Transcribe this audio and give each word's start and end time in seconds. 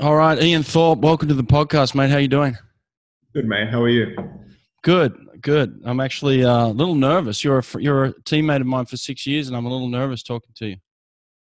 All 0.00 0.14
right, 0.14 0.40
Ian 0.40 0.62
Thorpe, 0.62 1.00
welcome 1.00 1.26
to 1.26 1.34
the 1.34 1.42
podcast, 1.42 1.96
mate. 1.96 2.08
How 2.08 2.18
you 2.18 2.28
doing? 2.28 2.56
Good, 3.34 3.46
mate. 3.46 3.68
How 3.68 3.82
are 3.82 3.88
you? 3.88 4.16
Good, 4.82 5.12
good. 5.40 5.80
I'm 5.84 5.98
actually 5.98 6.44
uh, 6.44 6.66
a 6.66 6.68
little 6.68 6.94
nervous. 6.94 7.42
You're 7.42 7.58
a, 7.58 7.64
you're 7.80 8.04
a 8.04 8.14
teammate 8.22 8.60
of 8.60 8.68
mine 8.68 8.84
for 8.84 8.96
six 8.96 9.26
years, 9.26 9.48
and 9.48 9.56
I'm 9.56 9.66
a 9.66 9.68
little 9.68 9.88
nervous 9.88 10.22
talking 10.22 10.52
to 10.58 10.68
you. 10.68 10.76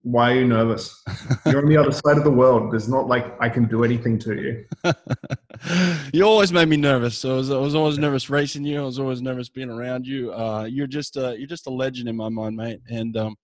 Why 0.04 0.34
are 0.34 0.36
you 0.36 0.46
nervous? 0.46 1.02
You're 1.48 1.64
on 1.64 1.66
the 1.68 1.78
other 1.78 1.92
side 1.92 2.18
of 2.18 2.26
the 2.26 2.30
world. 2.30 2.72
There's 2.72 2.90
not 2.90 3.08
like 3.08 3.34
I 3.42 3.50
can 3.50 3.66
do 3.66 3.84
anything 3.86 4.20
to 4.20 4.36
you. 4.36 4.66
you 6.14 6.24
always 6.24 6.52
made 6.52 6.68
me 6.68 6.78
nervous. 6.78 7.18
So 7.18 7.34
I 7.34 7.38
was, 7.38 7.50
I 7.50 7.58
was, 7.58 7.74
always 7.74 7.98
nervous 7.98 8.30
racing 8.30 8.66
you. 8.66 8.82
I 8.82 8.86
was 8.86 9.00
always 9.00 9.22
nervous 9.22 9.48
being 9.48 9.70
around 9.70 10.06
you. 10.06 10.34
Uh, 10.34 10.66
you're 10.66 10.88
just 10.88 11.16
a, 11.16 11.36
you're 11.40 11.48
just 11.48 11.68
a 11.68 11.72
legend 11.72 12.10
in 12.10 12.18
my 12.18 12.28
mind, 12.28 12.58
mate. 12.58 12.82
And 12.90 13.16
um, 13.16 13.36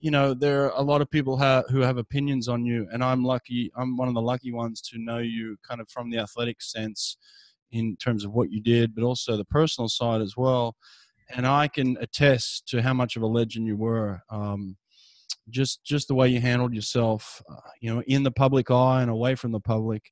you 0.00 0.10
know 0.10 0.34
there 0.34 0.64
are 0.64 0.78
a 0.78 0.82
lot 0.82 1.00
of 1.00 1.10
people 1.10 1.36
ha- 1.36 1.64
who 1.70 1.80
have 1.80 1.98
opinions 1.98 2.48
on 2.48 2.64
you, 2.64 2.86
and 2.92 3.02
I'm 3.02 3.24
lucky. 3.24 3.70
I'm 3.76 3.96
one 3.96 4.08
of 4.08 4.14
the 4.14 4.22
lucky 4.22 4.52
ones 4.52 4.80
to 4.82 4.98
know 4.98 5.18
you 5.18 5.56
kind 5.66 5.80
of 5.80 5.88
from 5.88 6.10
the 6.10 6.18
athletic 6.18 6.62
sense, 6.62 7.16
in 7.72 7.96
terms 7.96 8.24
of 8.24 8.32
what 8.32 8.50
you 8.50 8.60
did, 8.60 8.94
but 8.94 9.04
also 9.04 9.36
the 9.36 9.44
personal 9.44 9.88
side 9.88 10.20
as 10.20 10.36
well. 10.36 10.76
And 11.34 11.46
I 11.46 11.68
can 11.68 11.96
attest 12.00 12.66
to 12.68 12.82
how 12.82 12.94
much 12.94 13.16
of 13.16 13.22
a 13.22 13.26
legend 13.26 13.66
you 13.66 13.76
were. 13.76 14.22
Um, 14.30 14.76
just 15.50 15.82
just 15.84 16.08
the 16.08 16.14
way 16.14 16.28
you 16.28 16.40
handled 16.40 16.74
yourself, 16.74 17.42
uh, 17.50 17.56
you 17.80 17.94
know, 17.94 18.02
in 18.06 18.22
the 18.22 18.30
public 18.30 18.70
eye 18.70 19.02
and 19.02 19.10
away 19.10 19.34
from 19.34 19.52
the 19.52 19.60
public. 19.60 20.10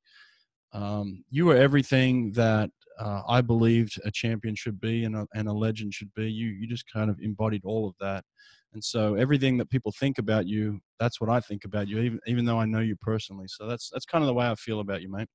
Um, 0.73 1.25
you 1.31 1.47
were 1.47 1.57
everything 1.57 2.33
that 2.33 2.71
uh, 2.99 3.23
I 3.29 3.41
believed 3.41 4.01
a 4.05 4.11
champion 4.11 4.55
should 4.55 4.81
be 4.81 5.05
and 5.05 5.17
a, 5.17 5.27
and 5.35 5.49
a 5.49 5.53
legend 5.53 5.95
should 5.95 6.13
be. 6.15 6.31
You 6.31 6.49
you 6.49 6.67
just 6.67 6.91
kind 6.91 7.11
of 7.11 7.19
embodied 7.21 7.63
all 7.65 7.87
of 7.87 7.95
that, 8.01 8.25
and 8.77 8.85
so 8.85 9.15
everything 9.15 9.57
that 9.57 9.71
people 9.71 9.91
think 9.91 10.19
about 10.19 10.47
you, 10.47 10.79
that's 11.01 11.19
what 11.19 11.31
I 11.31 11.41
think 11.41 11.65
about 11.65 11.89
you, 11.89 11.99
even 12.01 12.21
even 12.27 12.45
though 12.45 12.61
I 12.61 12.67
know 12.67 12.81
you 12.81 12.95
personally. 12.97 13.47
So 13.49 13.67
that's 13.67 13.89
that's 13.91 14.05
kind 14.05 14.23
of 14.23 14.27
the 14.27 14.35
way 14.35 14.47
I 14.47 14.55
feel 14.55 14.81
about 14.81 15.01
you, 15.01 15.11
mate. 15.11 15.29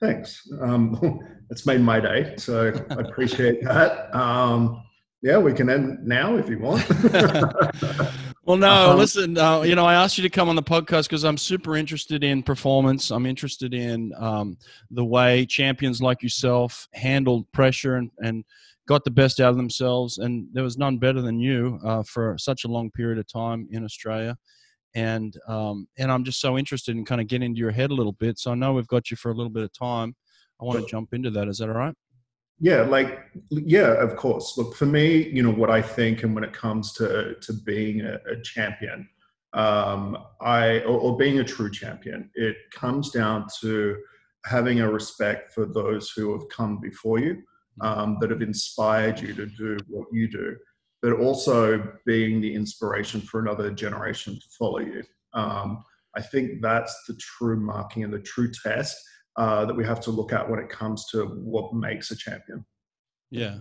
Thanks. 0.00 0.42
Um, 0.60 1.20
it's 1.50 1.64
made 1.64 1.80
my 1.80 2.00
day, 2.00 2.34
so 2.36 2.72
I 2.90 2.94
appreciate 2.94 3.62
that. 3.62 4.12
Um, 4.12 4.82
yeah, 5.22 5.38
we 5.38 5.52
can 5.52 5.70
end 5.70 6.04
now 6.04 6.36
if 6.36 6.48
you 6.48 6.58
want. 6.58 6.84
well, 8.44 8.56
no, 8.56 8.90
um, 8.90 8.98
listen, 8.98 9.38
uh, 9.38 9.60
you 9.62 9.76
know, 9.76 9.86
I 9.86 9.94
asked 9.94 10.18
you 10.18 10.22
to 10.22 10.28
come 10.28 10.48
on 10.48 10.56
the 10.56 10.62
podcast 10.62 11.04
because 11.04 11.22
I'm 11.22 11.38
super 11.38 11.76
interested 11.76 12.24
in 12.24 12.42
performance. 12.42 13.12
I'm 13.12 13.26
interested 13.26 13.74
in 13.74 14.12
um, 14.18 14.58
the 14.90 15.04
way 15.04 15.46
champions 15.46 16.02
like 16.02 16.20
yourself 16.20 16.88
handled 16.94 17.50
pressure 17.52 17.94
and, 17.94 18.10
and 18.18 18.44
got 18.86 19.04
the 19.04 19.10
best 19.10 19.40
out 19.40 19.50
of 19.50 19.56
themselves. 19.56 20.18
And 20.18 20.46
there 20.52 20.64
was 20.64 20.78
none 20.78 20.98
better 20.98 21.20
than 21.20 21.38
you 21.38 21.78
uh, 21.84 22.02
for 22.02 22.36
such 22.38 22.64
a 22.64 22.68
long 22.68 22.90
period 22.90 23.18
of 23.18 23.26
time 23.26 23.66
in 23.70 23.84
Australia. 23.84 24.36
And 24.94 25.34
um, 25.48 25.88
and 25.98 26.12
I'm 26.12 26.24
just 26.24 26.40
so 26.40 26.56
interested 26.56 26.96
in 26.96 27.04
kind 27.04 27.20
of 27.20 27.26
getting 27.26 27.46
into 27.46 27.58
your 27.58 27.72
head 27.72 27.90
a 27.90 27.94
little 27.94 28.12
bit. 28.12 28.38
So 28.38 28.52
I 28.52 28.54
know 28.54 28.72
we've 28.72 28.86
got 28.86 29.10
you 29.10 29.16
for 29.16 29.30
a 29.30 29.34
little 29.34 29.50
bit 29.50 29.64
of 29.64 29.72
time. 29.72 30.14
I 30.60 30.64
want 30.64 30.80
to 30.80 30.86
jump 30.86 31.12
into 31.12 31.30
that. 31.30 31.48
Is 31.48 31.58
that 31.58 31.68
all 31.68 31.74
right? 31.74 31.94
Yeah, 32.60 32.82
like 32.82 33.18
yeah, 33.50 34.00
of 34.00 34.14
course. 34.14 34.56
Look, 34.56 34.76
for 34.76 34.86
me, 34.86 35.28
you 35.28 35.42
know 35.42 35.50
what 35.50 35.70
I 35.70 35.82
think, 35.82 36.22
and 36.22 36.34
when 36.34 36.44
it 36.44 36.52
comes 36.52 36.92
to 36.94 37.34
to 37.40 37.52
being 37.52 38.02
a, 38.02 38.20
a 38.30 38.40
champion, 38.42 39.08
um, 39.52 40.16
I 40.40 40.80
or, 40.80 40.98
or, 41.00 41.16
being 41.16 41.40
a 41.40 41.44
true 41.44 41.70
champion, 41.70 42.30
it 42.34 42.56
comes 42.72 43.10
down 43.10 43.48
to 43.60 43.96
having 44.44 44.80
a 44.80 44.90
respect 44.90 45.52
for 45.52 45.66
those 45.66 46.10
who 46.10 46.32
have 46.32 46.48
come 46.48 46.80
before 46.80 47.18
you, 47.18 47.42
um, 47.80 48.18
that 48.20 48.30
have 48.30 48.42
inspired 48.42 49.20
you 49.20 49.34
to 49.34 49.46
do 49.46 49.76
what 49.88 50.06
you 50.12 50.28
do, 50.28 50.56
but 51.02 51.12
also 51.12 51.92
being 52.06 52.40
the 52.40 52.54
inspiration 52.54 53.20
for 53.20 53.40
another 53.40 53.70
generation 53.70 54.34
to 54.34 54.46
follow 54.58 54.80
you. 54.80 55.02
Um, 55.32 55.82
I 56.16 56.22
think 56.22 56.62
that's 56.62 57.04
the 57.08 57.16
true 57.16 57.58
marking 57.58 58.04
and 58.04 58.12
the 58.12 58.20
true 58.20 58.50
test 58.50 58.96
uh, 59.36 59.64
that 59.66 59.74
we 59.74 59.84
have 59.84 60.00
to 60.00 60.10
look 60.10 60.32
at 60.32 60.48
when 60.48 60.60
it 60.60 60.68
comes 60.68 61.06
to 61.10 61.24
what 61.24 61.74
makes 61.74 62.10
a 62.10 62.16
champion. 62.16 62.64
Yeah. 63.30 63.56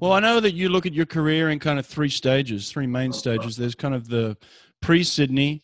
Well, 0.00 0.12
I 0.12 0.20
know 0.20 0.38
that 0.40 0.52
you 0.52 0.68
look 0.68 0.84
at 0.84 0.92
your 0.92 1.06
career 1.06 1.48
in 1.48 1.58
kind 1.58 1.78
of 1.78 1.86
three 1.86 2.10
stages, 2.10 2.70
three 2.70 2.86
main 2.86 3.10
stages. 3.10 3.56
There's 3.56 3.74
kind 3.74 3.94
of 3.94 4.06
the 4.08 4.36
pre 4.82 5.02
Sydney, 5.02 5.62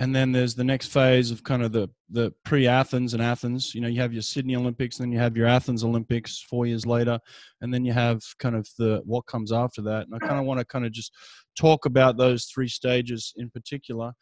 and 0.00 0.14
then 0.14 0.30
there's 0.30 0.54
the 0.54 0.64
next 0.64 0.88
phase 0.88 1.32
of 1.32 1.42
kind 1.42 1.62
of 1.62 1.72
the, 1.72 1.88
the 2.10 2.32
pre 2.44 2.68
Athens 2.68 3.14
and 3.14 3.22
Athens. 3.22 3.74
You 3.74 3.80
know, 3.80 3.88
you 3.88 4.00
have 4.00 4.12
your 4.12 4.22
Sydney 4.22 4.54
Olympics, 4.54 4.98
then 4.98 5.10
you 5.10 5.18
have 5.18 5.36
your 5.36 5.48
Athens 5.48 5.82
Olympics 5.82 6.40
four 6.48 6.66
years 6.66 6.86
later, 6.86 7.18
and 7.60 7.74
then 7.74 7.84
you 7.84 7.92
have 7.92 8.22
kind 8.38 8.54
of 8.54 8.68
the 8.78 9.02
what 9.04 9.26
comes 9.26 9.50
after 9.52 9.82
that. 9.82 10.06
And 10.06 10.14
I 10.14 10.18
kind 10.18 10.38
of 10.38 10.46
want 10.46 10.60
to 10.60 10.64
kind 10.64 10.86
of 10.86 10.92
just 10.92 11.12
talk 11.58 11.84
about 11.84 12.16
those 12.16 12.44
three 12.44 12.68
stages 12.68 13.32
in 13.36 13.50
particular. 13.50 14.12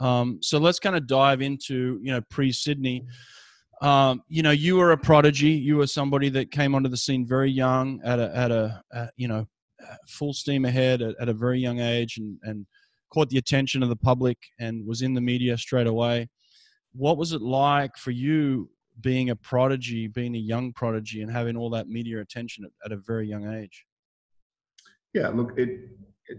Um, 0.00 0.38
so 0.42 0.58
let's 0.58 0.78
kind 0.78 0.96
of 0.96 1.06
dive 1.06 1.40
into 1.40 1.98
you 2.02 2.12
know 2.12 2.20
pre 2.30 2.52
Sydney. 2.52 3.06
Um, 3.80 4.22
you 4.28 4.42
know, 4.42 4.50
you 4.50 4.76
were 4.76 4.92
a 4.92 4.98
prodigy. 4.98 5.50
You 5.50 5.78
were 5.78 5.86
somebody 5.86 6.28
that 6.30 6.50
came 6.50 6.74
onto 6.74 6.88
the 6.88 6.96
scene 6.96 7.26
very 7.26 7.50
young, 7.50 8.00
at 8.04 8.20
a, 8.20 8.36
at 8.36 8.52
a, 8.52 8.82
at, 8.92 9.12
you 9.16 9.26
know, 9.26 9.48
full 10.06 10.32
steam 10.34 10.64
ahead 10.66 11.02
at, 11.02 11.16
at, 11.18 11.28
a 11.28 11.32
very 11.32 11.58
young 11.58 11.80
age, 11.80 12.18
and 12.18 12.38
and 12.42 12.66
caught 13.12 13.28
the 13.28 13.38
attention 13.38 13.82
of 13.82 13.88
the 13.88 13.96
public 13.96 14.38
and 14.58 14.86
was 14.86 15.02
in 15.02 15.14
the 15.14 15.20
media 15.20 15.56
straight 15.58 15.86
away. 15.86 16.28
What 16.92 17.18
was 17.18 17.32
it 17.32 17.42
like 17.42 17.96
for 17.96 18.10
you 18.10 18.70
being 19.00 19.30
a 19.30 19.36
prodigy, 19.36 20.06
being 20.06 20.34
a 20.34 20.38
young 20.38 20.72
prodigy, 20.72 21.22
and 21.22 21.30
having 21.30 21.56
all 21.56 21.70
that 21.70 21.88
media 21.88 22.20
attention 22.20 22.64
at, 22.64 22.70
at 22.84 22.92
a 22.92 22.96
very 22.96 23.26
young 23.28 23.52
age? 23.52 23.84
Yeah, 25.14 25.28
look, 25.28 25.58
it, 25.58 25.90
it 26.26 26.38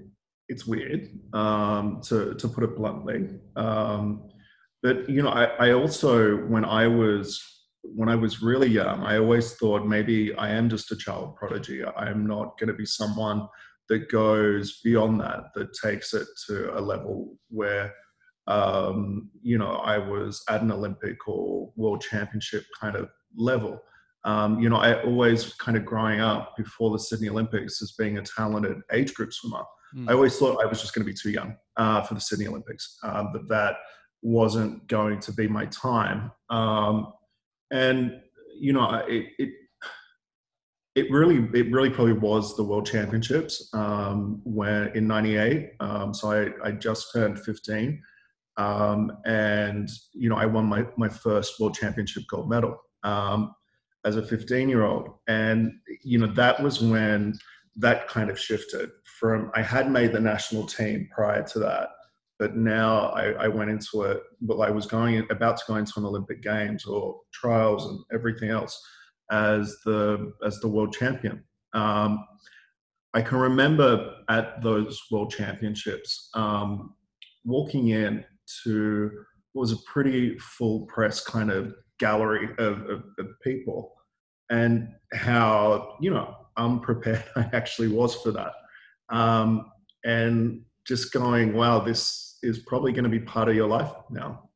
it's 0.49 0.65
weird 0.65 1.09
um, 1.33 2.01
to 2.03 2.35
to 2.35 2.47
put 2.47 2.63
it 2.63 2.75
bluntly. 2.75 3.29
Um, 3.55 4.29
but 4.81 5.09
you 5.09 5.21
know, 5.21 5.29
I, 5.29 5.45
I 5.67 5.73
also 5.73 6.37
when 6.37 6.65
I 6.65 6.87
was 6.87 7.41
when 7.83 8.09
I 8.09 8.15
was 8.15 8.41
really 8.41 8.69
young, 8.69 9.03
I 9.03 9.17
always 9.17 9.55
thought 9.55 9.85
maybe 9.85 10.33
I 10.35 10.49
am 10.49 10.69
just 10.69 10.91
a 10.91 10.95
child 10.95 11.35
prodigy. 11.35 11.83
I 11.83 12.09
am 12.09 12.25
not 12.25 12.57
going 12.57 12.69
to 12.69 12.73
be 12.73 12.85
someone 12.85 13.47
that 13.93 14.09
goes 14.09 14.79
beyond 14.83 15.21
that, 15.21 15.53
that 15.53 15.73
takes 15.73 16.13
it 16.13 16.27
to 16.47 16.75
a 16.77 16.81
level 16.81 17.37
where, 17.49 17.93
um, 18.47 19.29
you 19.43 19.59
know, 19.59 19.73
I 19.75 19.99
was 19.99 20.43
at 20.49 20.61
an 20.61 20.71
Olympic 20.71 21.27
or 21.27 21.71
world 21.75 22.01
championship 22.01 22.65
kind 22.79 22.95
of 22.95 23.09
level. 23.35 23.79
Um, 24.25 24.59
you 24.59 24.69
know, 24.69 24.77
I 24.77 25.03
always 25.03 25.53
kind 25.55 25.77
of 25.77 25.85
growing 25.85 26.21
up 26.21 26.57
before 26.57 26.91
the 26.91 26.99
Sydney 26.99 27.29
Olympics 27.29 27.81
as 27.83 27.91
being 27.91 28.17
a 28.17 28.23
talented 28.23 28.77
age 28.91 29.13
group 29.13 29.31
swimmer. 29.31 29.63
Mm. 29.95 30.09
I 30.09 30.13
always 30.13 30.37
thought 30.37 30.63
I 30.63 30.65
was 30.65 30.81
just 30.81 30.95
going 30.95 31.05
to 31.05 31.11
be 31.11 31.17
too 31.17 31.29
young 31.29 31.55
uh, 31.77 32.01
for 32.01 32.15
the 32.15 32.21
Sydney 32.21 32.47
Olympics, 32.47 32.97
um, 33.03 33.29
but 33.31 33.47
that 33.49 33.75
wasn't 34.23 34.87
going 34.87 35.19
to 35.19 35.33
be 35.33 35.47
my 35.47 35.65
time. 35.67 36.31
Um, 36.49 37.13
and 37.71 38.19
you 38.57 38.73
know, 38.73 39.03
it, 39.07 39.27
it, 39.37 39.49
it 40.95 41.09
really 41.09 41.37
it 41.57 41.71
really 41.71 41.89
probably 41.89 42.13
was 42.13 42.55
the 42.55 42.63
World 42.63 42.85
Championships 42.85 43.69
um, 43.73 44.41
when 44.43 44.89
in 44.95 45.07
'98. 45.07 45.71
Um, 45.79 46.13
so 46.13 46.31
I, 46.31 46.67
I 46.67 46.71
just 46.71 47.11
turned 47.11 47.39
15, 47.39 48.01
um, 48.57 49.11
and 49.25 49.89
you 50.13 50.29
know 50.29 50.35
I 50.35 50.45
won 50.45 50.65
my 50.65 50.85
my 50.97 51.09
first 51.09 51.59
World 51.59 51.73
Championship 51.73 52.23
gold 52.29 52.49
medal 52.49 52.77
um, 53.03 53.55
as 54.05 54.17
a 54.17 54.23
15 54.23 54.69
year 54.69 54.83
old, 54.83 55.09
and 55.27 55.71
you 56.03 56.19
know 56.19 56.27
that 56.33 56.61
was 56.61 56.79
when 56.79 57.33
that 57.75 58.07
kind 58.07 58.29
of 58.29 58.39
shifted 58.39 58.91
from 59.19 59.51
I 59.55 59.63
had 59.63 59.89
made 59.89 60.11
the 60.11 60.19
national 60.19 60.67
team 60.67 61.09
prior 61.11 61.43
to 61.43 61.59
that 61.59 61.89
but 62.39 62.55
now 62.55 63.09
I, 63.09 63.31
I, 63.33 63.47
went 63.47 63.69
into 63.69 64.01
it. 64.03 64.21
Well, 64.41 64.63
I 64.63 64.69
was 64.69 64.85
going 64.85 65.25
about 65.29 65.55
to 65.57 65.63
go 65.67 65.75
into 65.75 65.93
an 65.97 66.05
Olympic 66.05 66.41
Games 66.41 66.83
or 66.83 67.21
trials 67.31 67.85
and 67.85 67.99
everything 68.11 68.49
else 68.49 68.83
as 69.31 69.77
the 69.85 70.33
as 70.45 70.59
the 70.59 70.67
world 70.67 70.93
champion. 70.93 71.43
Um, 71.73 72.25
I 73.13 73.21
can 73.21 73.37
remember 73.37 74.15
at 74.29 74.61
those 74.63 74.99
world 75.11 75.31
championships 75.31 76.29
um, 76.33 76.95
walking 77.45 77.89
in 77.89 78.25
to 78.63 79.11
what 79.53 79.61
was 79.61 79.71
a 79.71 79.77
pretty 79.85 80.37
full 80.39 80.87
press 80.87 81.23
kind 81.23 81.51
of 81.51 81.73
gallery 81.99 82.49
of, 82.57 82.81
of, 82.89 83.03
of 83.19 83.27
people, 83.43 83.93
and 84.49 84.89
how 85.13 85.95
you 86.01 86.11
know 86.11 86.35
unprepared 86.57 87.23
I 87.35 87.49
actually 87.53 87.89
was 87.89 88.15
for 88.15 88.31
that, 88.31 88.53
um, 89.09 89.71
and 90.03 90.61
just 90.85 91.13
going, 91.13 91.53
wow, 91.53 91.79
this 91.79 92.37
is 92.43 92.59
probably 92.59 92.91
going 92.91 93.05
to 93.05 93.09
be 93.09 93.19
part 93.19 93.47
of 93.47 93.55
your 93.55 93.69
life 93.69 93.91
now. 94.09 94.49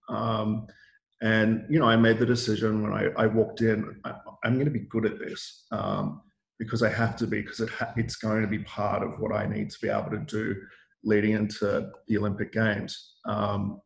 And 1.22 1.66
you 1.70 1.80
know, 1.80 1.88
I 1.88 1.96
made 1.96 2.20
the 2.20 2.26
decision 2.26 2.84
when 2.84 2.94
I, 2.94 3.08
I 3.18 3.28
walked 3.28 3.62
in. 3.62 4.00
I, 4.06 4.14
am 4.44 4.54
going 4.54 4.66
to 4.66 4.72
be 4.72 4.88
good 4.90 5.06
at 5.06 5.20
this 5.20 5.66
um, 5.72 6.22
because 6.60 6.84
I 6.84 6.90
have 6.90 7.16
to 7.18 7.28
be 7.28 7.42
because 7.42 7.60
it 7.60 7.70
ha- 7.70 7.94
it's 7.98 8.16
going 8.16 8.42
to 8.42 8.48
be 8.48 8.60
part 8.60 9.02
of 9.04 9.20
what 9.20 9.34
I 9.34 9.48
need 9.48 9.72
to 9.72 9.80
be 9.82 9.90
able 9.90 10.12
to 10.12 10.20
do 10.20 10.56
leading 11.04 11.32
into 11.32 11.90
the 12.08 12.18
Olympic 12.18 12.52
Games. 12.52 13.16
Um, 13.26 13.82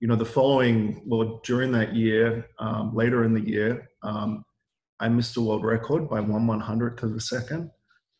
you 0.00 0.08
know, 0.08 0.16
the 0.16 0.24
following 0.24 1.02
well 1.06 1.40
during 1.44 1.72
that 1.72 1.94
year, 1.94 2.46
um, 2.58 2.94
later 2.94 3.24
in 3.24 3.34
the 3.34 3.46
year, 3.46 3.88
um, 4.02 4.44
I 4.98 5.08
missed 5.08 5.36
a 5.36 5.40
world 5.40 5.64
record 5.64 6.08
by 6.08 6.20
one 6.20 6.46
one 6.46 6.60
hundredth 6.60 7.02
of 7.02 7.14
a 7.14 7.20
second, 7.20 7.70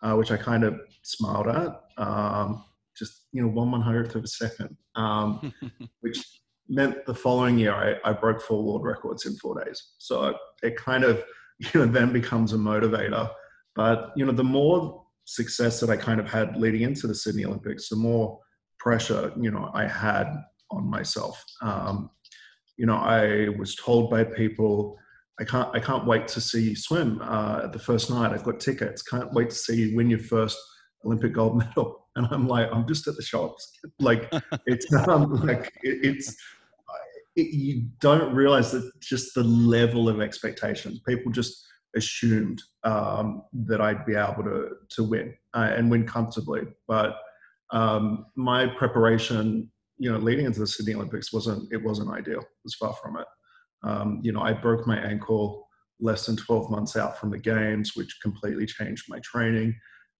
uh, 0.02 0.14
which 0.14 0.30
I 0.30 0.36
kind 0.36 0.64
of 0.64 0.78
smiled 1.02 1.48
at. 1.48 1.80
Um, 1.96 2.64
just 2.96 3.26
you 3.32 3.42
know 3.42 3.48
one 3.48 3.70
one 3.70 3.80
hundredth 3.80 4.14
of 4.14 4.24
a 4.24 4.28
second, 4.28 4.76
um, 4.94 5.52
which 6.00 6.41
meant 6.72 7.04
the 7.04 7.14
following 7.14 7.58
year 7.58 7.74
I, 7.74 8.10
I 8.10 8.12
broke 8.14 8.40
four 8.40 8.64
world 8.64 8.82
records 8.82 9.26
in 9.26 9.36
four 9.36 9.62
days. 9.62 9.92
So 9.98 10.34
it 10.62 10.76
kind 10.76 11.04
of 11.04 11.22
you 11.58 11.80
know 11.80 11.86
then 11.86 12.12
becomes 12.12 12.52
a 12.52 12.56
motivator. 12.56 13.30
But 13.74 14.12
you 14.16 14.24
know 14.24 14.32
the 14.32 14.44
more 14.44 15.04
success 15.24 15.78
that 15.80 15.90
I 15.90 15.96
kind 15.96 16.18
of 16.18 16.28
had 16.28 16.56
leading 16.56 16.82
into 16.82 17.06
the 17.06 17.14
Sydney 17.14 17.44
Olympics, 17.44 17.88
the 17.88 17.96
more 17.96 18.40
pressure 18.78 19.32
you 19.38 19.50
know 19.50 19.70
I 19.74 19.86
had 19.86 20.26
on 20.70 20.88
myself. 20.88 21.44
Um, 21.60 22.10
you 22.76 22.86
know 22.86 22.96
I 22.96 23.48
was 23.58 23.76
told 23.76 24.10
by 24.10 24.24
people. 24.24 24.96
I 25.40 25.44
can't. 25.44 25.74
I 25.74 25.80
can't 25.80 26.06
wait 26.06 26.28
to 26.28 26.40
see 26.40 26.70
you 26.70 26.76
swim 26.76 27.20
uh, 27.22 27.66
the 27.68 27.78
first 27.78 28.10
night. 28.10 28.32
I've 28.32 28.44
got 28.44 28.60
tickets. 28.60 29.02
Can't 29.02 29.32
wait 29.32 29.50
to 29.50 29.56
see 29.56 29.76
you 29.76 29.96
win 29.96 30.10
your 30.10 30.18
first 30.18 30.58
Olympic 31.04 31.32
gold 31.32 31.58
medal. 31.58 32.06
And 32.16 32.26
I'm 32.30 32.46
like, 32.46 32.68
I'm 32.72 32.86
just 32.86 33.06
at 33.08 33.16
the 33.16 33.22
shops. 33.22 33.78
Like 33.98 34.32
it's 34.66 34.86
um, 35.08 35.32
like 35.46 35.72
it, 35.82 36.04
it's 36.04 36.36
it, 37.36 37.52
you 37.52 37.88
don't 38.00 38.34
realize 38.34 38.72
that 38.72 38.90
just 39.00 39.34
the 39.34 39.44
level 39.44 40.08
of 40.08 40.20
expectations. 40.20 41.00
People 41.06 41.32
just 41.32 41.64
assumed 41.96 42.62
um, 42.84 43.42
that 43.52 43.80
I'd 43.80 44.06
be 44.06 44.14
able 44.14 44.44
to 44.44 44.70
to 44.90 45.04
win 45.04 45.34
uh, 45.54 45.72
and 45.74 45.90
win 45.90 46.06
comfortably. 46.06 46.62
But 46.86 47.16
um, 47.72 48.26
my 48.36 48.66
preparation, 48.66 49.70
you 49.98 50.10
know, 50.10 50.18
leading 50.18 50.46
into 50.46 50.60
the 50.60 50.66
Sydney 50.66 50.94
Olympics 50.94 51.32
wasn't 51.32 51.72
it 51.72 51.82
wasn't 51.82 52.10
ideal. 52.10 52.40
It 52.40 52.64
was 52.64 52.74
far 52.74 52.94
from 52.94 53.18
it. 53.18 53.26
Um, 53.84 54.20
you 54.22 54.32
know, 54.32 54.42
I 54.42 54.52
broke 54.52 54.86
my 54.86 54.98
ankle 54.98 55.68
less 56.00 56.26
than 56.26 56.36
12 56.36 56.70
months 56.70 56.96
out 56.96 57.18
from 57.18 57.30
the 57.30 57.38
games, 57.38 57.92
which 57.94 58.18
completely 58.22 58.66
changed 58.66 59.06
my 59.08 59.20
training. 59.20 59.74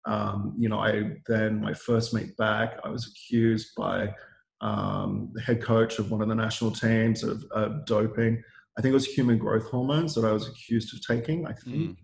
Um, 0.05 0.55
you 0.58 0.69
know, 0.69 0.79
I 0.79 1.12
then 1.29 1.61
my 1.61 1.75
first 1.75 2.12
meet 2.12 2.37
back, 2.37 2.79
I 2.85 2.88
was 2.88 3.06
accused 3.06 3.70
by 3.76 4.15
um, 4.62 5.31
the 5.35 5.43
head 5.43 5.61
coach 5.61 5.99
of 5.99 6.11
one 6.11 6.23
of 6.23 6.29
the 6.29 6.35
national 6.35 6.70
teams 6.70 7.23
of, 7.23 7.44
of, 7.50 7.85
doping. 7.85 8.43
I 8.79 8.81
think 8.81 8.93
it 8.93 8.94
was 8.94 9.06
human 9.06 9.37
growth 9.37 9.64
hormones 9.64 10.14
that 10.14 10.25
I 10.25 10.32
was 10.32 10.49
accused 10.49 10.94
of 10.94 11.05
taking. 11.06 11.47
I 11.47 11.53
think, 11.53 11.99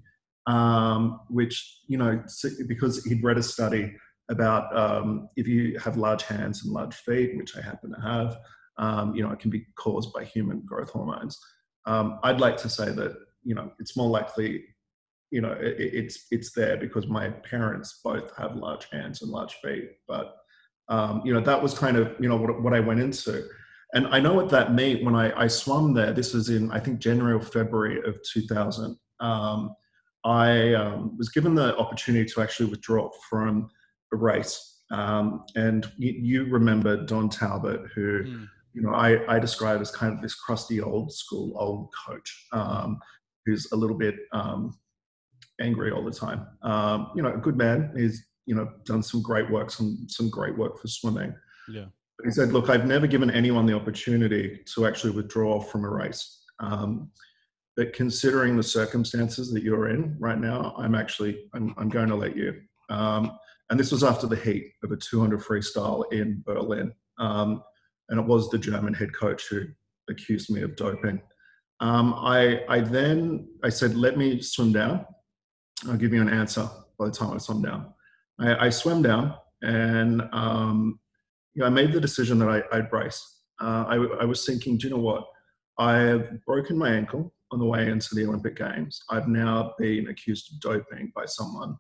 mm. 0.49 0.52
um, 0.52 1.20
which 1.31 1.81
you 1.87 1.96
know, 1.96 2.22
because 2.66 3.05
he'd 3.05 3.22
read 3.22 3.38
a 3.38 3.43
study 3.43 3.94
about 4.31 4.76
um, 4.76 5.28
if 5.37 5.46
you 5.46 5.78
have 5.78 5.96
large 5.96 6.25
hands 6.25 6.64
and 6.64 6.72
large 6.72 6.94
feet, 6.96 7.37
which 7.38 7.56
I 7.56 7.62
happen 7.62 7.94
to 7.94 8.00
have, 8.00 8.37
um, 8.76 9.14
you 9.14 9.22
know, 9.22 9.31
it 9.31 9.38
can 9.38 9.50
be 9.50 9.66
caused 9.76 10.12
by 10.12 10.25
human 10.25 10.61
growth 10.66 10.90
hormones. 10.90 11.38
Um, 11.87 12.19
I'd 12.22 12.40
like 12.40 12.56
to 12.58 12.69
say 12.69 12.90
that 12.90 13.16
you 13.44 13.54
know 13.54 13.72
it's 13.78 13.96
more 13.96 14.11
likely 14.11 14.64
you 15.31 15.40
know 15.40 15.52
it, 15.52 15.76
it's 15.78 16.26
it's 16.31 16.52
there 16.52 16.76
because 16.76 17.06
my 17.06 17.31
parents 17.31 18.00
both 18.04 18.31
have 18.37 18.56
large 18.56 18.88
hands 18.90 19.22
and 19.22 19.31
large 19.31 19.54
feet 19.62 19.90
but 20.06 20.38
um, 20.88 21.23
you 21.25 21.32
know 21.32 21.40
that 21.40 21.62
was 21.62 21.75
kind 21.79 21.96
of 21.96 22.14
you 22.20 22.29
know 22.29 22.37
what, 22.37 22.62
what 22.62 22.75
i 22.75 22.81
went 22.81 23.00
into 23.00 23.44
and 23.94 24.06
i 24.08 24.20
know 24.20 24.35
what 24.35 24.49
that 24.49 24.73
meant 24.73 25.05
when 25.05 25.14
i, 25.14 25.44
I 25.44 25.46
swam 25.46 25.94
there 25.94 26.12
this 26.12 26.35
was 26.35 26.49
in 26.49 26.70
i 26.70 26.81
think 26.81 26.99
january 26.99 27.35
or 27.35 27.40
february 27.40 28.00
of 28.06 28.17
2000 28.32 28.96
um, 29.20 29.75
i 30.25 30.75
um, 30.75 31.17
was 31.17 31.29
given 31.31 31.55
the 31.55 31.76
opportunity 31.76 32.29
to 32.31 32.43
actually 32.43 32.70
withdraw 32.70 33.11
from 33.29 33.69
a 34.12 34.17
race 34.17 34.76
um, 34.90 35.44
and 35.55 35.90
you, 35.99 36.12
you, 36.12 36.44
remember 36.46 37.05
don 37.05 37.29
talbot 37.29 37.82
who 37.94 38.25
mm. 38.25 38.49
you 38.73 38.81
know 38.81 38.90
I, 38.90 39.37
I 39.37 39.38
describe 39.38 39.82
as 39.82 39.90
kind 39.90 40.14
of 40.14 40.23
this 40.23 40.35
crusty 40.35 40.81
old 40.81 41.12
school 41.12 41.52
old 41.58 41.90
coach 42.06 42.46
um, 42.52 42.99
who's 43.44 43.70
a 43.73 43.76
little 43.76 43.99
bit 43.99 44.14
um, 44.32 44.79
angry 45.61 45.90
all 45.90 46.05
the 46.05 46.11
time. 46.11 46.46
Um, 46.62 47.11
you 47.14 47.23
know, 47.23 47.32
a 47.32 47.38
good 47.38 47.56
man. 47.56 47.93
He's 47.96 48.26
you 48.49 48.55
know 48.55 48.73
done 48.85 49.03
some 49.03 49.21
great 49.21 49.49
work, 49.50 49.71
some 49.71 50.06
some 50.09 50.31
great 50.31 50.56
work 50.56 50.81
for 50.81 50.89
swimming. 50.89 51.35
Yeah. 51.69 51.85
But 52.17 52.25
he 52.25 52.33
said, 52.33 52.50
"Look, 52.50 52.71
I've 52.71 52.87
never 52.87 53.06
given 53.06 53.31
anyone 53.31 53.67
the 53.67 53.77
opportunity 53.77 54.61
to 54.75 54.87
actually 54.87 55.12
withdraw 55.12 55.61
from 55.61 55.85
a 55.85 55.91
race. 55.91 56.45
Um, 56.59 57.11
but 57.77 57.93
considering 57.93 58.56
the 58.56 58.62
circumstances 58.62 59.53
that 59.53 59.62
you're 59.62 59.91
in 59.91 60.17
right 60.19 60.39
now, 60.39 60.75
I'm 60.79 60.95
actually 60.95 61.45
I'm, 61.53 61.75
I'm 61.77 61.91
going 61.91 62.09
to 62.09 62.17
let 62.17 62.37
you." 62.37 62.59
Um, 62.89 63.39
and 63.69 63.79
this 63.79 63.93
was 63.93 64.03
after 64.03 64.27
the 64.27 64.35
heat 64.35 64.73
of 64.83 64.93
a 64.93 64.97
200 64.97 65.41
freestyle 65.41 66.11
in 66.11 66.43
Berlin, 66.47 66.91
um, 67.19 67.62
and 68.09 68.19
it 68.19 68.27
was 68.27 68.49
the 68.49 68.59
German 68.59 68.95
head 68.95 69.12
coach 69.15 69.47
who 69.50 69.67
accused 70.09 70.49
me 70.50 70.62
of 70.62 70.75
doping. 70.75 71.21
Um, 71.81 72.15
I, 72.17 72.62
I 72.67 72.81
then 72.81 73.47
I 73.62 73.69
said, 73.69 73.95
"Let 73.95 74.17
me 74.17 74.41
swim 74.41 74.73
down." 74.73 75.05
I'll 75.87 75.99
give 75.99 76.15
you 76.15 76.23
an 76.23 76.31
answer 76.31 76.69
by 76.99 77.05
the 77.06 77.12
time 77.12 77.35
I 77.35 77.39
swim 77.39 77.62
down. 77.62 77.93
I, 78.40 78.67
I 78.67 78.70
swam 78.70 79.02
down 79.02 79.35
and 79.62 80.23
um, 80.32 80.99
you 81.55 81.61
know, 81.61 81.67
I 81.67 81.70
made 81.70 81.93
the 81.93 82.00
decision 82.00 82.38
that 82.38 82.49
I, 82.49 82.76
would 82.76 82.90
brace. 82.90 83.40
Uh, 83.61 83.85
I, 83.88 83.94
I 84.20 84.25
was 84.25 84.46
thinking, 84.46 84.79
do 84.79 84.88
you 84.88 84.94
know 84.94 85.00
what? 85.00 85.25
I've 85.79 86.44
broken 86.44 86.79
my 86.79 86.90
ankle 86.90 87.32
on 87.50 87.58
the 87.58 87.64
way 87.64 87.88
into 87.88 88.14
the 88.14 88.25
Olympic 88.25 88.56
Games. 88.56 89.02
I've 89.11 89.29
now 89.29 89.75
been 89.79 90.08
accused 90.08 90.52
of 90.52 90.61
doping 90.61 91.12
by 91.14 91.25
someone. 91.26 91.76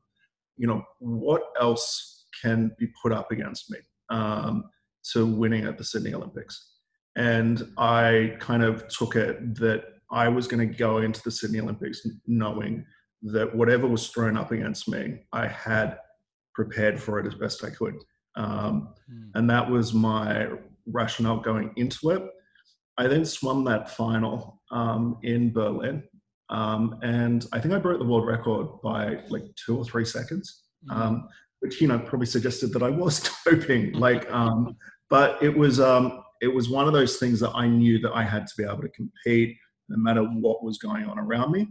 You 0.56 0.66
know, 0.66 0.82
what 0.98 1.42
else 1.60 2.26
can 2.42 2.72
be 2.78 2.88
put 3.00 3.12
up 3.12 3.30
against 3.30 3.70
me 3.70 3.78
um, 4.10 4.64
to 5.12 5.26
winning 5.26 5.64
at 5.64 5.78
the 5.78 5.84
Sydney 5.84 6.14
Olympics? 6.14 6.74
And 7.16 7.72
I 7.76 8.36
kind 8.38 8.62
of 8.62 8.88
took 8.88 9.16
it 9.16 9.56
that 9.56 9.84
I 10.10 10.28
was 10.28 10.46
going 10.46 10.66
to 10.66 10.74
go 10.74 10.98
into 10.98 11.22
the 11.22 11.30
Sydney 11.30 11.60
Olympics 11.60 12.06
knowing 12.26 12.84
that 13.22 13.54
whatever 13.54 13.86
was 13.86 14.08
thrown 14.08 14.36
up 14.36 14.52
against 14.52 14.88
me, 14.88 15.20
I 15.32 15.46
had 15.48 15.98
prepared 16.58 17.00
for 17.00 17.20
it 17.20 17.26
as 17.26 17.36
best 17.36 17.62
I 17.62 17.70
could. 17.70 17.94
Um, 18.34 18.92
mm. 19.08 19.30
And 19.36 19.48
that 19.48 19.70
was 19.70 19.94
my 19.94 20.48
rationale 20.86 21.38
going 21.38 21.70
into 21.76 22.10
it. 22.10 22.22
I 22.96 23.06
then 23.06 23.24
swam 23.24 23.62
that 23.66 23.92
final 23.92 24.60
um, 24.72 25.18
in 25.22 25.52
Berlin. 25.52 26.02
Um, 26.50 26.98
and 27.02 27.46
I 27.52 27.60
think 27.60 27.74
I 27.74 27.78
broke 27.78 28.00
the 28.00 28.04
world 28.04 28.26
record 28.26 28.66
by 28.82 29.20
like 29.28 29.44
two 29.54 29.78
or 29.78 29.84
three 29.84 30.04
seconds, 30.04 30.64
mm. 30.90 31.22
which, 31.60 31.80
you 31.80 31.86
know, 31.86 32.00
probably 32.00 32.26
suggested 32.26 32.72
that 32.72 32.82
I 32.82 32.90
was 32.90 33.30
doping. 33.44 33.92
like, 33.92 34.28
um, 34.32 34.76
but 35.08 35.40
it 35.40 35.56
was, 35.56 35.78
um, 35.78 36.24
it 36.40 36.52
was 36.52 36.68
one 36.68 36.88
of 36.88 36.92
those 36.92 37.18
things 37.18 37.38
that 37.38 37.52
I 37.54 37.68
knew 37.68 38.00
that 38.00 38.12
I 38.12 38.24
had 38.24 38.48
to 38.48 38.54
be 38.56 38.64
able 38.64 38.82
to 38.82 38.88
compete 38.88 39.56
no 39.88 39.96
matter 39.96 40.24
what 40.24 40.64
was 40.64 40.78
going 40.78 41.04
on 41.04 41.20
around 41.20 41.52
me. 41.52 41.68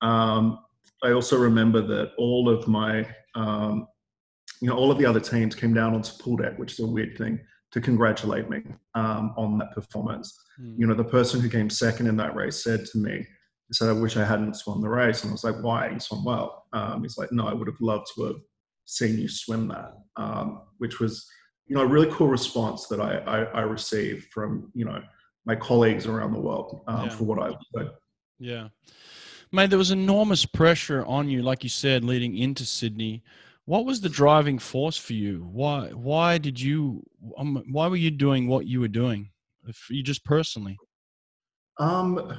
Um, 0.00 0.60
I 1.02 1.10
also 1.10 1.36
remember 1.36 1.80
that 1.80 2.12
all 2.18 2.48
of 2.48 2.68
my, 2.68 3.04
um, 3.34 3.88
you 4.60 4.68
know, 4.68 4.76
all 4.76 4.90
of 4.90 4.98
the 4.98 5.06
other 5.06 5.20
teams 5.20 5.54
came 5.54 5.74
down 5.74 5.94
onto 5.94 6.12
pool 6.22 6.36
deck, 6.36 6.58
which 6.58 6.72
is 6.72 6.80
a 6.80 6.86
weird 6.86 7.16
thing, 7.16 7.40
to 7.72 7.80
congratulate 7.80 8.48
me 8.48 8.62
um, 8.94 9.34
on 9.36 9.58
that 9.58 9.72
performance. 9.72 10.38
Mm. 10.60 10.74
You 10.78 10.86
know, 10.86 10.94
the 10.94 11.04
person 11.04 11.40
who 11.40 11.48
came 11.48 11.70
second 11.70 12.06
in 12.06 12.16
that 12.16 12.34
race 12.34 12.62
said 12.64 12.84
to 12.86 12.98
me, 12.98 13.26
he 13.68 13.74
said, 13.74 13.88
I 13.88 13.92
wish 13.92 14.16
I 14.16 14.24
hadn't 14.24 14.56
swum 14.56 14.80
the 14.80 14.88
race. 14.88 15.22
And 15.22 15.30
I 15.30 15.32
was 15.32 15.44
like, 15.44 15.62
why? 15.62 15.90
You 15.90 16.00
swam 16.00 16.24
well. 16.24 16.64
Um, 16.72 17.02
he's 17.02 17.18
like, 17.18 17.30
no, 17.30 17.46
I 17.46 17.52
would 17.52 17.68
have 17.68 17.80
loved 17.80 18.06
to 18.14 18.24
have 18.24 18.36
seen 18.86 19.18
you 19.18 19.28
swim 19.28 19.68
that, 19.68 19.92
um, 20.16 20.62
which 20.78 21.00
was, 21.00 21.28
you 21.66 21.76
know, 21.76 21.82
a 21.82 21.86
really 21.86 22.10
cool 22.10 22.28
response 22.28 22.86
that 22.86 23.00
I, 23.00 23.18
I, 23.18 23.42
I 23.42 23.60
received 23.60 24.28
from, 24.32 24.72
you 24.74 24.86
know, 24.86 25.02
my 25.44 25.54
colleagues 25.54 26.06
around 26.06 26.32
the 26.32 26.40
world 26.40 26.80
um, 26.88 27.04
yeah. 27.04 27.08
for 27.10 27.24
what 27.24 27.42
I 27.42 27.48
did. 27.74 27.90
Yeah. 28.38 28.68
Mate, 29.52 29.68
there 29.68 29.78
was 29.78 29.90
enormous 29.90 30.46
pressure 30.46 31.04
on 31.04 31.28
you, 31.28 31.42
like 31.42 31.62
you 31.62 31.70
said, 31.70 32.04
leading 32.04 32.36
into 32.36 32.64
Sydney. 32.64 33.22
What 33.68 33.84
was 33.84 34.00
the 34.00 34.08
driving 34.08 34.58
force 34.58 34.96
for 34.96 35.12
you? 35.12 35.46
Why? 35.52 35.90
Why 35.90 36.38
did 36.38 36.58
you? 36.58 37.02
Um, 37.36 37.62
why 37.70 37.86
were 37.88 37.96
you 37.96 38.10
doing 38.10 38.48
what 38.48 38.66
you 38.66 38.80
were 38.80 38.88
doing? 38.88 39.28
If 39.66 39.90
you 39.90 40.02
just 40.02 40.24
personally. 40.24 40.78
Um. 41.76 42.32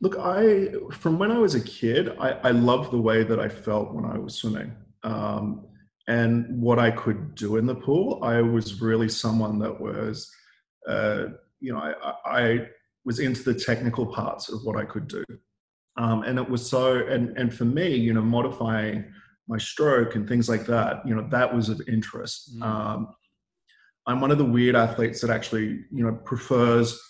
Look, 0.00 0.16
I 0.18 0.68
from 0.92 1.18
when 1.18 1.30
I 1.30 1.36
was 1.36 1.54
a 1.54 1.60
kid, 1.60 2.16
I, 2.18 2.30
I 2.42 2.50
loved 2.52 2.90
the 2.90 3.02
way 3.02 3.22
that 3.22 3.38
I 3.38 3.50
felt 3.50 3.92
when 3.92 4.06
I 4.06 4.16
was 4.16 4.34
swimming. 4.34 4.72
Um, 5.02 5.66
and 6.08 6.46
what 6.62 6.78
I 6.78 6.90
could 6.90 7.34
do 7.34 7.58
in 7.58 7.66
the 7.66 7.74
pool. 7.74 8.24
I 8.24 8.40
was 8.40 8.80
really 8.80 9.10
someone 9.10 9.58
that 9.58 9.78
was, 9.78 10.30
uh, 10.88 11.24
you 11.60 11.74
know, 11.74 11.80
I, 11.80 12.14
I 12.24 12.66
was 13.04 13.18
into 13.18 13.42
the 13.42 13.58
technical 13.58 14.06
parts 14.06 14.48
of 14.48 14.60
what 14.64 14.76
I 14.76 14.86
could 14.86 15.06
do. 15.06 15.22
Um, 15.98 16.22
and 16.22 16.38
it 16.38 16.48
was 16.48 16.68
so, 16.68 17.06
and, 17.06 17.36
and 17.36 17.54
for 17.54 17.66
me, 17.66 17.94
you 17.94 18.14
know, 18.14 18.22
modifying 18.22 19.04
my 19.48 19.58
stroke 19.58 20.14
and 20.14 20.28
things 20.28 20.48
like 20.48 20.66
that, 20.66 21.06
you 21.06 21.14
know, 21.14 21.26
that 21.30 21.54
was 21.54 21.68
of 21.68 21.80
interest. 21.86 22.56
Mm. 22.58 22.62
Um, 22.62 23.14
I'm 24.06 24.20
one 24.20 24.30
of 24.30 24.38
the 24.38 24.44
weird 24.44 24.76
athletes 24.76 25.20
that 25.20 25.30
actually, 25.30 25.84
you 25.90 26.04
know, 26.04 26.14
prefers 26.24 27.00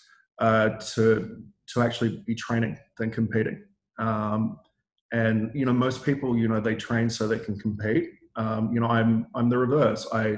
uh, 0.40 0.70
to 0.94 1.42
to 1.66 1.82
actually 1.82 2.22
be 2.26 2.34
training 2.34 2.78
than 2.98 3.10
competing. 3.10 3.62
Um, 3.98 4.58
and 5.12 5.50
you 5.54 5.64
know, 5.64 5.72
most 5.72 6.04
people, 6.04 6.36
you 6.36 6.48
know, 6.48 6.60
they 6.60 6.74
train 6.74 7.08
so 7.08 7.26
they 7.26 7.38
can 7.38 7.58
compete. 7.58 8.10
Um, 8.36 8.72
you 8.72 8.80
know, 8.80 8.88
I'm 8.88 9.26
I'm 9.34 9.48
the 9.48 9.58
reverse. 9.58 10.06
I 10.12 10.36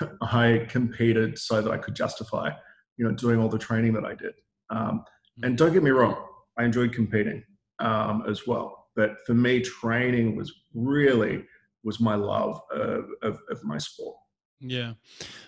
I 0.22 0.66
competed 0.68 1.38
so 1.38 1.62
that 1.62 1.70
I 1.70 1.78
could 1.78 1.94
justify, 1.94 2.50
you 2.96 3.04
know, 3.04 3.12
doing 3.12 3.38
all 3.38 3.48
the 3.48 3.58
training 3.58 3.92
that 3.94 4.04
I 4.04 4.14
did. 4.14 4.34
Um, 4.70 5.04
and 5.42 5.56
don't 5.56 5.72
get 5.72 5.82
me 5.82 5.90
wrong, 5.90 6.16
I 6.58 6.64
enjoyed 6.64 6.92
competing 6.92 7.42
um, 7.78 8.24
as 8.28 8.46
well. 8.46 8.79
But 8.96 9.16
for 9.26 9.34
me, 9.34 9.60
training 9.60 10.36
was 10.36 10.52
really 10.74 11.44
was 11.82 12.00
my 12.00 12.14
love 12.14 12.60
of, 12.72 13.06
of, 13.22 13.38
of 13.50 13.64
my 13.64 13.78
sport. 13.78 14.16
Yeah, 14.60 14.92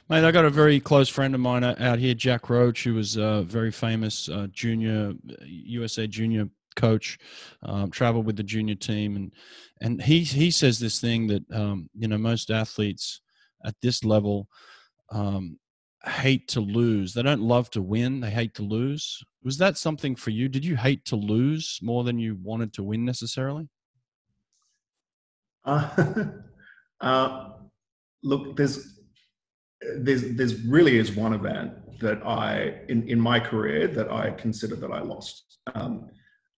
mate. 0.09 0.25
I 0.25 0.31
got 0.31 0.47
a 0.47 0.51
very 0.51 0.81
close 0.81 1.09
friend 1.09 1.35
of 1.35 1.41
mine 1.41 1.65
out 1.65 1.99
here, 1.99 2.15
Jack 2.15 2.49
Roach, 2.49 2.85
who 2.85 2.95
was 2.95 3.17
a 3.17 3.43
very 3.43 3.71
famous 3.71 4.29
uh, 4.31 4.47
junior 4.51 5.13
USA 5.39 6.07
junior 6.07 6.49
coach. 6.77 7.19
Um, 7.63 7.91
traveled 7.91 8.25
with 8.25 8.37
the 8.37 8.43
junior 8.43 8.75
team, 8.75 9.17
and 9.17 9.33
and 9.83 10.03
he 10.03 10.21
he 10.21 10.51
says 10.51 10.79
this 10.79 10.99
thing 10.99 11.27
that 11.27 11.43
um, 11.53 11.91
you 11.95 12.09
know 12.09 12.17
most 12.17 12.51
athletes 12.51 13.21
at 13.67 13.75
this 13.83 14.03
level 14.03 14.49
um, 15.11 15.59
hate 16.07 16.49
to 16.49 16.61
lose. 16.61 17.15
They 17.15 17.23
don't 17.23 17.43
love 17.43 17.71
to 17.71 17.83
win. 17.83 18.21
They 18.21 18.31
hate 18.31 18.55
to 18.55 18.63
lose. 18.63 19.23
Was 19.45 19.59
that 19.59 19.77
something 19.77 20.17
for 20.17 20.31
you? 20.31 20.49
Did 20.49 20.65
you 20.65 20.77
hate 20.77 21.05
to 21.07 21.17
lose 21.17 21.79
more 21.83 22.05
than 22.05 22.19
you 22.19 22.39
wanted 22.43 22.73
to 22.75 22.83
win 22.83 23.05
necessarily? 23.05 23.69
Uh, 25.65 26.27
uh, 27.01 27.51
look, 28.23 28.57
there's 28.57 28.99
there's 29.97 30.37
there's 30.37 30.65
really 30.65 30.99
is 30.99 31.13
one 31.13 31.35
event 31.35 31.73
that 32.01 32.25
I 32.27 32.81
in 32.89 33.09
in 33.09 33.21
my 33.21 33.41
career 33.41 33.87
that 33.89 34.11
I 34.11 34.31
consider 34.31 34.77
that 34.77 34.91
I 34.91 35.01
lost, 35.01 35.59
um, 35.75 36.09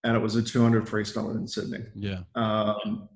and 0.04 0.16
it 0.16 0.20
was 0.20 0.36
a 0.36 0.42
200 0.42 0.86
freestyle 0.86 1.34
in 1.34 1.46
Sydney. 1.46 1.84
Yeah. 1.94 2.20
Um, 2.34 3.08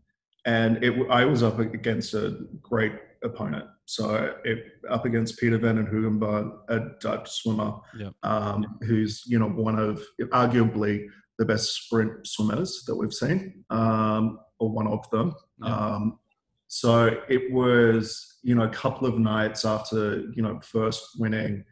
and 0.46 0.82
it 0.82 0.94
I 1.10 1.24
was 1.24 1.42
up 1.42 1.58
against 1.58 2.14
a 2.14 2.46
great 2.62 2.92
opponent. 3.22 3.66
So 3.88 4.34
it, 4.44 4.64
up 4.90 5.06
against 5.06 5.38
Pieter 5.38 5.56
Van 5.56 5.76
den 5.76 5.86
Hoogenband, 5.86 6.58
a 6.68 6.90
Dutch 7.00 7.30
swimmer, 7.30 7.72
yep. 7.98 8.12
um, 8.22 8.78
who's 8.82 9.22
you 9.26 9.38
know 9.38 9.48
one 9.48 9.78
of 9.78 10.04
arguably 10.20 11.06
the 11.38 11.46
best 11.46 11.72
sprint 11.74 12.26
swimmers 12.26 12.84
that 12.86 12.94
we've 12.94 13.14
seen, 13.14 13.64
um, 13.70 14.40
or 14.58 14.68
one 14.68 14.86
of 14.86 15.08
them. 15.10 15.34
Yep. 15.62 15.72
Um, 15.72 16.18
so 16.66 17.16
it 17.30 17.50
was, 17.50 18.40
you 18.42 18.54
know, 18.54 18.64
a 18.64 18.68
couple 18.68 19.08
of 19.08 19.18
nights 19.18 19.64
after, 19.64 20.20
you 20.34 20.42
know, 20.42 20.60
first 20.60 21.02
winning. 21.18 21.64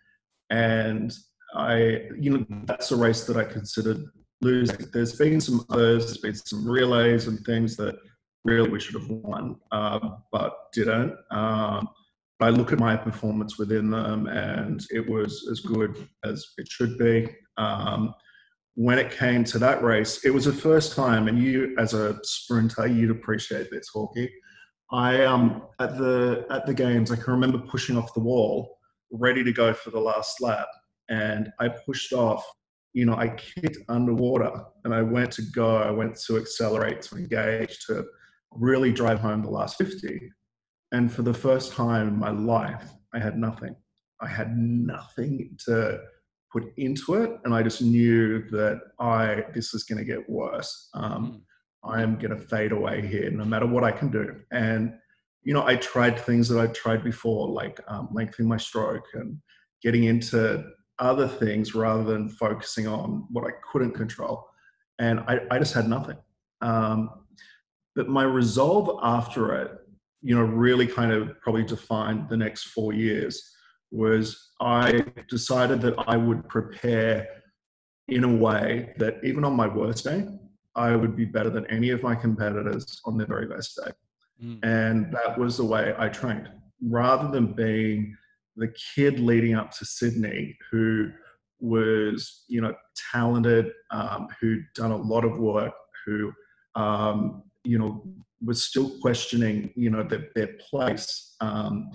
And 0.49 1.13
I, 1.55 2.07
you 2.19 2.31
know, 2.31 2.47
that's 2.65 2.93
a 2.93 2.97
race 2.97 3.25
that 3.25 3.37
I 3.37 3.45
considered 3.45 4.03
losing. 4.41 4.87
There's 4.91 5.17
been 5.17 5.41
some 5.41 5.67
others, 5.69 6.07
there's 6.07 6.19
been 6.19 6.35
some 6.35 6.67
relays 6.67 7.27
and 7.27 7.45
things 7.45 7.77
that 7.77 7.97
really 8.45 8.71
we 8.71 8.81
should 8.81 8.95
have 8.95 9.11
won, 9.11 9.57
uh, 9.71 9.99
but 10.33 10.73
didn't. 10.73 11.15
Um, 11.31 11.89
I 12.41 12.51
look 12.51 12.73
at 12.73 12.79
my 12.79 12.97
performance 12.97 13.59
within 13.59 13.91
them 13.91 14.27
and 14.27 14.85
it 14.91 15.09
was 15.09 15.49
as 15.51 15.61
good 15.61 16.09
as 16.25 16.47
it 16.59 16.69
should 16.69 16.99
be. 16.99 17.35
Um, 17.57 18.15
when 18.75 18.99
it 18.99 19.11
came 19.11 19.43
to 19.45 19.59
that 19.59 19.83
race, 19.83 20.25
it 20.25 20.31
was 20.31 20.45
the 20.45 20.53
first 20.53 20.95
time, 20.95 21.29
and 21.29 21.39
you 21.39 21.75
as 21.79 21.95
a 21.95 22.19
sprinter, 22.23 22.87
you'd 22.87 23.11
appreciate 23.11 23.71
this, 23.71 23.89
Hawkeye 23.89 24.29
I 24.93 25.25
um 25.25 25.63
at 25.81 25.99
the 25.99 26.47
at 26.51 26.67
the 26.67 26.75
games, 26.75 27.11
I 27.11 27.17
can 27.17 27.33
remember 27.33 27.59
pushing 27.59 27.97
off 27.97 28.15
the 28.15 28.21
wall, 28.21 28.79
ready 29.11 29.43
to 29.43 29.53
go 29.53 29.73
for 29.73 29.91
the 29.91 29.99
last 30.01 30.41
lap, 30.41 30.69
and 31.09 31.51
I 31.59 31.69
pushed 31.69 32.13
off. 32.13 32.45
You 32.93 33.05
know, 33.05 33.17
I 33.17 33.29
kicked 33.29 33.79
underwater, 33.89 34.53
and 34.85 34.95
I 34.95 35.03
went 35.03 35.33
to 35.33 35.43
go. 35.55 35.77
I 35.77 35.91
went 35.91 36.17
to 36.27 36.37
accelerate, 36.37 37.03
to 37.03 37.17
engage, 37.17 37.81
to 37.87 38.05
really 38.53 38.93
drive 38.93 39.21
home 39.21 39.43
the 39.43 39.51
last 39.51 39.77
fifty. 39.77 40.31
And 40.93 41.13
for 41.13 41.23
the 41.23 41.35
first 41.35 41.73
time 41.73 42.09
in 42.09 42.19
my 42.19 42.31
life, 42.31 42.93
I 43.13 43.19
had 43.19 43.39
nothing. 43.39 43.75
I 44.21 44.29
had 44.29 44.57
nothing 44.57 45.57
to 45.67 46.01
put 46.53 46.73
into 46.77 47.15
it, 47.15 47.39
and 47.45 47.55
I 47.55 47.63
just 47.63 47.83
knew 47.83 48.49
that 48.51 48.81
I 48.99 49.45
this 49.53 49.75
is 49.75 49.85
going 49.85 49.99
to 49.99 50.05
get 50.05 50.29
worse. 50.29 50.89
Um, 50.95 51.33
mm 51.33 51.41
I 51.87 52.03
am 52.03 52.17
going 52.17 52.31
to 52.31 52.37
fade 52.37 52.73
away 52.73 53.07
here 53.07 53.31
no 53.31 53.45
matter 53.45 53.67
what 53.67 53.85
I 53.85 53.93
can 53.93 54.11
do. 54.11 54.35
And, 54.51 54.95
you 55.43 55.55
know, 55.55 55.65
I 55.65 55.77
tried 55.77 56.19
things 56.19 56.49
that 56.49 56.61
I 56.61 56.67
tried 56.69 57.05
before, 57.05 57.49
like 57.49 57.81
um, 57.87 58.09
lengthening 58.13 58.49
my 58.49 58.57
stroke 58.57 59.07
and 59.15 59.39
getting 59.83 60.05
into 60.05 60.65
other 60.99 61.29
things 61.29 61.75
rather 61.75 62.03
than 62.03 62.29
focusing 62.29 62.87
on 62.87 63.27
what 63.31 63.45
I 63.45 63.53
couldn't 63.71 63.93
control. 63.93 64.49
And 64.99 65.21
I, 65.21 65.41
I 65.51 65.59
just 65.59 65.75
had 65.75 65.89
nothing. 65.89 66.17
Um, 66.61 67.11
but 67.95 68.09
my 68.09 68.25
resolve 68.25 68.99
after 69.03 69.55
it, 69.55 69.71
you 70.27 70.35
know, 70.35 70.43
really 70.43 70.89
kind 70.89 71.13
of 71.13 71.41
probably 71.41 71.63
defined 71.63 72.29
the 72.29 72.37
next 72.37 72.65
four 72.65 72.93
years 72.93 73.55
was 73.93 74.51
I 74.61 75.05
decided 75.29 75.81
that 75.83 75.95
I 76.09 76.17
would 76.17 76.49
prepare 76.49 77.29
in 78.09 78.25
a 78.25 78.37
way 78.37 78.93
that 78.99 79.21
even 79.23 79.45
on 79.45 79.55
my 79.55 79.69
worst 79.69 80.03
day, 80.03 80.27
I 80.75 80.97
would 80.97 81.15
be 81.15 81.27
better 81.27 81.49
than 81.49 81.65
any 81.67 81.91
of 81.91 82.03
my 82.03 82.17
competitors 82.17 83.01
on 83.05 83.17
their 83.17 83.29
very 83.29 83.47
best 83.47 83.79
day. 83.85 83.93
Mm. 84.43 84.65
And 84.65 85.15
that 85.15 85.39
was 85.39 85.59
the 85.59 85.65
way 85.65 85.95
I 85.97 86.09
trained. 86.09 86.51
Rather 86.83 87.31
than 87.31 87.53
being 87.53 88.17
the 88.57 88.75
kid 88.97 89.21
leading 89.21 89.55
up 89.55 89.71
to 89.77 89.85
Sydney 89.85 90.59
who 90.73 91.13
was, 91.61 92.43
you 92.49 92.61
know, 92.61 92.75
talented, 93.13 93.71
um, 93.93 94.27
who'd 94.41 94.65
done 94.75 94.91
a 94.91 94.97
lot 94.97 95.25
of 95.25 95.39
work, 95.39 95.73
who, 96.05 96.33
um, 96.75 97.45
you 97.63 97.79
know, 97.79 98.03
was 98.45 98.67
still 98.67 98.99
questioning, 99.01 99.73
you 99.77 99.91
know, 99.91 100.03
their, 100.03 100.29
their 100.35 100.51
place 100.71 101.37
um, 101.41 101.91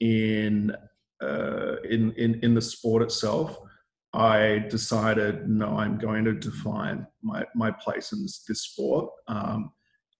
in, 0.00 0.74
uh, 1.22 1.76
in, 1.88 2.12
in, 2.12 2.40
in 2.42 2.54
the 2.54 2.60
sport 2.60 3.02
itself. 3.02 3.58
I 4.12 4.64
decided, 4.70 5.48
no, 5.48 5.78
I'm 5.78 5.98
going 5.98 6.24
to 6.24 6.32
define 6.32 7.06
my, 7.22 7.44
my 7.54 7.70
place 7.70 8.12
in 8.12 8.22
this, 8.22 8.44
this 8.48 8.62
sport. 8.62 9.10
Um, 9.28 9.72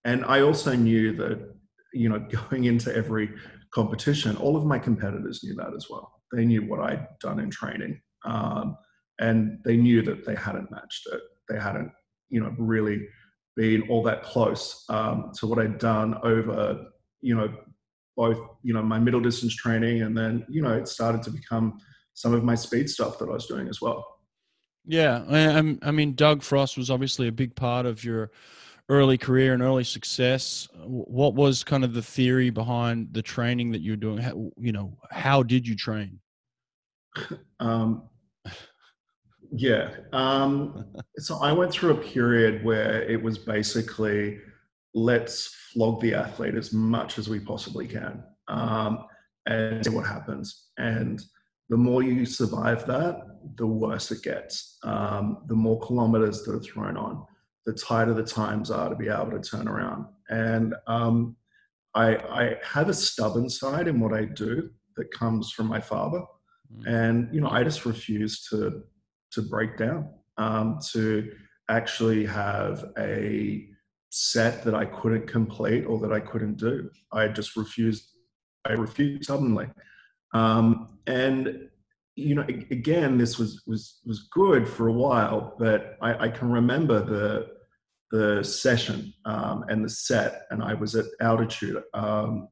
and 0.05 0.25
I 0.25 0.41
also 0.41 0.75
knew 0.75 1.17
that, 1.17 1.55
you 1.93 2.09
know, 2.09 2.19
going 2.51 2.65
into 2.65 2.95
every 2.95 3.31
competition, 3.73 4.37
all 4.37 4.57
of 4.57 4.65
my 4.65 4.79
competitors 4.79 5.43
knew 5.43 5.55
that 5.55 5.75
as 5.77 5.89
well. 5.91 6.13
They 6.33 6.45
knew 6.45 6.63
what 6.63 6.81
I'd 6.81 7.07
done 7.21 7.41
in 7.41 7.51
training. 7.51 8.01
Um, 8.25 8.77
and 9.19 9.59
they 9.65 9.77
knew 9.77 10.03
that 10.03 10.27
they 10.27 10.35
hadn't 10.35 10.71
matched 10.71 11.07
it. 11.13 11.21
They 11.49 11.59
hadn't, 11.59 11.91
you 12.29 12.41
know, 12.41 12.55
really 12.59 13.07
been 13.57 13.83
all 13.89 14.03
that 14.03 14.23
close 14.23 14.85
um, 14.89 15.33
to 15.39 15.47
what 15.47 15.59
I'd 15.59 15.79
done 15.79 16.17
over, 16.23 16.87
you 17.21 17.35
know, 17.35 17.53
both, 18.17 18.39
you 18.63 18.73
know, 18.73 18.83
my 18.83 18.99
middle 18.99 19.21
distance 19.21 19.55
training 19.55 20.03
and 20.03 20.17
then, 20.17 20.47
you 20.49 20.63
know, 20.63 20.73
it 20.73 20.89
started 20.89 21.23
to 21.25 21.31
become 21.31 21.79
some 22.15 22.33
of 22.33 22.45
my 22.45 22.55
speed 22.55 22.89
stuff 22.89 23.19
that 23.19 23.29
I 23.29 23.33
was 23.33 23.47
doing 23.47 23.69
as 23.69 23.81
well. 23.81 24.05
Yeah, 24.87 25.25
I, 25.29 25.77
I 25.83 25.91
mean, 25.91 26.15
Doug 26.15 26.43
Frost 26.43 26.77
was 26.77 26.91
obviously 26.91 27.29
a 27.29 27.33
big 27.33 27.57
part 27.57 27.87
of 27.87 28.05
your 28.05 28.31
early 28.89 29.19
career 29.19 29.53
and 29.53 29.63
early 29.63 29.85
success. 29.85 30.69
What 30.85 31.35
was 31.35 31.65
kind 31.65 31.85
of 31.85 31.93
the 31.93 32.03
theory 32.03 32.51
behind 32.51 33.13
the 33.13 33.23
training 33.23 33.73
that 33.73 33.81
you're 33.81 33.97
doing? 33.97 34.19
How, 34.19 34.51
you 34.57 34.73
know, 34.73 34.97
how 35.11 35.43
did 35.43 35.67
you 35.67 35.77
train? 35.77 36.21
Um, 37.59 38.11
yeah. 39.53 39.91
Um, 40.13 40.87
so 41.19 41.39
I 41.43 41.53
went 41.53 41.73
through 41.73 41.91
a 41.91 42.03
period 42.03 42.65
where 42.65 43.03
it 43.03 43.23
was 43.23 43.39
basically 43.39 44.39
let's 44.95 45.55
flog 45.73 46.01
the 46.01 46.15
athlete 46.15 46.55
as 46.55 46.73
much 46.73 47.19
as 47.19 47.29
we 47.29 47.39
possibly 47.39 47.87
can 47.87 48.23
um, 48.49 49.07
and 49.47 49.85
see 49.85 49.91
what 49.91 50.07
happens. 50.07 50.69
And 50.79 51.23
the 51.69 51.77
more 51.77 52.03
you 52.03 52.25
survive 52.25 52.87
that, 52.87 53.23
the 53.57 53.67
worse 53.67 54.11
it 54.11 54.23
gets. 54.23 54.79
Um, 54.83 55.39
the 55.47 55.55
more 55.55 55.81
kilometers 55.81 56.43
that 56.43 56.55
are 56.55 56.61
thrown 56.61 56.97
on, 56.97 57.27
the 57.67 57.73
tighter 57.73 58.15
the 58.15 58.23
times 58.23 58.71
are 58.71 58.89
to 58.89 58.97
be 58.97 59.09
able 59.09 59.33
to 59.33 59.41
turn 59.41 59.69
around. 59.69 60.07
And 60.31 60.75
um, 60.87 61.37
I, 61.95 62.17
I, 62.17 62.57
have 62.65 62.89
a 62.89 62.95
stubborn 62.95 63.49
side 63.49 63.89
in 63.89 64.01
what 64.01 64.13
I 64.13 64.25
do 64.25 64.71
that 64.97 65.11
comes 65.11 65.51
from 65.51 65.67
my 65.67 65.81
father, 65.81 66.23
mm. 66.73 66.87
and 66.87 67.33
you 67.35 67.41
know 67.41 67.49
I 67.49 67.65
just 67.65 67.87
refuse 67.87 68.47
to 68.49 68.83
to 69.37 69.43
break 69.43 69.79
down, 69.79 70.09
um, 70.37 70.79
to 70.93 71.33
actually 71.71 72.27
have 72.27 72.85
a 72.99 73.69
set 74.11 74.65
that 74.65 74.75
I 74.75 74.87
couldn't 74.87 75.27
complete 75.27 75.85
or 75.85 75.99
that 76.01 76.13
I 76.13 76.21
couldn't 76.21 76.57
do. 76.57 76.91
I 77.13 77.29
just 77.29 77.57
refused. 77.57 78.05
I 78.65 78.73
refused 78.73 79.27
suddenly, 79.27 79.69
Um, 80.35 80.99
and 81.07 81.69
you 82.17 82.35
know, 82.35 82.47
again, 82.71 83.19
this 83.19 83.39
was 83.39 83.63
was 83.67 84.01
was 84.05 84.29
good 84.33 84.67
for 84.69 84.89
a 84.89 84.93
while, 84.93 85.55
but 85.59 85.97
I, 86.03 86.27
I 86.27 86.29
can 86.29 86.51
remember 86.51 86.99
the 87.05 87.57
the 88.11 88.43
session 88.43 89.13
um, 89.25 89.65
and 89.69 89.85
the 89.85 89.89
set, 89.89 90.47
and 90.51 90.63
I 90.63 90.75
was 90.75 90.95
at 90.95 91.07
altitude. 91.21 91.83
Um, 91.95 92.49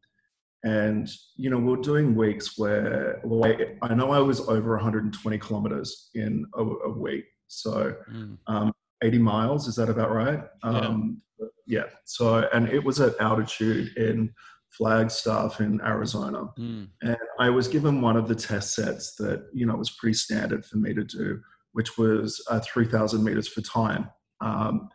and 0.64 1.09
you 1.37 1.50
know, 1.50 1.59
we 1.59 1.73
are 1.75 1.83
doing 1.83 2.14
weeks 2.14 2.59
where 2.59 3.21
well, 3.25 3.44
I, 3.44 3.76
I, 3.83 3.94
know 3.94 4.11
I 4.11 4.18
was 4.18 4.40
over 4.49 4.75
120 4.75 5.38
kilometers 5.38 6.11
in 6.14 6.47
a, 6.54 6.62
a 6.62 6.90
week, 6.90 7.25
so 7.47 7.94
mm. 8.11 8.37
um, 8.47 8.73
80 9.02 9.18
miles 9.18 9.68
is 9.68 9.76
that 9.76 9.90
about 9.90 10.11
right? 10.11 10.42
Yeah. 10.64 10.71
Um, 10.71 11.23
yeah. 11.66 11.85
So, 12.04 12.49
and 12.52 12.68
it 12.68 12.83
was 12.83 13.00
at 13.00 13.18
altitude 13.21 13.97
in 13.97 14.33
Flagstaff 14.71 15.61
in 15.61 15.80
Arizona. 15.83 16.47
Mm. 16.59 16.88
And 17.02 17.16
I 17.38 17.50
was 17.50 17.68
given 17.68 18.00
one 18.00 18.16
of 18.16 18.28
the 18.28 18.35
test 18.35 18.75
sets 18.75 19.14
that, 19.16 19.47
you 19.52 19.66
know, 19.66 19.76
was 19.76 19.90
pretty 19.90 20.14
standard 20.14 20.64
for 20.64 20.78
me 20.78 20.94
to 20.94 21.04
do, 21.04 21.40
which 21.73 21.97
was 21.97 22.44
uh, 22.50 22.61
3,000 22.61 23.23
meters 23.23 23.49
for 23.49 23.61
time. 23.61 24.11
Um, 24.40 24.88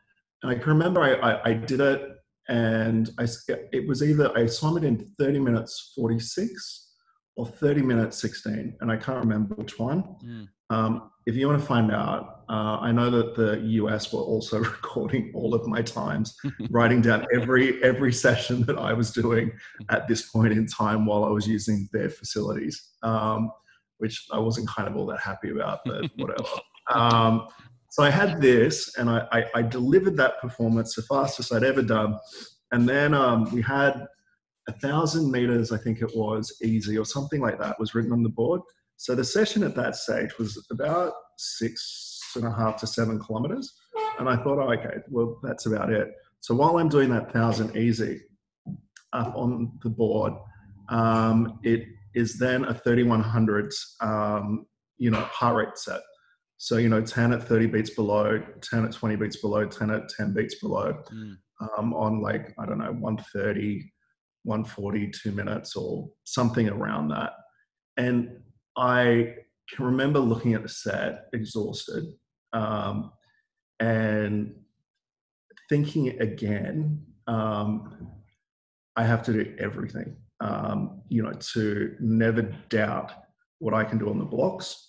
and 0.44 0.52
I 0.52 0.56
can 0.56 0.70
remember 0.70 1.02
I, 1.02 1.14
I, 1.14 1.50
I, 1.50 1.54
did 1.54 1.80
it 1.80 2.02
and 2.50 3.12
I, 3.20 3.27
it 3.72 3.88
was 3.88 4.03
either 4.03 4.36
I 4.36 4.48
swam 4.48 4.77
it 4.77 4.84
in 4.84 4.98
30 5.20 5.39
minutes 5.39 5.94
46 5.96 6.88
or 7.38 7.46
30 7.46 7.84
minutes 7.84 8.18
16, 8.18 8.75
and 8.82 8.91
I 8.91 8.98
can't 8.98 9.20
remember 9.20 9.56
which 9.56 9.79
one. 9.79 10.03
Mm. 10.25 10.48
Um, 10.72 11.12
if 11.25 11.36
you 11.36 11.48
want 11.48 11.60
to 11.60 11.65
find 11.65 11.91
out, 11.91 12.41
uh, 12.50 12.79
I 12.82 12.91
know 12.91 13.12
that 13.12 13.36
the 13.36 13.60
US 13.60 14.12
were 14.12 14.22
also 14.22 14.60
recording 14.75 15.32
all 15.36 15.53
of 15.53 15.68
my 15.68 15.84
times, 15.84 16.36
writing 16.72 17.01
down 17.01 17.25
every 17.34 17.82
every 17.84 18.12
session 18.12 18.63
that 18.63 18.77
I 18.77 18.94
was 18.94 19.12
doing 19.12 19.51
at 19.89 20.08
this 20.08 20.29
point 20.29 20.53
in 20.53 20.65
time 20.65 21.06
while 21.06 21.24
I 21.24 21.29
was 21.29 21.48
using 21.48 21.88
their 21.94 22.10
facilities, 22.10 22.89
um, 23.03 23.51
which 24.00 24.25
I 24.32 24.39
wasn't 24.39 24.68
kind 24.68 24.88
of 24.88 24.98
all 24.98 25.06
that 25.08 25.20
happy 25.20 25.51
about, 25.51 25.82
but 25.86 26.06
whatever. 26.18 26.50
Um, 26.91 27.48
so 27.89 28.03
I 28.03 28.10
had 28.10 28.41
this, 28.41 28.98
and 28.98 29.10
I, 29.10 29.27
I, 29.31 29.46
I, 29.55 29.62
delivered 29.62 30.15
that 30.17 30.39
performance 30.39 30.96
the 30.96 31.01
fastest 31.03 31.53
I'd 31.53 31.63
ever 31.63 31.81
done, 31.81 32.17
and 32.72 32.88
then 32.88 33.13
um, 33.13 33.51
we 33.51 33.62
had 33.62 34.05
a 34.67 34.74
thousand 34.74 35.31
meters, 35.31 35.72
I 35.72 35.77
think 35.77 36.01
it 36.01 36.12
was, 36.15 36.55
easy 36.63 36.98
or 36.98 37.05
something 37.05 37.41
like 37.41 37.60
that, 37.60 37.79
was 37.79 37.96
written 37.96 38.12
on 38.12 38.24
the 38.24 38.29
board. 38.29 38.62
So 38.98 39.15
the 39.15 39.24
session 39.24 39.63
at 39.63 39.75
that 39.75 39.96
stage 39.96 40.38
was 40.38 40.63
about 40.72 41.13
six 41.38 42.19
and 42.36 42.46
a 42.46 42.51
half 42.51 42.77
to 42.77 42.88
seven 42.88 43.19
kilometers. 43.19 43.74
And 44.19 44.29
I 44.29 44.36
thought, 44.36 44.60
oh, 44.60 44.72
okay, 44.74 44.98
well, 45.10 45.39
that's 45.41 45.65
about 45.65 45.91
it. 45.91 46.10
So 46.41 46.53
while 46.53 46.77
I'm 46.77 46.89
doing 46.89 47.10
that 47.10 47.34
thousand 47.34 47.75
easy 47.75 48.22
up 49.13 49.36
on 49.36 49.72
the 49.84 49.89
board, 49.89 50.34
um, 50.89 51.60
it 51.63 51.88
is 52.13 52.38
then 52.38 52.65
a 52.65 52.74
3100 52.74 53.74
um, 54.01 54.65
you 54.98 55.10
know, 55.10 55.22
heart 55.22 55.55
rate 55.55 55.77
set. 55.77 56.01
So, 56.62 56.75
you 56.75 56.89
know, 56.89 57.01
10 57.01 57.32
at 57.32 57.48
30 57.48 57.68
beats 57.68 57.92
below, 57.92 58.44
10 58.62 58.84
at 58.84 58.92
20 58.92 59.16
beats 59.16 59.38
below, 59.38 59.66
10 59.66 59.92
at 59.92 60.10
10 60.10 60.34
beats 60.34 60.56
below 60.56 60.94
mm. 61.10 61.38
um, 61.78 61.94
on 61.94 62.22
like, 62.22 62.54
I 62.60 62.66
don't 62.66 62.80
know, 62.80 62.92
130, 62.92 63.89
140, 64.44 65.12
two 65.12 65.32
minutes 65.32 65.78
or 65.78 66.10
something 66.25 66.68
around 66.68 67.08
that. 67.08 67.32
And 67.96 68.42
I 68.75 69.36
can 69.74 69.86
remember 69.86 70.20
looking 70.20 70.54
at 70.54 70.63
the 70.63 70.68
set, 70.68 71.28
exhausted, 71.32 72.04
um, 72.51 73.13
and 73.80 74.54
thinking 75.70 76.20
again, 76.20 77.01
um, 77.28 78.12
I 78.98 79.04
have 79.04 79.24
to 79.24 79.32
do 79.32 79.56
everything, 79.60 80.18
um, 80.42 81.04
you 81.08 81.24
know, 81.24 81.32
to 81.54 81.96
never 82.01 82.42
doubt 82.68 83.13
what 83.60 83.74
I 83.74 83.86
can 83.86 83.98
do 83.98 84.10
on 84.10 84.20
the 84.20 84.25
blocks. 84.25 84.88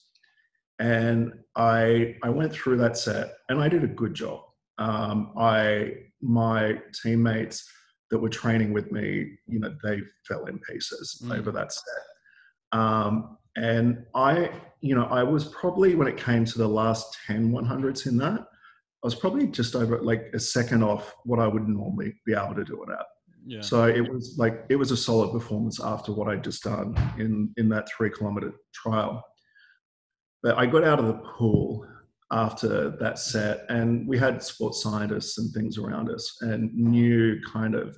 And 0.80 1.32
I 1.56 2.16
I 2.22 2.30
went 2.30 2.52
through 2.52 2.78
that 2.78 2.96
set, 2.96 3.34
and 3.48 3.60
I 3.60 3.68
did 3.68 3.84
a 3.84 3.88
good 3.88 4.14
job. 4.14 4.40
Um, 4.78 5.32
I 5.38 5.92
my 6.20 6.80
teammates 7.02 7.68
that 8.10 8.18
were 8.18 8.28
training 8.28 8.72
with 8.72 8.90
me, 8.90 9.38
you 9.46 9.60
know, 9.60 9.74
they 9.82 10.00
fell 10.26 10.46
in 10.46 10.58
pieces 10.58 11.22
mm. 11.24 11.36
over 11.36 11.52
that 11.52 11.72
set. 11.72 12.78
Um, 12.78 13.38
and 13.56 14.04
I, 14.14 14.50
you 14.80 14.94
know, 14.94 15.04
I 15.04 15.22
was 15.22 15.46
probably, 15.46 15.94
when 15.94 16.08
it 16.08 16.16
came 16.16 16.44
to 16.44 16.58
the 16.58 16.68
last 16.68 17.16
10 17.26 17.52
100s 17.52 18.06
in 18.06 18.16
that, 18.18 18.40
I 18.40 19.06
was 19.06 19.14
probably 19.14 19.46
just 19.46 19.74
over 19.74 20.00
like 20.02 20.30
a 20.34 20.40
second 20.40 20.82
off 20.82 21.14
what 21.24 21.38
I 21.38 21.46
would 21.46 21.68
normally 21.68 22.14
be 22.26 22.34
able 22.34 22.54
to 22.54 22.64
do 22.64 22.82
it 22.82 22.90
at. 22.92 23.06
Yeah. 23.46 23.62
So 23.62 23.84
it 23.84 24.06
was 24.06 24.34
like 24.36 24.66
it 24.68 24.76
was 24.76 24.90
a 24.90 24.96
solid 24.96 25.32
performance 25.32 25.82
after 25.82 26.12
what 26.12 26.28
I'd 26.28 26.44
just 26.44 26.62
done 26.62 26.94
in 27.18 27.50
in 27.56 27.70
that 27.70 27.88
three 27.90 28.10
kilometer 28.10 28.52
trial. 28.74 29.24
But 30.42 30.58
I 30.58 30.66
got 30.66 30.84
out 30.84 30.98
of 30.98 31.06
the 31.06 31.20
pool 31.38 31.86
after 32.32 32.90
that 32.98 33.18
set, 33.18 33.64
and 33.68 34.06
we 34.06 34.18
had 34.18 34.42
sports 34.42 34.82
scientists 34.82 35.38
and 35.38 35.52
things 35.52 35.78
around 35.78 36.10
us, 36.10 36.36
and 36.40 36.72
knew 36.74 37.40
kind 37.52 37.74
of 37.74 37.96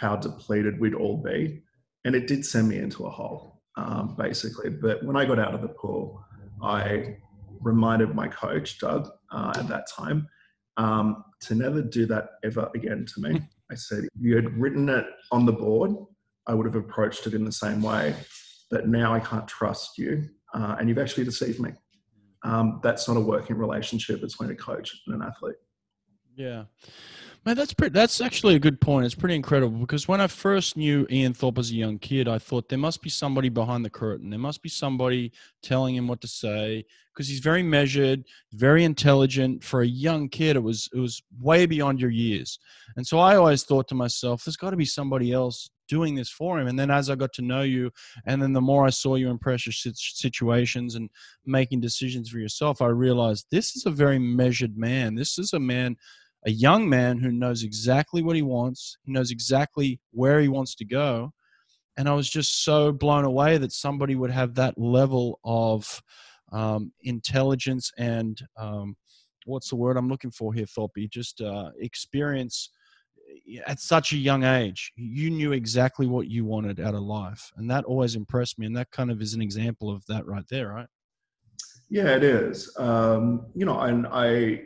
how 0.00 0.16
depleted 0.16 0.80
we'd 0.80 0.94
all 0.94 1.22
be, 1.22 1.62
and 2.04 2.14
it 2.14 2.26
did 2.26 2.44
send 2.44 2.68
me 2.68 2.78
into 2.78 3.06
a 3.06 3.10
hole 3.10 3.58
um, 3.78 4.14
basically. 4.18 4.70
But 4.70 5.02
when 5.04 5.16
I 5.16 5.24
got 5.24 5.38
out 5.38 5.54
of 5.54 5.62
the 5.62 5.68
pool, 5.68 6.22
I 6.62 7.16
reminded 7.60 8.14
my 8.14 8.28
coach, 8.28 8.78
Doug, 8.78 9.08
uh, 9.30 9.52
at 9.56 9.68
that 9.68 9.86
time, 9.88 10.28
um, 10.76 11.24
to 11.42 11.54
never 11.54 11.80
do 11.80 12.04
that 12.06 12.30
ever 12.44 12.68
again 12.74 13.06
to 13.14 13.20
me. 13.20 13.40
I 13.70 13.74
said, 13.74 14.04
if 14.04 14.10
you 14.20 14.34
had 14.34 14.58
written 14.58 14.88
it 14.88 15.04
on 15.30 15.46
the 15.46 15.52
board, 15.52 15.92
I 16.46 16.54
would 16.54 16.66
have 16.66 16.74
approached 16.74 17.26
it 17.26 17.34
in 17.34 17.44
the 17.44 17.52
same 17.52 17.82
way. 17.82 18.14
But 18.70 18.88
now 18.88 19.14
I 19.14 19.20
can't 19.20 19.46
trust 19.46 19.98
you, 19.98 20.28
uh, 20.54 20.76
and 20.78 20.88
you've 20.88 20.98
actually 20.98 21.24
deceived 21.24 21.60
me. 21.60 21.72
Um, 22.44 22.80
that's 22.82 23.08
not 23.08 23.16
a 23.16 23.20
working 23.20 23.56
relationship 23.56 24.20
between 24.20 24.50
a 24.50 24.54
coach 24.54 25.02
and 25.06 25.16
an 25.16 25.22
athlete. 25.22 25.56
Yeah. 26.36 26.64
Man, 27.44 27.56
that's 27.56 27.72
pretty, 27.72 27.92
that's 27.92 28.20
actually 28.20 28.56
a 28.56 28.58
good 28.58 28.80
point. 28.80 29.06
It's 29.06 29.14
pretty 29.14 29.34
incredible 29.34 29.78
because 29.78 30.06
when 30.06 30.20
I 30.20 30.26
first 30.26 30.76
knew 30.76 31.06
Ian 31.10 31.34
Thorpe 31.34 31.58
as 31.58 31.70
a 31.70 31.74
young 31.74 31.98
kid, 31.98 32.28
I 32.28 32.38
thought 32.38 32.68
there 32.68 32.78
must 32.78 33.00
be 33.00 33.10
somebody 33.10 33.48
behind 33.48 33.84
the 33.84 33.90
curtain. 33.90 34.30
There 34.30 34.38
must 34.38 34.62
be 34.62 34.68
somebody 34.68 35.32
telling 35.62 35.94
him 35.94 36.08
what 36.08 36.20
to 36.20 36.28
say 36.28 36.84
because 37.14 37.28
he's 37.28 37.38
very 37.40 37.62
measured, 37.62 38.24
very 38.52 38.84
intelligent. 38.84 39.64
For 39.64 39.82
a 39.82 39.86
young 39.86 40.28
kid, 40.28 40.56
it 40.56 40.62
was 40.62 40.88
it 40.92 40.98
was 40.98 41.22
way 41.40 41.64
beyond 41.66 42.00
your 42.00 42.10
years. 42.10 42.58
And 42.96 43.06
so 43.06 43.18
I 43.18 43.36
always 43.36 43.64
thought 43.64 43.88
to 43.88 43.94
myself, 43.94 44.44
there's 44.44 44.56
got 44.56 44.70
to 44.70 44.76
be 44.76 44.84
somebody 44.84 45.32
else 45.32 45.70
doing 45.88 46.14
this 46.14 46.30
for 46.30 46.60
him. 46.60 46.68
And 46.68 46.78
then 46.78 46.90
as 46.90 47.10
I 47.10 47.14
got 47.14 47.32
to 47.34 47.42
know 47.42 47.62
you, 47.62 47.90
and 48.26 48.40
then 48.40 48.52
the 48.52 48.60
more 48.60 48.86
I 48.86 48.90
saw 48.90 49.16
you 49.16 49.30
in 49.30 49.38
pressure 49.38 49.72
situations 49.72 50.94
and 50.94 51.10
making 51.44 51.80
decisions 51.80 52.28
for 52.28 52.38
yourself, 52.38 52.80
I 52.80 52.86
realized 52.86 53.46
this 53.50 53.76
is 53.76 53.86
a 53.86 53.90
very 53.90 54.18
measured 54.18 54.76
man. 54.76 55.14
This 55.14 55.38
is 55.38 55.52
a 55.52 55.60
man 55.60 55.96
a 56.46 56.50
young 56.50 56.88
man 56.88 57.18
who 57.18 57.32
knows 57.32 57.64
exactly 57.64 58.22
what 58.22 58.36
he 58.36 58.42
wants, 58.42 58.96
he 59.02 59.12
knows 59.12 59.30
exactly 59.30 60.00
where 60.12 60.40
he 60.40 60.48
wants 60.48 60.74
to 60.76 60.84
go. 60.84 61.32
And 61.96 62.08
I 62.08 62.14
was 62.14 62.30
just 62.30 62.62
so 62.64 62.92
blown 62.92 63.24
away 63.24 63.58
that 63.58 63.72
somebody 63.72 64.14
would 64.14 64.30
have 64.30 64.54
that 64.54 64.78
level 64.78 65.40
of 65.44 66.00
um, 66.52 66.92
intelligence 67.02 67.90
and 67.98 68.40
um, 68.56 68.96
what's 69.46 69.70
the 69.70 69.76
word 69.76 69.96
I'm 69.96 70.08
looking 70.08 70.30
for 70.30 70.54
here, 70.54 70.66
Thorpe? 70.66 71.10
Just 71.10 71.40
uh, 71.40 71.70
experience 71.80 72.70
at 73.66 73.80
such 73.80 74.12
a 74.12 74.16
young 74.16 74.44
age. 74.44 74.92
You 74.96 75.30
knew 75.30 75.52
exactly 75.52 76.06
what 76.06 76.28
you 76.28 76.44
wanted 76.44 76.80
out 76.80 76.94
of 76.94 77.02
life. 77.02 77.52
And 77.56 77.70
that 77.70 77.84
always 77.84 78.14
impressed 78.14 78.58
me. 78.58 78.66
And 78.66 78.76
that 78.76 78.90
kind 78.90 79.10
of 79.10 79.20
is 79.20 79.34
an 79.34 79.42
example 79.42 79.90
of 79.90 80.04
that 80.06 80.26
right 80.26 80.44
there, 80.50 80.68
right? 80.68 80.86
Yeah, 81.90 82.14
it 82.16 82.22
is. 82.22 82.72
Um, 82.78 83.46
you 83.54 83.64
know, 83.64 83.80
and 83.80 84.06
I, 84.06 84.62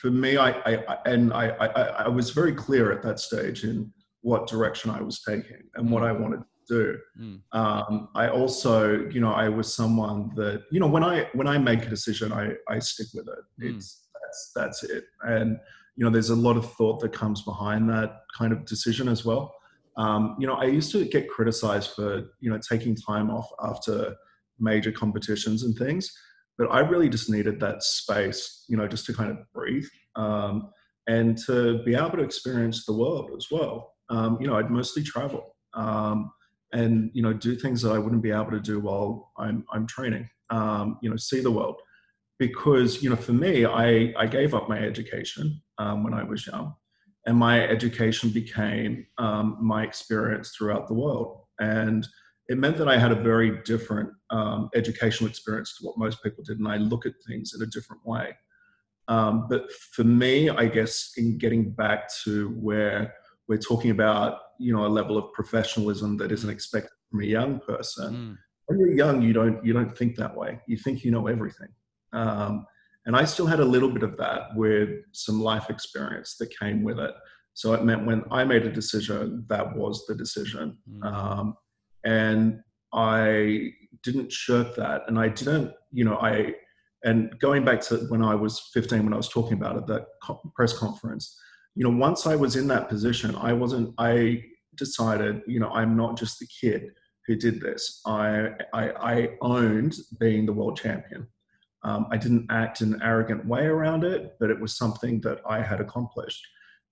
for 0.00 0.10
me, 0.10 0.36
I, 0.36 0.50
I 0.50 0.98
and 1.06 1.32
I, 1.32 1.48
I, 1.48 1.66
I, 2.04 2.08
was 2.08 2.30
very 2.30 2.54
clear 2.54 2.92
at 2.92 3.02
that 3.02 3.18
stage 3.18 3.64
in 3.64 3.90
what 4.20 4.46
direction 4.46 4.90
I 4.90 5.00
was 5.00 5.22
taking 5.22 5.62
and 5.76 5.90
what 5.90 6.02
mm. 6.02 6.08
I 6.08 6.12
wanted 6.12 6.40
to 6.40 6.44
do. 6.68 6.98
Mm. 7.18 7.40
Um, 7.52 8.08
I 8.14 8.28
also, 8.28 9.08
you 9.08 9.20
know, 9.20 9.32
I 9.32 9.48
was 9.48 9.72
someone 9.72 10.32
that, 10.36 10.64
you 10.70 10.80
know, 10.80 10.88
when 10.88 11.02
I 11.02 11.28
when 11.32 11.46
I 11.46 11.56
make 11.56 11.86
a 11.86 11.88
decision, 11.88 12.32
I 12.32 12.52
I 12.68 12.80
stick 12.80 13.06
with 13.14 13.28
it. 13.28 13.64
Mm. 13.64 13.76
It's 13.76 14.08
that's 14.12 14.52
that's 14.54 14.82
it. 14.84 15.04
And 15.22 15.58
you 15.96 16.04
know, 16.04 16.10
there's 16.10 16.30
a 16.30 16.36
lot 16.36 16.56
of 16.56 16.72
thought 16.74 17.00
that 17.00 17.12
comes 17.12 17.42
behind 17.42 17.88
that 17.90 18.20
kind 18.36 18.52
of 18.52 18.64
decision 18.66 19.08
as 19.08 19.24
well. 19.24 19.54
Um, 19.96 20.36
you 20.38 20.46
know, 20.46 20.54
I 20.54 20.64
used 20.64 20.92
to 20.92 21.04
get 21.06 21.28
criticized 21.28 21.92
for 21.92 22.30
you 22.40 22.50
know 22.50 22.58
taking 22.58 22.94
time 22.94 23.30
off 23.30 23.48
after 23.62 24.14
major 24.58 24.92
competitions 24.92 25.62
and 25.62 25.76
things 25.76 26.10
but 26.58 26.68
I 26.72 26.80
really 26.80 27.08
just 27.08 27.30
needed 27.30 27.60
that 27.60 27.82
space, 27.82 28.64
you 28.68 28.76
know, 28.76 28.88
just 28.88 29.06
to 29.06 29.12
kind 29.12 29.30
of 29.30 29.38
breathe 29.52 29.86
um, 30.16 30.70
and 31.06 31.36
to 31.46 31.82
be 31.84 31.94
able 31.94 32.12
to 32.12 32.22
experience 32.22 32.86
the 32.86 32.94
world 32.94 33.30
as 33.36 33.48
well. 33.50 33.92
Um, 34.08 34.38
you 34.40 34.46
know, 34.46 34.56
I'd 34.56 34.70
mostly 34.70 35.02
travel 35.02 35.56
um, 35.74 36.30
and 36.72 37.10
you 37.12 37.22
know 37.22 37.32
do 37.32 37.56
things 37.56 37.82
that 37.82 37.92
I 37.92 37.98
wouldn't 37.98 38.22
be 38.22 38.30
able 38.30 38.50
to 38.50 38.60
do 38.60 38.80
while 38.80 39.32
I'm 39.38 39.64
I'm 39.72 39.86
training. 39.86 40.28
Um, 40.50 40.98
you 41.02 41.10
know, 41.10 41.16
see 41.16 41.40
the 41.40 41.50
world 41.50 41.80
because 42.38 43.02
you 43.02 43.10
know 43.10 43.16
for 43.16 43.32
me, 43.32 43.64
I 43.64 44.12
I 44.16 44.26
gave 44.26 44.54
up 44.54 44.68
my 44.68 44.78
education 44.78 45.60
um, 45.78 46.04
when 46.04 46.14
I 46.14 46.22
was 46.22 46.46
young, 46.46 46.74
and 47.26 47.36
my 47.36 47.66
education 47.66 48.30
became 48.30 49.06
um, 49.18 49.58
my 49.60 49.84
experience 49.84 50.54
throughout 50.56 50.88
the 50.88 50.94
world 50.94 51.46
and 51.58 52.06
it 52.48 52.58
meant 52.58 52.76
that 52.76 52.88
I 52.88 52.98
had 52.98 53.12
a 53.12 53.16
very 53.16 53.62
different 53.64 54.10
um, 54.30 54.70
educational 54.74 55.28
experience 55.28 55.76
to 55.76 55.86
what 55.86 55.98
most 55.98 56.22
people 56.22 56.44
did, 56.44 56.58
and 56.58 56.68
I 56.68 56.76
look 56.76 57.06
at 57.06 57.14
things 57.26 57.54
in 57.54 57.62
a 57.62 57.66
different 57.66 58.06
way. 58.06 58.36
Um, 59.08 59.46
but 59.48 59.72
for 59.72 60.04
me, 60.04 60.48
I 60.48 60.66
guess 60.66 61.12
in 61.16 61.38
getting 61.38 61.70
back 61.70 62.08
to 62.24 62.48
where 62.50 63.14
we're 63.48 63.58
talking 63.58 63.90
about, 63.90 64.38
you 64.58 64.72
know, 64.72 64.86
a 64.86 64.88
level 64.88 65.16
of 65.16 65.32
professionalism 65.32 66.16
that 66.18 66.32
isn't 66.32 66.50
expected 66.50 66.90
from 67.10 67.22
a 67.22 67.26
young 67.26 67.60
person. 67.60 68.14
Mm. 68.14 68.36
When 68.66 68.80
you're 68.80 68.94
young, 68.94 69.22
you 69.22 69.32
don't 69.32 69.64
you 69.64 69.72
don't 69.72 69.96
think 69.96 70.16
that 70.16 70.36
way. 70.36 70.60
You 70.66 70.76
think 70.76 71.04
you 71.04 71.12
know 71.12 71.28
everything. 71.28 71.68
Um, 72.12 72.66
and 73.06 73.14
I 73.16 73.24
still 73.24 73.46
had 73.46 73.60
a 73.60 73.64
little 73.64 73.90
bit 73.90 74.02
of 74.02 74.16
that 74.16 74.54
with 74.54 74.90
some 75.12 75.40
life 75.40 75.70
experience 75.70 76.36
that 76.38 76.56
came 76.58 76.82
with 76.82 76.98
it. 76.98 77.14
So 77.54 77.72
it 77.72 77.84
meant 77.84 78.04
when 78.04 78.24
I 78.30 78.44
made 78.44 78.66
a 78.66 78.72
decision, 78.72 79.44
that 79.48 79.76
was 79.76 80.06
the 80.06 80.14
decision. 80.14 80.76
Mm. 80.90 81.06
Um, 81.06 81.56
and 82.04 82.60
I 82.92 83.72
didn't 84.02 84.32
shirk 84.32 84.76
that, 84.76 85.02
and 85.08 85.18
I 85.18 85.28
didn't, 85.28 85.72
you 85.92 86.04
know, 86.04 86.18
I 86.18 86.54
and 87.04 87.38
going 87.38 87.64
back 87.64 87.80
to 87.82 87.98
when 88.08 88.22
I 88.22 88.34
was 88.34 88.70
15, 88.74 89.04
when 89.04 89.12
I 89.12 89.16
was 89.16 89.28
talking 89.28 89.52
about 89.52 89.76
it, 89.76 89.86
that 89.86 90.06
press 90.54 90.76
conference, 90.76 91.38
you 91.76 91.84
know, 91.84 91.96
once 91.96 92.26
I 92.26 92.34
was 92.34 92.56
in 92.56 92.66
that 92.68 92.88
position, 92.88 93.36
I 93.36 93.52
wasn't. 93.52 93.94
I 93.98 94.42
decided, 94.76 95.42
you 95.46 95.60
know, 95.60 95.70
I'm 95.70 95.96
not 95.96 96.18
just 96.18 96.38
the 96.38 96.46
kid 96.46 96.90
who 97.26 97.36
did 97.36 97.60
this. 97.60 98.00
I, 98.06 98.50
I, 98.72 98.90
I 98.90 99.28
owned 99.40 99.94
being 100.18 100.46
the 100.46 100.52
world 100.52 100.78
champion. 100.78 101.26
Um, 101.86 102.08
I 102.10 102.16
didn't 102.16 102.46
act 102.50 102.80
in 102.80 102.94
an 102.94 103.00
arrogant 103.02 103.46
way 103.46 103.64
around 103.66 104.02
it, 104.02 104.36
but 104.40 104.50
it 104.50 104.60
was 104.60 104.76
something 104.76 105.20
that 105.20 105.38
I 105.48 105.62
had 105.62 105.80
accomplished. 105.80 106.44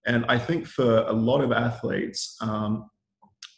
And 0.07 0.25
I 0.29 0.39
think 0.39 0.67
for 0.67 0.99
a 0.99 1.13
lot 1.13 1.41
of 1.41 1.51
athletes, 1.51 2.37
um, 2.41 2.89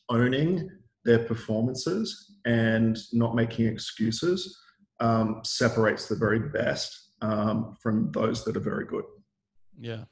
owning 0.09 0.71
their 1.05 1.19
performances 1.19 2.39
and 2.47 2.97
not 3.13 3.35
making 3.35 3.67
excuses 3.67 4.59
um, 5.01 5.43
separates 5.45 6.09
the 6.09 6.17
very 6.17 6.39
best 6.39 7.11
um, 7.21 7.77
from 7.83 8.11
those 8.13 8.43
that 8.45 8.57
are 8.57 8.61
very 8.61 8.87
good. 8.87 9.05
Yeah. 9.79 10.05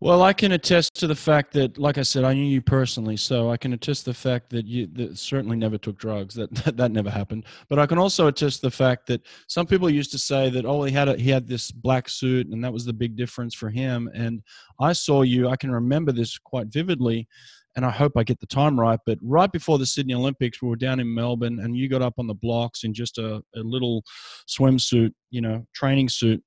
Well, 0.00 0.22
I 0.22 0.32
can 0.32 0.52
attest 0.52 0.94
to 1.00 1.08
the 1.08 1.14
fact 1.16 1.52
that, 1.54 1.76
like 1.76 1.98
I 1.98 2.02
said, 2.02 2.22
I 2.22 2.32
knew 2.32 2.44
you 2.44 2.62
personally, 2.62 3.16
so 3.16 3.50
I 3.50 3.56
can 3.56 3.72
attest 3.72 4.04
the 4.04 4.14
fact 4.14 4.48
that 4.50 4.64
you 4.64 4.86
that 4.92 5.18
certainly 5.18 5.56
never 5.56 5.76
took 5.76 5.98
drugs. 5.98 6.36
That, 6.36 6.54
that 6.64 6.76
that 6.76 6.92
never 6.92 7.10
happened. 7.10 7.46
But 7.68 7.80
I 7.80 7.86
can 7.86 7.98
also 7.98 8.28
attest 8.28 8.62
the 8.62 8.70
fact 8.70 9.08
that 9.08 9.22
some 9.48 9.66
people 9.66 9.90
used 9.90 10.12
to 10.12 10.18
say 10.18 10.50
that 10.50 10.64
oh, 10.64 10.84
he 10.84 10.92
had 10.92 11.08
a, 11.08 11.16
he 11.16 11.30
had 11.30 11.48
this 11.48 11.72
black 11.72 12.08
suit, 12.08 12.46
and 12.46 12.62
that 12.62 12.72
was 12.72 12.84
the 12.84 12.92
big 12.92 13.16
difference 13.16 13.54
for 13.56 13.70
him. 13.70 14.08
And 14.14 14.40
I 14.80 14.92
saw 14.92 15.22
you. 15.22 15.48
I 15.48 15.56
can 15.56 15.72
remember 15.72 16.12
this 16.12 16.38
quite 16.38 16.68
vividly, 16.68 17.26
and 17.74 17.84
I 17.84 17.90
hope 17.90 18.12
I 18.16 18.22
get 18.22 18.38
the 18.38 18.46
time 18.46 18.78
right. 18.78 19.00
But 19.04 19.18
right 19.20 19.50
before 19.50 19.78
the 19.78 19.86
Sydney 19.86 20.14
Olympics, 20.14 20.62
we 20.62 20.68
were 20.68 20.76
down 20.76 21.00
in 21.00 21.12
Melbourne, 21.12 21.58
and 21.58 21.76
you 21.76 21.88
got 21.88 22.02
up 22.02 22.14
on 22.18 22.28
the 22.28 22.34
blocks 22.34 22.84
in 22.84 22.94
just 22.94 23.18
a, 23.18 23.42
a 23.56 23.60
little 23.60 24.04
swimsuit, 24.48 25.10
you 25.30 25.40
know, 25.40 25.66
training 25.74 26.08
suit 26.08 26.40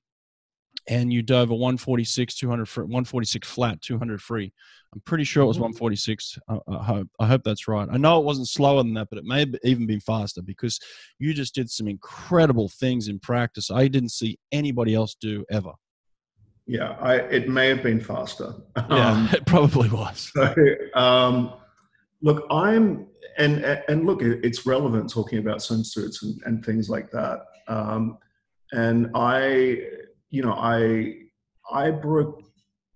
and 0.87 1.13
you 1.13 1.21
dove 1.21 1.49
a 1.51 1.55
146 1.55 2.35
200 2.35 2.67
free, 2.67 2.83
146 2.83 3.47
flat 3.47 3.81
200 3.81 4.21
free. 4.21 4.51
I'm 4.93 5.01
pretty 5.01 5.23
sure 5.23 5.43
it 5.43 5.47
was 5.47 5.57
mm-hmm. 5.57 5.63
146 5.63 6.37
I, 6.49 6.57
I, 6.67 6.83
hope 6.83 7.07
i 7.19 7.27
hope 7.27 7.43
that's 7.43 7.67
right. 7.67 7.87
I 7.91 7.97
know 7.97 8.19
it 8.19 8.25
wasn't 8.25 8.47
slower 8.47 8.83
than 8.83 8.93
that 8.95 9.09
but 9.09 9.19
it 9.19 9.25
may 9.25 9.39
have 9.39 9.55
even 9.63 9.85
been 9.85 9.99
faster 9.99 10.41
because 10.41 10.79
you 11.19 11.33
just 11.33 11.55
did 11.55 11.69
some 11.69 11.87
incredible 11.87 12.67
things 12.67 13.07
in 13.07 13.19
practice 13.19 13.71
i 13.71 13.87
didn't 13.87 14.09
see 14.09 14.37
anybody 14.51 14.93
else 14.95 15.15
do 15.19 15.45
ever. 15.49 15.71
Yeah 16.67 16.97
I, 16.99 17.15
it 17.15 17.47
may 17.47 17.67
have 17.69 17.83
been 17.83 18.01
faster. 18.01 18.53
Yeah 18.75 19.11
um, 19.11 19.29
it 19.33 19.45
probably 19.45 19.89
was. 19.89 20.31
so, 20.33 20.53
um, 20.95 21.53
look 22.21 22.45
i'm 22.49 23.07
and 23.37 23.63
and 23.63 24.05
look 24.05 24.21
it's 24.21 24.65
relevant 24.65 25.09
talking 25.09 25.39
about 25.39 25.59
swimsuits 25.59 26.23
and, 26.23 26.41
and 26.45 26.65
things 26.65 26.89
like 26.89 27.11
that. 27.11 27.45
Um, 27.67 28.17
and 28.73 29.09
i 29.15 29.85
you 30.31 30.41
know, 30.41 30.53
I 30.53 31.13
I 31.71 31.91
broke 31.91 32.41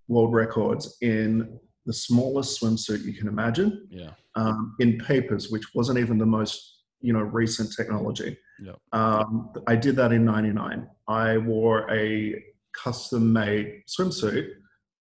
world 0.08 0.34
records 0.34 0.98
in 1.02 1.60
the 1.86 1.93
smallest 1.93 2.62
swimsuit 2.62 3.04
you 3.04 3.13
can 3.13 3.28
imagine. 3.28 3.88
Yeah. 3.89 4.12
Um, 4.36 4.76
in 4.80 4.98
papers, 4.98 5.50
which 5.50 5.63
wasn't 5.76 6.00
even 6.00 6.17
the 6.17 6.26
most 6.26 6.84
you 7.02 7.13
know 7.13 7.21
recent 7.21 7.74
technology. 7.76 8.38
Yeah. 8.60 8.74
Um, 8.91 9.52
I 9.67 9.76
did 9.76 9.95
that 9.98 10.12
in 10.12 10.26
'99. 10.26 10.88
I 11.08 11.38
wore 11.38 11.89
a 11.91 12.41
custom 12.74 13.32
made 13.32 13.84
swimsuit. 13.88 14.50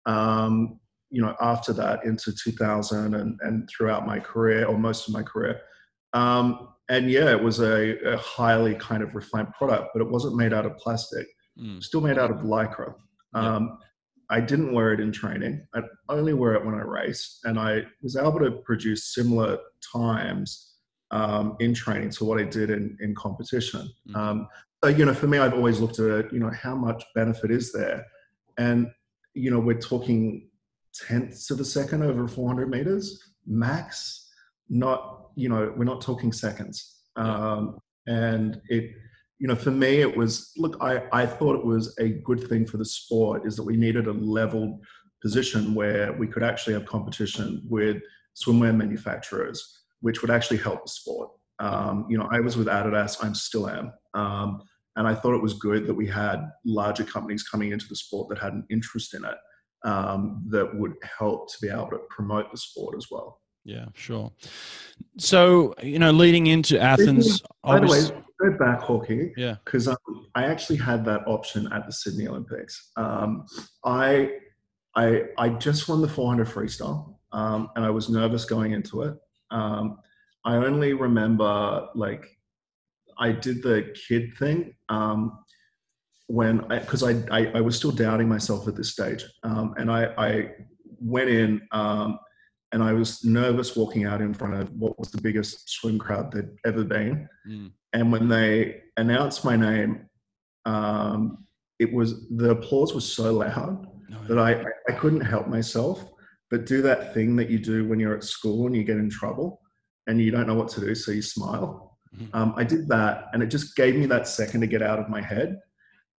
Um, 0.06 0.80
you 1.10 1.22
know, 1.22 1.36
after 1.40 1.72
that 1.72 2.04
into 2.04 2.34
2000 2.34 3.14
and, 3.14 3.38
and 3.42 3.68
throughout 3.68 4.04
my 4.04 4.18
career 4.18 4.66
or 4.66 4.76
most 4.76 5.06
of 5.06 5.14
my 5.14 5.22
career. 5.22 5.60
Um, 6.12 6.70
and 6.88 7.08
yeah, 7.08 7.30
it 7.30 7.40
was 7.40 7.60
a, 7.60 7.96
a 8.00 8.16
highly 8.16 8.74
kind 8.74 9.00
of 9.00 9.14
refined 9.14 9.52
product, 9.56 9.90
but 9.94 10.02
it 10.02 10.10
wasn't 10.10 10.34
made 10.34 10.52
out 10.52 10.66
of 10.66 10.76
plastic 10.76 11.28
mm. 11.58 11.82
still 11.82 12.00
made 12.00 12.18
out 12.18 12.30
of 12.30 12.38
lycra. 12.38 12.94
Um, 13.34 13.78
I 14.30 14.40
didn't 14.40 14.72
wear 14.72 14.92
it 14.92 15.00
in 15.00 15.12
training. 15.12 15.66
I 15.74 15.82
only 16.08 16.34
wear 16.34 16.54
it 16.54 16.64
when 16.64 16.74
I 16.74 16.82
race, 16.82 17.40
and 17.44 17.58
I 17.58 17.82
was 18.02 18.16
able 18.16 18.38
to 18.40 18.52
produce 18.64 19.14
similar 19.14 19.58
times 19.92 20.74
um, 21.10 21.56
in 21.60 21.74
training 21.74 22.10
to 22.10 22.24
what 22.24 22.40
I 22.40 22.44
did 22.44 22.70
in, 22.70 22.96
in 23.00 23.14
competition. 23.14 23.90
Mm. 24.08 24.16
Um, 24.16 24.48
so, 24.82 24.90
you 24.90 25.04
know, 25.04 25.14
for 25.14 25.26
me, 25.26 25.38
I've 25.38 25.54
always 25.54 25.80
looked 25.80 25.98
at 25.98 26.06
it, 26.06 26.32
you 26.32 26.40
know, 26.40 26.50
how 26.50 26.74
much 26.74 27.04
benefit 27.14 27.50
is 27.50 27.72
there? 27.72 28.04
And, 28.58 28.90
you 29.32 29.50
know, 29.50 29.58
we're 29.58 29.80
talking 29.80 30.48
tenths 30.94 31.50
of 31.50 31.60
a 31.60 31.64
second 31.64 32.02
over 32.02 32.28
400 32.28 32.68
meters 32.68 33.32
max, 33.46 34.30
not, 34.68 35.28
you 35.36 35.48
know, 35.48 35.72
we're 35.76 35.84
not 35.84 36.00
talking 36.00 36.32
seconds. 36.32 37.02
Um, 37.16 37.78
and 38.06 38.60
it, 38.68 38.90
you 39.38 39.48
know, 39.48 39.56
for 39.56 39.70
me, 39.70 40.00
it 40.00 40.16
was 40.16 40.52
look, 40.56 40.76
I, 40.80 41.02
I 41.12 41.26
thought 41.26 41.56
it 41.56 41.64
was 41.64 41.96
a 41.98 42.08
good 42.24 42.48
thing 42.48 42.66
for 42.66 42.76
the 42.76 42.84
sport 42.84 43.46
is 43.46 43.56
that 43.56 43.64
we 43.64 43.76
needed 43.76 44.06
a 44.06 44.12
leveled 44.12 44.80
position 45.22 45.74
where 45.74 46.12
we 46.12 46.26
could 46.26 46.42
actually 46.42 46.74
have 46.74 46.86
competition 46.86 47.62
with 47.68 48.00
swimwear 48.36 48.74
manufacturers, 48.74 49.80
which 50.00 50.22
would 50.22 50.30
actually 50.30 50.58
help 50.58 50.84
the 50.84 50.90
sport. 50.90 51.30
Um, 51.58 52.06
you 52.08 52.18
know, 52.18 52.28
I 52.30 52.40
was 52.40 52.56
with 52.56 52.66
Adidas, 52.66 53.22
I'm 53.22 53.34
still 53.34 53.68
am. 53.68 53.92
Um, 54.14 54.62
and 54.96 55.08
I 55.08 55.14
thought 55.14 55.34
it 55.34 55.42
was 55.42 55.54
good 55.54 55.86
that 55.86 55.94
we 55.94 56.06
had 56.06 56.44
larger 56.64 57.04
companies 57.04 57.42
coming 57.42 57.72
into 57.72 57.86
the 57.88 57.96
sport 57.96 58.28
that 58.28 58.38
had 58.38 58.52
an 58.52 58.64
interest 58.70 59.14
in 59.14 59.24
it 59.24 59.36
um, 59.84 60.44
that 60.50 60.74
would 60.78 60.94
help 61.18 61.50
to 61.50 61.56
be 61.60 61.68
able 61.68 61.90
to 61.90 61.98
promote 62.10 62.50
the 62.50 62.58
sport 62.58 62.96
as 62.96 63.06
well. 63.10 63.40
Yeah, 63.64 63.86
sure. 63.94 64.30
So, 65.18 65.74
you 65.82 65.98
know, 65.98 66.10
leading 66.10 66.46
into 66.48 66.78
Athens, 66.78 67.40
by 67.62 67.80
the 67.80 67.86
way, 67.86 68.23
go 68.40 68.56
back, 68.58 68.80
Hawking. 68.80 69.32
Yeah. 69.36 69.56
Because 69.64 69.88
um, 69.88 69.96
I 70.34 70.44
actually 70.44 70.78
had 70.78 71.04
that 71.06 71.26
option 71.26 71.70
at 71.72 71.86
the 71.86 71.92
Sydney 71.92 72.28
Olympics. 72.28 72.90
Um, 72.96 73.46
I, 73.84 74.32
I, 74.94 75.22
I 75.38 75.48
just 75.50 75.88
won 75.88 76.02
the 76.02 76.08
400 76.08 76.46
freestyle, 76.46 77.16
um, 77.32 77.70
and 77.76 77.84
I 77.84 77.90
was 77.90 78.08
nervous 78.08 78.44
going 78.44 78.72
into 78.72 79.02
it. 79.02 79.14
Um, 79.50 79.98
I 80.44 80.56
only 80.56 80.92
remember 80.92 81.88
like 81.94 82.26
I 83.18 83.32
did 83.32 83.62
the 83.62 83.94
kid 84.08 84.36
thing 84.38 84.74
um, 84.88 85.38
when 86.26 86.66
because 86.68 87.02
I, 87.02 87.12
I, 87.30 87.46
I, 87.46 87.52
I 87.56 87.60
was 87.60 87.76
still 87.76 87.92
doubting 87.92 88.28
myself 88.28 88.68
at 88.68 88.76
this 88.76 88.92
stage, 88.92 89.24
um, 89.42 89.74
and 89.78 89.90
I, 89.90 90.06
I 90.18 90.50
went 91.00 91.30
in 91.30 91.60
and 92.74 92.82
I 92.82 92.92
was 92.92 93.24
nervous 93.24 93.76
walking 93.76 94.04
out 94.04 94.20
in 94.20 94.34
front 94.34 94.54
of 94.54 94.68
what 94.72 94.98
was 94.98 95.12
the 95.12 95.22
biggest 95.22 95.70
swim 95.70 95.96
crowd 95.96 96.32
there'd 96.32 96.58
ever 96.66 96.82
been. 96.82 97.28
Mm. 97.48 97.70
And 97.92 98.10
when 98.10 98.28
they 98.28 98.82
announced 98.96 99.44
my 99.44 99.54
name, 99.54 100.06
um, 100.66 101.46
it 101.78 101.92
was 101.92 102.28
the 102.30 102.50
applause 102.50 102.92
was 102.92 103.10
so 103.10 103.32
loud 103.32 103.86
yeah. 104.10 104.16
that 104.26 104.38
I, 104.38 104.64
I 104.88 104.96
couldn't 104.96 105.20
help 105.20 105.46
myself 105.46 106.04
but 106.50 106.66
do 106.66 106.82
that 106.82 107.14
thing 107.14 107.36
that 107.36 107.48
you 107.48 107.60
do 107.60 107.86
when 107.88 108.00
you're 108.00 108.16
at 108.16 108.24
school 108.24 108.66
and 108.66 108.76
you 108.76 108.82
get 108.82 108.96
in 108.96 109.08
trouble 109.08 109.60
and 110.08 110.20
you 110.20 110.32
don't 110.32 110.48
know 110.48 110.54
what 110.54 110.68
to 110.70 110.80
do, 110.80 110.96
so 110.96 111.12
you 111.12 111.22
smile. 111.22 111.96
Mm-hmm. 112.14 112.36
Um, 112.36 112.54
I 112.56 112.64
did 112.64 112.88
that, 112.88 113.26
and 113.32 113.42
it 113.42 113.46
just 113.46 113.76
gave 113.76 113.94
me 113.94 114.06
that 114.06 114.28
second 114.28 114.60
to 114.62 114.66
get 114.66 114.82
out 114.82 114.98
of 114.98 115.08
my 115.08 115.20
head. 115.20 115.58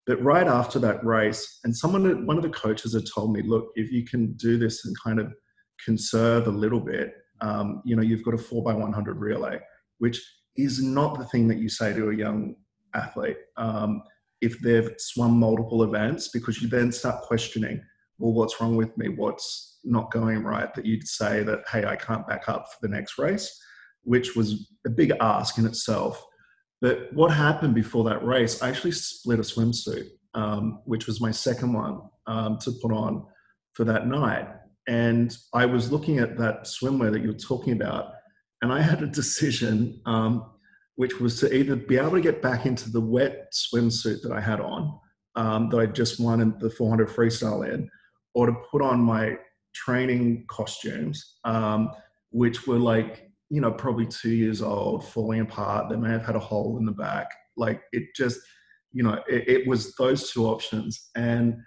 But 0.07 0.21
right 0.21 0.47
after 0.47 0.79
that 0.79 1.05
race, 1.05 1.59
and 1.63 1.75
someone, 1.75 2.25
one 2.25 2.37
of 2.37 2.43
the 2.43 2.49
coaches 2.49 2.93
had 2.93 3.05
told 3.13 3.33
me, 3.33 3.41
look, 3.43 3.67
if 3.75 3.91
you 3.91 4.05
can 4.05 4.33
do 4.33 4.57
this 4.57 4.85
and 4.85 4.95
kind 5.03 5.19
of 5.19 5.33
conserve 5.85 6.47
a 6.47 6.51
little 6.51 6.79
bit, 6.79 7.13
um, 7.41 7.81
you 7.85 7.95
know, 7.95 8.01
you've 8.01 8.23
got 8.23 8.33
a 8.33 8.37
four 8.37 8.63
by 8.63 8.73
100 8.73 9.17
relay, 9.17 9.59
which 9.99 10.21
is 10.57 10.81
not 10.81 11.17
the 11.17 11.25
thing 11.25 11.47
that 11.47 11.57
you 11.57 11.69
say 11.69 11.93
to 11.93 12.09
a 12.09 12.15
young 12.15 12.55
athlete 12.93 13.37
um, 13.57 14.01
if 14.41 14.59
they've 14.59 14.91
swum 14.97 15.37
multiple 15.39 15.83
events, 15.83 16.29
because 16.29 16.61
you 16.61 16.67
then 16.67 16.91
start 16.91 17.21
questioning, 17.21 17.81
well, 18.17 18.33
what's 18.33 18.59
wrong 18.59 18.75
with 18.75 18.95
me? 18.97 19.09
What's 19.09 19.79
not 19.83 20.11
going 20.11 20.43
right? 20.43 20.73
That 20.73 20.85
you'd 20.85 21.07
say 21.07 21.43
that, 21.43 21.61
hey, 21.71 21.85
I 21.85 21.95
can't 21.95 22.27
back 22.27 22.47
up 22.47 22.67
for 22.67 22.77
the 22.81 22.93
next 22.93 23.17
race, 23.17 23.59
which 24.03 24.35
was 24.35 24.71
a 24.85 24.89
big 24.89 25.13
ask 25.19 25.57
in 25.57 25.65
itself. 25.65 26.23
But 26.81 27.11
what 27.13 27.31
happened 27.31 27.75
before 27.75 28.03
that 28.05 28.23
race, 28.25 28.61
I 28.61 28.69
actually 28.69 28.91
split 28.91 29.39
a 29.39 29.41
swimsuit, 29.41 30.09
um, 30.33 30.81
which 30.85 31.07
was 31.07 31.21
my 31.21 31.31
second 31.31 31.73
one 31.73 32.01
um, 32.27 32.57
to 32.59 32.71
put 32.81 32.91
on 32.91 33.25
for 33.73 33.83
that 33.85 34.07
night. 34.07 34.47
And 34.87 35.35
I 35.53 35.65
was 35.65 35.91
looking 35.91 36.19
at 36.19 36.37
that 36.37 36.63
swimwear 36.63 37.11
that 37.11 37.21
you 37.21 37.29
were 37.29 37.37
talking 37.37 37.73
about, 37.73 38.13
and 38.61 38.71
I 38.71 38.81
had 38.81 39.01
a 39.01 39.07
decision, 39.07 40.01
um, 40.05 40.51
which 40.95 41.19
was 41.19 41.39
to 41.39 41.53
either 41.53 41.75
be 41.75 41.97
able 41.97 42.11
to 42.11 42.21
get 42.21 42.41
back 42.41 42.65
into 42.65 42.89
the 42.89 43.01
wet 43.01 43.53
swimsuit 43.53 44.21
that 44.21 44.31
I 44.31 44.39
had 44.39 44.59
on, 44.59 44.99
um, 45.35 45.69
that 45.69 45.79
I 45.79 45.85
just 45.87 46.19
won 46.19 46.41
in 46.41 46.57
the 46.59 46.69
400 46.69 47.09
freestyle 47.09 47.67
in, 47.67 47.89
or 48.33 48.47
to 48.47 48.53
put 48.71 48.81
on 48.81 48.99
my 48.99 49.37
training 49.73 50.45
costumes, 50.47 51.37
um, 51.43 51.91
which 52.31 52.65
were 52.65 52.79
like, 52.79 53.29
you 53.49 53.61
know, 53.61 53.71
probably 53.71 54.05
two 54.05 54.31
years 54.31 54.61
old, 54.61 55.07
falling 55.07 55.41
apart. 55.41 55.89
They 55.89 55.97
may 55.97 56.09
have 56.09 56.25
had 56.25 56.35
a 56.35 56.39
hole 56.39 56.77
in 56.77 56.85
the 56.85 56.91
back. 56.91 57.27
Like 57.57 57.81
it 57.91 58.03
just, 58.15 58.39
you 58.91 59.03
know, 59.03 59.21
it, 59.27 59.47
it 59.47 59.67
was 59.67 59.93
those 59.95 60.31
two 60.31 60.45
options. 60.45 61.09
And 61.15 61.57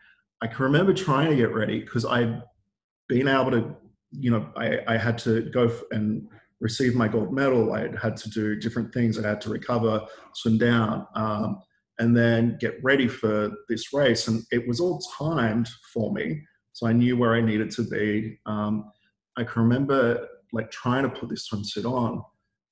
I 0.42 0.46
can 0.46 0.64
remember 0.64 0.94
trying 0.94 1.31
to 1.31 1.37
get 1.37 1.54
ready 1.54 1.81
because 1.81 2.04
I 2.04 2.40
being 3.09 3.29
able 3.29 3.51
to, 3.51 3.77
you 4.12 4.31
know, 4.31 4.49
I, 4.57 4.79
I 4.87 4.97
had 4.97 5.18
to 5.18 5.42
go 5.51 5.71
and 5.90 6.29
receive 6.61 6.94
my 6.94 7.09
gold 7.09 7.33
medal. 7.33 7.73
I 7.73 7.88
had 8.01 8.16
to 8.18 8.31
do 8.31 8.57
different 8.57 8.92
things. 8.92 9.18
I 9.18 9.29
had 9.29 9.40
to 9.42 9.51
recover, 9.51 10.05
swim 10.35 10.59
down, 10.59 11.07
um, 11.14 11.61
and 11.99 12.16
then 12.16 12.59
get 12.61 12.83
ready 12.83 13.09
for 13.09 13.51
this 13.68 13.92
race. 13.92 14.29
And 14.29 14.42
it 14.51 14.66
was 14.66 14.81
all 14.81 15.01
timed 15.18 15.68
for 15.92 16.12
me. 16.12 16.42
So 16.73 16.87
I 16.87 16.92
knew 16.92 17.16
where 17.16 17.35
I 17.35 17.40
needed 17.40 17.71
to 17.73 17.83
be. 17.83 18.38
Um, 18.47 18.90
I 19.37 19.44
can 19.44 19.62
remember 19.62 20.27
like 20.53 20.71
trying 20.71 21.03
to 21.03 21.09
put 21.09 21.29
this 21.29 21.49
swimsuit 21.49 21.85
on 21.85 22.23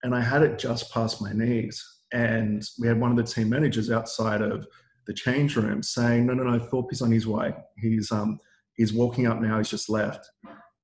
and 0.03 0.15
I 0.15 0.21
had 0.21 0.43
it 0.43 0.59
just 0.59 0.93
past 0.93 1.21
my 1.21 1.33
knees. 1.33 1.85
And 2.13 2.63
we 2.79 2.87
had 2.87 3.01
one 3.01 3.11
of 3.11 3.17
the 3.17 3.25
team 3.25 3.49
managers 3.49 3.91
outside 3.91 4.41
of 4.41 4.67
the 5.07 5.13
change 5.13 5.57
room 5.57 5.83
saying, 5.83 6.27
"No, 6.27 6.35
no, 6.35 6.45
no, 6.45 6.59
Thorpe 6.59 6.93
is 6.93 7.03
on 7.03 7.11
his 7.11 7.27
way. 7.27 7.53
He's 7.79 8.13
um, 8.13 8.39
he's 8.77 8.93
walking 8.93 9.27
up 9.27 9.41
now. 9.41 9.59
He's 9.59 9.71
just 9.71 9.89
left." 9.89 10.29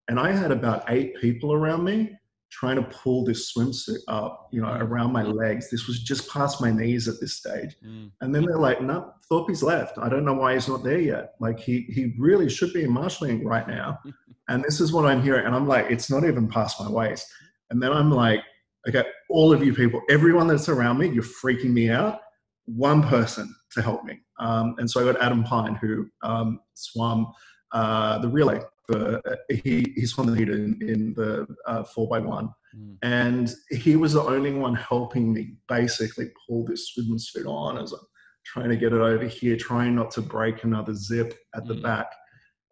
And 0.09 0.19
I 0.19 0.33
had 0.33 0.51
about 0.51 0.85
eight 0.89 1.17
people 1.21 1.53
around 1.53 1.85
me 1.85 2.13
trying 2.53 2.77
to 2.77 2.83
pull 2.83 3.25
this 3.25 3.53
swimsuit 3.53 4.01
up, 4.09 4.49
you 4.53 4.61
know, 4.61 4.69
mm. 4.69 4.81
around 4.83 5.11
my 5.11 5.23
legs. 5.23 5.71
This 5.71 5.87
was 5.87 6.03
just 6.03 6.31
past 6.31 6.61
my 6.61 6.71
knees 6.71 7.09
at 7.09 7.15
this 7.19 7.39
stage. 7.39 7.75
Mm. 7.85 8.11
And 8.21 8.35
then 8.35 8.45
they're 8.45 8.59
like, 8.59 8.83
no, 8.83 9.11
Thorpe's 9.31 9.63
left. 9.63 9.97
I 9.97 10.11
don't 10.11 10.27
know 10.27 10.35
why 10.35 10.53
he's 10.53 10.69
not 10.69 10.85
there 10.85 11.01
yet. 11.01 11.33
Like 11.41 11.59
he 11.59 11.87
he 11.89 12.13
really 12.19 12.51
should 12.51 12.73
be 12.75 12.85
in 12.85 12.93
marshalling 12.93 13.45
right 13.45 13.67
now. 13.67 13.99
and 14.49 14.63
this 14.63 14.81
is 14.81 14.93
what 14.93 15.07
I'm 15.07 15.23
hearing. 15.23 15.47
And 15.47 15.55
I'm 15.55 15.67
like, 15.67 15.87
it's 15.91 16.11
not 16.11 16.25
even 16.25 16.47
past 16.47 16.79
my 16.79 16.91
waist. 16.91 17.27
And 17.71 17.83
then 17.83 17.91
I'm 17.91 18.11
like, 18.11 18.41
okay, 18.87 19.05
all 19.31 19.53
of 19.53 19.65
you 19.65 19.73
people, 19.73 20.03
everyone 20.11 20.47
that's 20.47 20.69
around 20.69 20.99
me, 20.99 21.09
you're 21.09 21.23
freaking 21.23 21.73
me 21.73 21.89
out. 21.89 22.21
One 22.67 23.03
person 23.03 23.53
to 23.73 23.83
help 23.83 24.05
me. 24.05 24.21
Um, 24.39 24.75
and 24.77 24.91
so 24.91 25.01
I 25.01 25.11
got 25.11 25.23
Adam 25.23 25.43
Pine, 25.43 25.77
who 25.77 26.07
um, 26.23 26.61
swam 26.75 27.33
uh, 27.73 28.19
the 28.19 28.29
relay 28.29 28.61
for 28.87 29.21
uh, 29.27 29.37
he 29.49 29.93
he's 29.97 30.13
from 30.13 30.27
the 30.27 30.33
leader 30.33 30.55
in, 30.55 30.79
in 30.83 31.15
the 31.15 31.47
uh, 31.67 31.85
four 31.85 32.09
by 32.09 32.19
one, 32.19 32.51
mm. 32.77 32.97
and 33.03 33.55
he 33.71 33.97
was 33.97 34.13
the 34.13 34.23
only 34.23 34.53
one 34.53 34.75
helping 34.75 35.33
me 35.33 35.55
basically 35.69 36.31
pull 36.47 36.65
this 36.65 36.89
swim 36.89 37.19
suit 37.19 37.47
on 37.47 37.79
as 37.79 37.93
I'm 37.93 38.01
trying 38.45 38.71
to 38.71 38.77
get 38.77 38.93
it 38.93 39.01
over 39.01 39.25
here, 39.25 39.57
trying 39.57 39.95
not 39.95 40.11
to 40.13 40.23
break 40.23 40.65
another 40.65 40.95
zip 40.95 41.39
at 41.55 41.67
the 41.67 41.75
mm. 41.75 41.83
back. 41.83 42.07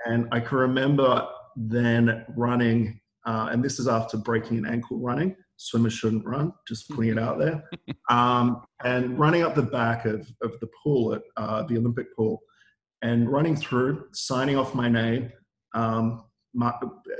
And 0.07 0.29
I 0.33 0.41
can 0.41 0.59
remember 0.59 1.27
then 1.57 2.25
running, 2.37 3.01
uh, 3.27 3.49
and 3.51 3.63
this 3.63 3.79
is 3.79 3.87
after 3.87 4.17
breaking 4.17 4.59
an 4.59 4.67
ankle 4.67 4.99
running. 4.99 5.37
Swimmers 5.57 5.93
shouldn't 5.93 6.25
run, 6.25 6.55
just 6.67 6.89
putting 6.89 7.13
it 7.13 7.19
out 7.19 7.39
there. 7.39 7.63
Um, 8.09 8.63
and 8.83 9.17
running 9.21 9.43
up 9.43 9.55
the 9.55 9.63
back 9.63 10.05
of, 10.05 10.29
of 10.43 10.59
the 10.59 10.69
pool 10.83 11.15
at 11.15 11.23
uh, 11.37 11.63
the 11.63 11.79
Olympic 11.79 12.13
pool 12.17 12.41
and 13.03 13.31
running 13.31 13.57
through, 13.57 14.07
signing 14.13 14.57
off 14.57 14.75
my 14.75 14.89
name, 14.89 15.33
um, 15.75 16.25
my, 16.55 16.73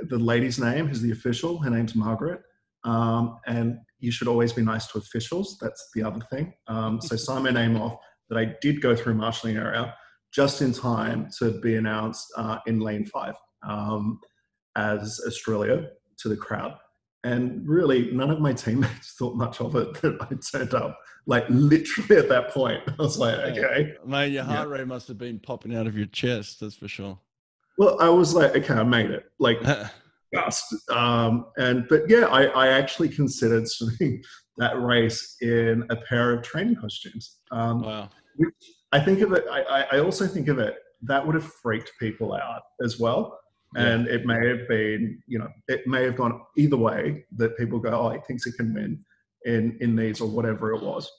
the 0.09 0.17
lady's 0.17 0.59
name 0.59 0.89
is 0.89 1.01
the 1.01 1.11
official. 1.11 1.59
Her 1.59 1.69
name's 1.69 1.95
Margaret. 1.95 2.41
Um, 2.83 3.39
and 3.47 3.77
you 3.99 4.11
should 4.11 4.27
always 4.27 4.51
be 4.51 4.61
nice 4.61 4.87
to 4.87 4.97
officials. 4.97 5.57
That's 5.61 5.89
the 5.95 6.03
other 6.03 6.21
thing. 6.31 6.53
Um, 6.67 6.99
so 7.01 7.15
sign 7.15 7.43
my 7.43 7.51
name 7.51 7.77
off 7.77 7.97
that 8.29 8.37
I 8.37 8.55
did 8.61 8.81
go 8.81 8.95
through 8.95 9.15
marshalling 9.15 9.57
area 9.57 9.95
just 10.33 10.61
in 10.61 10.71
time 10.71 11.29
to 11.39 11.59
be 11.59 11.75
announced 11.75 12.27
uh, 12.37 12.59
in 12.65 12.79
lane 12.79 13.05
five 13.05 13.35
um, 13.67 14.19
as 14.75 15.19
Australia 15.27 15.87
to 16.19 16.29
the 16.29 16.37
crowd. 16.37 16.75
And 17.23 17.67
really, 17.67 18.11
none 18.11 18.31
of 18.31 18.39
my 18.39 18.53
teammates 18.53 19.13
thought 19.17 19.35
much 19.35 19.61
of 19.61 19.75
it 19.75 20.01
that 20.01 20.17
I 20.21 20.57
turned 20.57 20.73
up. 20.73 20.99
Like 21.27 21.45
literally 21.49 22.17
at 22.17 22.29
that 22.29 22.49
point, 22.49 22.81
I 22.87 23.01
was 23.01 23.17
like, 23.17 23.35
okay. 23.35 23.93
Mate, 24.05 24.31
your 24.31 24.43
heart 24.43 24.67
yeah. 24.67 24.75
rate 24.75 24.87
must 24.87 25.07
have 25.07 25.17
been 25.17 25.39
popping 25.39 25.75
out 25.75 25.87
of 25.87 25.97
your 25.97 26.07
chest. 26.07 26.59
That's 26.59 26.75
for 26.75 26.87
sure. 26.87 27.19
Well, 27.77 27.99
I 28.01 28.09
was 28.09 28.33
like, 28.33 28.55
okay, 28.55 28.73
I 28.73 28.83
made 28.83 29.11
it. 29.11 29.25
Like, 29.39 29.59
just. 30.33 30.75
Um, 30.89 31.45
and 31.57 31.87
but 31.89 32.09
yeah, 32.09 32.25
I, 32.25 32.45
I 32.45 32.67
actually 32.69 33.09
considered 33.09 33.67
swimming 33.67 34.21
that 34.57 34.81
race 34.81 35.37
in 35.41 35.85
a 35.89 35.95
pair 35.95 36.33
of 36.33 36.43
training 36.43 36.75
costumes. 36.75 37.37
Um, 37.51 37.81
wow. 37.81 38.09
Which 38.37 38.53
I 38.91 38.99
think 38.99 39.21
of 39.21 39.33
it. 39.33 39.45
I, 39.49 39.85
I 39.91 39.99
also 39.99 40.27
think 40.27 40.47
of 40.47 40.59
it. 40.59 40.75
That 41.03 41.25
would 41.25 41.35
have 41.35 41.45
freaked 41.45 41.91
people 41.99 42.33
out 42.33 42.61
as 42.83 42.99
well. 42.99 43.39
And 43.75 44.05
yeah. 44.05 44.13
it 44.13 44.25
may 44.25 44.47
have 44.47 44.67
been, 44.67 45.21
you 45.27 45.39
know, 45.39 45.47
it 45.67 45.87
may 45.87 46.03
have 46.03 46.17
gone 46.17 46.41
either 46.57 46.77
way 46.77 47.25
that 47.37 47.57
people 47.57 47.79
go, 47.79 47.89
oh, 47.89 48.09
he 48.09 48.19
thinks 48.27 48.43
he 48.43 48.51
can 48.51 48.73
win 48.73 49.03
in 49.45 49.77
in 49.79 49.95
these 49.95 50.19
or 50.21 50.27
whatever 50.27 50.73
it 50.73 50.83
was. 50.83 51.09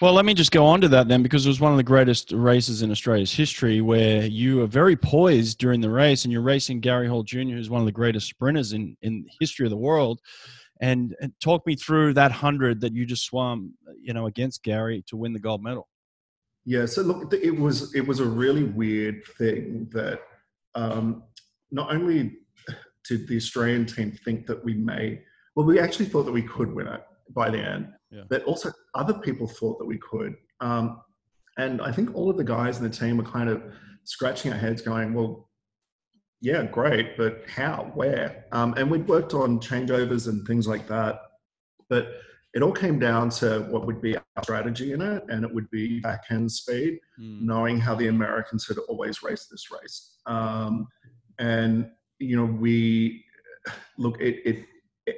Well, 0.00 0.12
let 0.12 0.24
me 0.24 0.34
just 0.34 0.50
go 0.50 0.66
on 0.66 0.80
to 0.80 0.88
that 0.88 1.08
then, 1.08 1.22
because 1.22 1.46
it 1.46 1.48
was 1.48 1.60
one 1.60 1.70
of 1.70 1.76
the 1.76 1.84
greatest 1.84 2.32
races 2.32 2.82
in 2.82 2.90
Australia's 2.90 3.32
history 3.32 3.80
where 3.80 4.26
you 4.26 4.56
were 4.56 4.66
very 4.66 4.96
poised 4.96 5.58
during 5.58 5.80
the 5.80 5.90
race 5.90 6.24
and 6.24 6.32
you're 6.32 6.42
racing 6.42 6.80
Gary 6.80 7.08
Hall 7.08 7.22
Jr., 7.22 7.38
who's 7.38 7.70
one 7.70 7.80
of 7.80 7.86
the 7.86 7.92
greatest 7.92 8.28
sprinters 8.28 8.72
in, 8.72 8.96
in 9.02 9.24
history 9.40 9.66
of 9.66 9.70
the 9.70 9.76
world. 9.76 10.20
And, 10.80 11.14
and 11.20 11.32
talk 11.40 11.64
me 11.64 11.76
through 11.76 12.14
that 12.14 12.32
100 12.32 12.80
that 12.80 12.92
you 12.92 13.06
just 13.06 13.24
swam, 13.24 13.74
you 14.00 14.12
know, 14.12 14.26
against 14.26 14.64
Gary 14.64 15.04
to 15.06 15.16
win 15.16 15.32
the 15.32 15.38
gold 15.38 15.62
medal. 15.62 15.88
Yeah, 16.66 16.86
so 16.86 17.02
look, 17.02 17.32
it 17.32 17.58
was 17.58 17.94
it 17.94 18.06
was 18.06 18.20
a 18.20 18.24
really 18.24 18.64
weird 18.64 19.22
thing 19.38 19.88
that 19.92 20.20
um, 20.74 21.22
not 21.74 21.92
only 21.92 22.38
did 23.06 23.26
the 23.28 23.36
Australian 23.36 23.84
team 23.84 24.12
think 24.24 24.46
that 24.46 24.64
we 24.64 24.74
may, 24.74 25.20
well, 25.56 25.66
we 25.66 25.78
actually 25.78 26.06
thought 26.06 26.22
that 26.22 26.32
we 26.32 26.42
could 26.42 26.72
win 26.72 26.86
it 26.86 27.02
by 27.34 27.50
the 27.50 27.58
end, 27.58 27.92
yeah. 28.10 28.22
but 28.30 28.44
also 28.44 28.72
other 28.94 29.14
people 29.14 29.46
thought 29.46 29.78
that 29.78 29.84
we 29.84 29.98
could. 29.98 30.36
Um, 30.60 31.00
and 31.58 31.82
I 31.82 31.90
think 31.92 32.14
all 32.14 32.30
of 32.30 32.36
the 32.36 32.44
guys 32.44 32.78
in 32.78 32.84
the 32.84 32.90
team 32.90 33.16
were 33.16 33.24
kind 33.24 33.50
of 33.50 33.62
scratching 34.04 34.52
our 34.52 34.58
heads, 34.58 34.82
going, 34.82 35.14
"Well, 35.14 35.48
yeah, 36.40 36.64
great, 36.64 37.16
but 37.16 37.42
how? 37.48 37.90
Where?" 37.94 38.46
Um, 38.52 38.74
and 38.76 38.90
we'd 38.90 39.08
worked 39.08 39.34
on 39.34 39.60
changeovers 39.60 40.28
and 40.28 40.46
things 40.46 40.66
like 40.66 40.86
that, 40.88 41.20
but 41.88 42.08
it 42.54 42.62
all 42.62 42.72
came 42.72 42.98
down 43.00 43.30
to 43.30 43.66
what 43.70 43.86
would 43.86 44.00
be 44.00 44.16
our 44.16 44.42
strategy 44.42 44.92
in 44.92 45.02
it, 45.02 45.24
and 45.28 45.44
it 45.44 45.52
would 45.52 45.68
be 45.70 46.00
backhand 46.00 46.50
speed, 46.50 47.00
mm. 47.20 47.40
knowing 47.40 47.78
how 47.80 47.94
the 47.94 48.08
Americans 48.08 48.66
had 48.66 48.78
always 48.88 49.22
raced 49.22 49.50
this 49.50 49.70
race. 49.70 50.16
Um, 50.26 50.86
and 51.38 51.90
you 52.18 52.36
know, 52.36 52.44
we 52.44 53.24
look 53.98 54.20
it, 54.20 54.42
it 54.44 54.64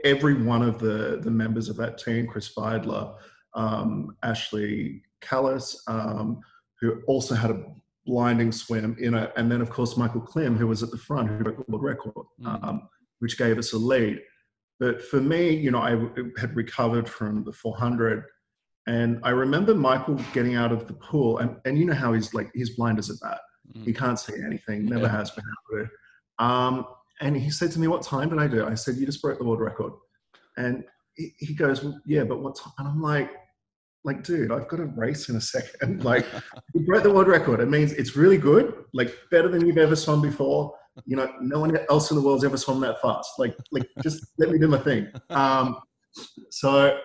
every 0.04 0.34
one 0.34 0.62
of 0.62 0.78
the 0.78 1.20
the 1.22 1.30
members 1.30 1.68
of 1.68 1.76
that 1.76 1.98
team, 1.98 2.26
Chris 2.26 2.52
Fydler, 2.52 3.16
um, 3.54 4.16
Ashley 4.22 5.02
Callus, 5.20 5.82
um, 5.86 6.40
who 6.80 7.02
also 7.06 7.34
had 7.34 7.50
a 7.50 7.64
blinding 8.04 8.52
swim 8.52 8.96
in 9.00 9.14
it, 9.14 9.32
and 9.36 9.50
then 9.50 9.60
of 9.60 9.70
course 9.70 9.96
Michael 9.96 10.20
Klim, 10.20 10.56
who 10.56 10.66
was 10.66 10.82
at 10.82 10.90
the 10.90 10.98
front, 10.98 11.28
who 11.28 11.42
broke 11.42 11.56
the 11.56 11.64
world 11.68 11.84
record, 11.84 12.26
mm. 12.40 12.64
um, 12.64 12.88
which 13.18 13.38
gave 13.38 13.58
us 13.58 13.72
a 13.72 13.78
lead. 13.78 14.20
But 14.78 15.02
for 15.02 15.20
me, 15.20 15.50
you 15.50 15.70
know, 15.70 15.80
I 15.80 15.90
had 16.38 16.54
recovered 16.54 17.08
from 17.08 17.44
the 17.44 17.52
400, 17.52 18.24
and 18.86 19.18
I 19.22 19.30
remember 19.30 19.74
Michael 19.74 20.20
getting 20.34 20.54
out 20.54 20.70
of 20.70 20.86
the 20.86 20.92
pool, 20.94 21.38
and, 21.38 21.56
and 21.64 21.78
you 21.78 21.86
know 21.86 21.94
how 21.94 22.12
he's 22.12 22.34
like 22.34 22.50
he's 22.54 22.76
blind 22.76 22.98
as 22.98 23.10
a 23.10 23.14
bat. 23.24 23.40
Mm. 23.74 23.84
He 23.84 23.92
can't 23.92 24.18
see 24.18 24.34
anything, 24.44 24.84
never 24.86 25.02
yeah. 25.02 25.08
has 25.08 25.30
been 25.30 25.44
able 25.44 25.84
to. 25.84 25.90
Um, 26.38 26.86
and 27.20 27.36
he 27.36 27.50
said 27.50 27.72
to 27.72 27.78
me, 27.78 27.88
What 27.88 28.02
time 28.02 28.28
did 28.28 28.38
I 28.38 28.46
do? 28.46 28.66
I 28.66 28.74
said, 28.74 28.96
You 28.96 29.06
just 29.06 29.22
broke 29.22 29.38
the 29.38 29.44
world 29.44 29.60
record. 29.60 29.92
And 30.56 30.84
he, 31.14 31.54
goes, 31.54 31.82
well, 31.82 31.98
Yeah, 32.06 32.24
but 32.24 32.42
what 32.42 32.56
time? 32.56 32.72
And 32.78 32.88
I'm 32.88 33.00
like, 33.00 33.30
like, 34.04 34.22
dude, 34.22 34.52
I've 34.52 34.68
got 34.68 34.80
a 34.80 34.86
race 34.86 35.28
in 35.28 35.36
a 35.36 35.40
second. 35.40 36.04
Like, 36.04 36.24
you 36.74 36.86
broke 36.86 37.02
the 37.02 37.10
world 37.10 37.26
record. 37.26 37.60
It 37.60 37.68
means 37.68 37.92
it's 37.92 38.16
really 38.16 38.38
good, 38.38 38.84
like 38.94 39.12
better 39.30 39.48
than 39.48 39.66
you've 39.66 39.78
ever 39.78 39.96
swum 39.96 40.22
before. 40.22 40.74
You 41.04 41.16
know, 41.16 41.30
no 41.40 41.58
one 41.60 41.76
else 41.90 42.10
in 42.10 42.16
the 42.16 42.22
world's 42.22 42.44
ever 42.44 42.56
swum 42.56 42.80
that 42.80 43.02
fast. 43.02 43.30
Like, 43.38 43.56
like 43.72 43.88
just 44.02 44.24
let 44.38 44.50
me 44.50 44.58
do 44.58 44.68
my 44.68 44.78
thing. 44.78 45.08
Um, 45.30 45.80
so, 46.50 46.98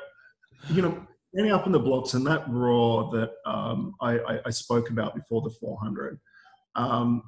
you 0.70 0.82
know, 0.82 1.06
ending 1.38 1.52
up 1.52 1.66
in 1.66 1.72
the 1.72 1.80
blocks 1.80 2.14
and 2.14 2.26
that 2.28 2.44
raw 2.48 3.10
that 3.10 3.32
um, 3.46 3.94
I, 4.02 4.20
I, 4.20 4.40
I, 4.46 4.50
spoke 4.50 4.90
about 4.90 5.16
before 5.16 5.42
the 5.42 5.50
400, 5.50 6.20
um, 6.76 7.24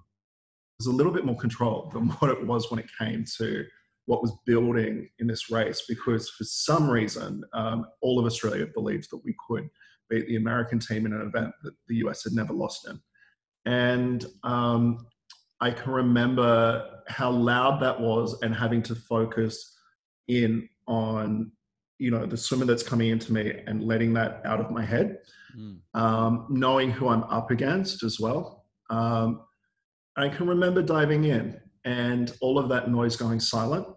was 0.85 0.93
a 0.93 0.95
little 0.97 1.11
bit 1.11 1.25
more 1.25 1.37
controlled 1.37 1.91
than 1.93 2.07
what 2.19 2.31
it 2.31 2.45
was 2.45 2.69
when 2.69 2.79
it 2.79 2.89
came 2.99 3.25
to 3.37 3.65
what 4.05 4.21
was 4.21 4.33
building 4.45 5.09
in 5.19 5.27
this 5.27 5.49
race 5.49 5.83
because 5.87 6.29
for 6.29 6.43
some 6.43 6.89
reason 6.89 7.43
um, 7.53 7.85
all 8.01 8.19
of 8.19 8.25
australia 8.25 8.67
believed 8.73 9.09
that 9.11 9.23
we 9.23 9.35
could 9.47 9.69
beat 10.09 10.27
the 10.27 10.35
american 10.35 10.79
team 10.79 11.05
in 11.05 11.13
an 11.13 11.21
event 11.21 11.51
that 11.63 11.73
the 11.87 11.95
us 11.95 12.23
had 12.23 12.33
never 12.33 12.53
lost 12.53 12.87
in. 12.87 12.99
And 13.65 14.25
um, 14.43 15.05
i 15.61 15.71
can 15.71 15.93
remember 15.93 16.85
how 17.07 17.31
loud 17.31 17.81
that 17.81 17.99
was 17.99 18.41
and 18.41 18.53
having 18.53 18.81
to 18.83 18.95
focus 18.95 19.77
in 20.27 20.67
on 20.87 21.51
you 21.97 22.11
know 22.11 22.25
the 22.25 22.35
swimmer 22.35 22.65
that's 22.65 22.83
coming 22.83 23.09
into 23.09 23.31
me 23.31 23.53
and 23.67 23.83
letting 23.83 24.13
that 24.13 24.41
out 24.45 24.59
of 24.59 24.71
my 24.71 24.83
head. 24.83 25.19
Mm. 25.55 25.77
um, 25.93 26.47
knowing 26.49 26.89
who 26.89 27.07
i'm 27.07 27.23
up 27.25 27.51
against 27.51 28.01
as 28.01 28.19
well. 28.19 28.65
Um, 28.89 29.41
I 30.15 30.29
can 30.29 30.47
remember 30.47 30.81
diving 30.81 31.25
in 31.25 31.59
and 31.85 32.33
all 32.41 32.59
of 32.59 32.69
that 32.69 32.89
noise 32.89 33.15
going 33.15 33.39
silent. 33.39 33.87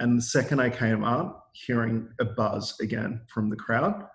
And 0.00 0.18
the 0.18 0.22
second 0.22 0.60
I 0.60 0.70
came 0.70 1.04
up, 1.04 1.48
hearing 1.52 2.08
a 2.20 2.24
buzz 2.24 2.74
again 2.80 3.20
from 3.28 3.50
the 3.50 3.56
crowd, 3.56 4.06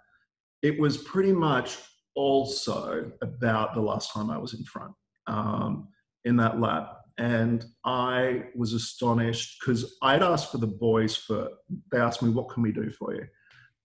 it 0.64 0.80
was 0.80 0.98
pretty 0.98 1.32
much 1.32 1.78
also 2.16 3.12
about 3.22 3.76
the 3.76 3.82
last 3.82 4.12
time 4.12 4.32
I 4.32 4.38
was 4.38 4.54
in 4.54 4.64
front 4.64 4.94
um, 5.28 5.90
in 6.24 6.36
that 6.38 6.60
lap. 6.60 7.02
And 7.18 7.64
I 7.86 8.46
was 8.56 8.74
astonished 8.74 9.60
because 9.60 9.98
I'd 10.02 10.24
asked 10.24 10.52
for 10.52 10.58
the 10.58 10.68
boys 10.68 11.16
for, 11.16 11.50
they 11.92 12.00
asked 12.00 12.22
me, 12.22 12.30
what 12.30 12.50
can 12.50 12.64
we 12.64 12.72
do 12.72 12.90
for 12.92 13.14
you? 13.14 13.26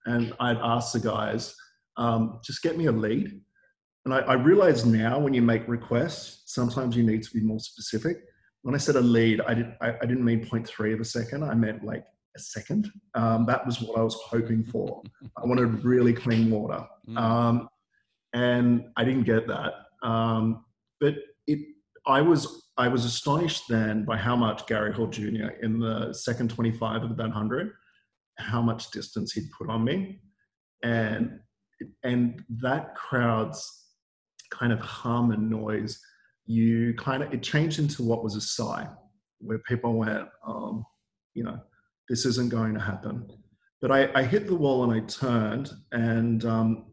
And 0.05 0.33
I'd 0.39 0.57
asked 0.57 0.93
the 0.93 0.99
guys, 0.99 1.55
um, 1.97 2.39
just 2.43 2.63
get 2.63 2.77
me 2.77 2.87
a 2.87 2.91
lead 2.91 3.39
and 4.05 4.13
I, 4.13 4.19
I 4.19 4.33
realize 4.33 4.85
now 4.85 5.19
when 5.19 5.33
you 5.33 5.41
make 5.41 5.67
requests, 5.67 6.53
sometimes 6.53 6.95
you 6.95 7.03
need 7.03 7.23
to 7.23 7.31
be 7.33 7.41
more 7.41 7.59
specific. 7.59 8.17
When 8.63 8.75
I 8.75 8.77
said 8.77 8.95
a 8.95 9.01
lead, 9.01 9.41
I, 9.41 9.53
did, 9.53 9.73
I, 9.81 9.93
I 10.01 10.05
didn't 10.05 10.25
mean 10.25 10.45
0.3 10.45 10.93
of 10.93 10.99
a 10.99 11.05
second. 11.05 11.43
I 11.43 11.53
meant 11.53 11.83
like 11.83 12.05
a 12.35 12.39
second. 12.39 12.91
Um, 13.15 13.45
that 13.45 13.65
was 13.65 13.81
what 13.81 13.99
I 13.99 14.03
was 14.03 14.15
hoping 14.25 14.63
for. 14.63 15.01
I 15.37 15.45
wanted 15.45 15.83
really 15.83 16.13
clean 16.13 16.49
water. 16.49 16.85
Mm. 17.07 17.17
Um, 17.17 17.69
and 18.33 18.85
I 18.97 19.03
didn't 19.03 19.23
get 19.23 19.47
that. 19.47 19.73
Um, 20.03 20.65
but 20.99 21.15
it, 21.47 21.59
I 22.07 22.21
was 22.21 22.69
I 22.77 22.87
was 22.87 23.05
astonished 23.05 23.65
then 23.69 24.05
by 24.05 24.17
how 24.17 24.35
much 24.35 24.65
Gary 24.65 24.93
Hall 24.93 25.07
Jr. 25.07 25.49
in 25.61 25.79
the 25.79 26.13
second 26.13 26.49
25 26.49 27.03
of 27.03 27.09
the 27.09 27.15
Ben 27.15 27.27
100, 27.27 27.73
how 28.39 28.61
much 28.61 28.89
distance 28.91 29.33
he'd 29.33 29.51
put 29.51 29.69
on 29.69 29.83
me, 29.83 30.21
and 30.83 31.39
and 32.03 32.43
that 32.61 32.95
crowd's 32.95 33.80
kind 34.51 34.71
of 34.71 34.79
hum 34.79 35.31
and 35.31 35.49
noise, 35.49 35.99
you 36.45 36.93
kind 36.95 37.23
of 37.23 37.33
it 37.33 37.41
changed 37.41 37.79
into 37.79 38.03
what 38.03 38.23
was 38.23 38.35
a 38.35 38.41
sigh, 38.41 38.87
where 39.39 39.59
people 39.59 39.93
went, 39.93 40.27
um, 40.45 40.85
you 41.33 41.43
know, 41.43 41.59
this 42.09 42.25
isn't 42.25 42.49
going 42.49 42.73
to 42.73 42.79
happen. 42.79 43.27
But 43.81 43.91
I, 43.91 44.09
I 44.13 44.23
hit 44.23 44.47
the 44.47 44.55
wall 44.55 44.83
and 44.83 44.93
I 44.93 45.05
turned, 45.05 45.71
and 45.91 46.45
um, 46.45 46.85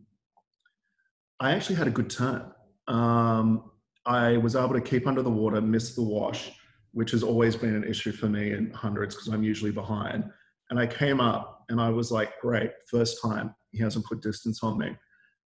I 1.41 1.53
actually 1.53 1.77
had 1.77 1.87
a 1.87 1.91
good 1.93 2.09
turn. 2.09 2.51
Um, 2.87 3.71
I 4.07 4.39
was 4.39 4.57
able 4.57 4.73
to 4.73 4.81
keep 4.81 5.07
under 5.07 5.23
the 5.23 5.31
water, 5.31 5.61
miss 5.61 5.95
the 5.95 6.03
wash, 6.03 6.53
which 6.93 7.11
has 7.11 7.23
always 7.23 7.57
been 7.57 7.75
an 7.75 7.85
issue 7.85 8.13
for 8.13 8.27
me 8.27 8.53
in 8.53 8.71
hundreds 8.71 9.15
because 9.15 9.29
I'm 9.29 9.43
usually 9.43 9.71
behind. 9.71 10.25
And 10.71 10.79
I 10.79 10.87
came 10.87 11.21
up 11.21 11.65
and 11.69 11.81
I 11.81 11.91
was 11.91 12.11
like, 12.11 12.41
great, 12.41 12.71
first 12.91 13.21
time 13.23 13.55
he 13.71 13.79
hasn't 13.79 14.07
put 14.07 14.23
distance 14.23 14.63
on 14.63 14.79
me. 14.79 14.97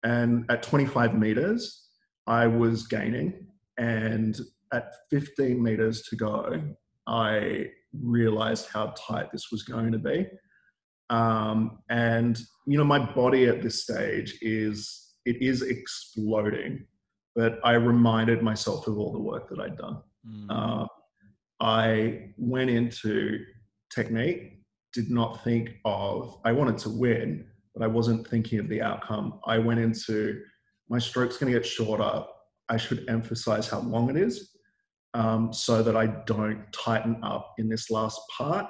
And 0.04 0.44
at 0.50 0.62
25 0.62 1.18
meters, 1.18 1.81
I 2.26 2.46
was 2.46 2.86
gaining. 2.86 3.46
And 3.78 4.38
at 4.72 4.92
15 5.10 5.62
meters 5.62 6.02
to 6.02 6.16
go, 6.16 6.62
I 7.06 7.66
realized 8.00 8.68
how 8.72 8.94
tight 8.96 9.32
this 9.32 9.50
was 9.50 9.62
going 9.62 9.92
to 9.92 9.98
be. 9.98 10.26
Um, 11.10 11.78
and, 11.90 12.40
you 12.66 12.78
know, 12.78 12.84
my 12.84 12.98
body 12.98 13.46
at 13.46 13.62
this 13.62 13.82
stage 13.82 14.38
is, 14.40 15.14
it 15.24 15.42
is 15.42 15.62
exploding 15.62 16.86
but 17.34 17.58
I 17.64 17.72
reminded 17.72 18.42
myself 18.42 18.86
of 18.86 18.98
all 18.98 19.12
the 19.12 19.20
work 19.20 19.48
that 19.48 19.58
I'd 19.58 19.76
done. 19.76 19.98
Mm. 20.28 20.46
Uh, 20.50 20.86
I 21.60 22.30
went 22.36 22.70
into 22.70 23.38
technique, 23.94 24.60
did 24.92 25.10
not 25.10 25.42
think 25.42 25.76
of, 25.84 26.38
I 26.44 26.52
wanted 26.52 26.78
to 26.78 26.90
win, 26.90 27.46
but 27.74 27.82
I 27.82 27.86
wasn't 27.86 28.28
thinking 28.28 28.58
of 28.58 28.68
the 28.68 28.82
outcome. 28.82 29.40
I 29.46 29.58
went 29.58 29.80
into 29.80 30.42
my 30.92 30.98
stroke's 30.98 31.38
going 31.38 31.50
to 31.50 31.58
get 31.58 31.66
shorter. 31.66 32.22
I 32.68 32.76
should 32.76 33.06
emphasize 33.08 33.66
how 33.66 33.80
long 33.80 34.10
it 34.10 34.16
is 34.18 34.50
um, 35.14 35.50
so 35.50 35.82
that 35.82 35.96
I 35.96 36.06
don't 36.26 36.70
tighten 36.70 37.16
up 37.22 37.54
in 37.56 37.66
this 37.66 37.90
last 37.90 38.20
part 38.36 38.66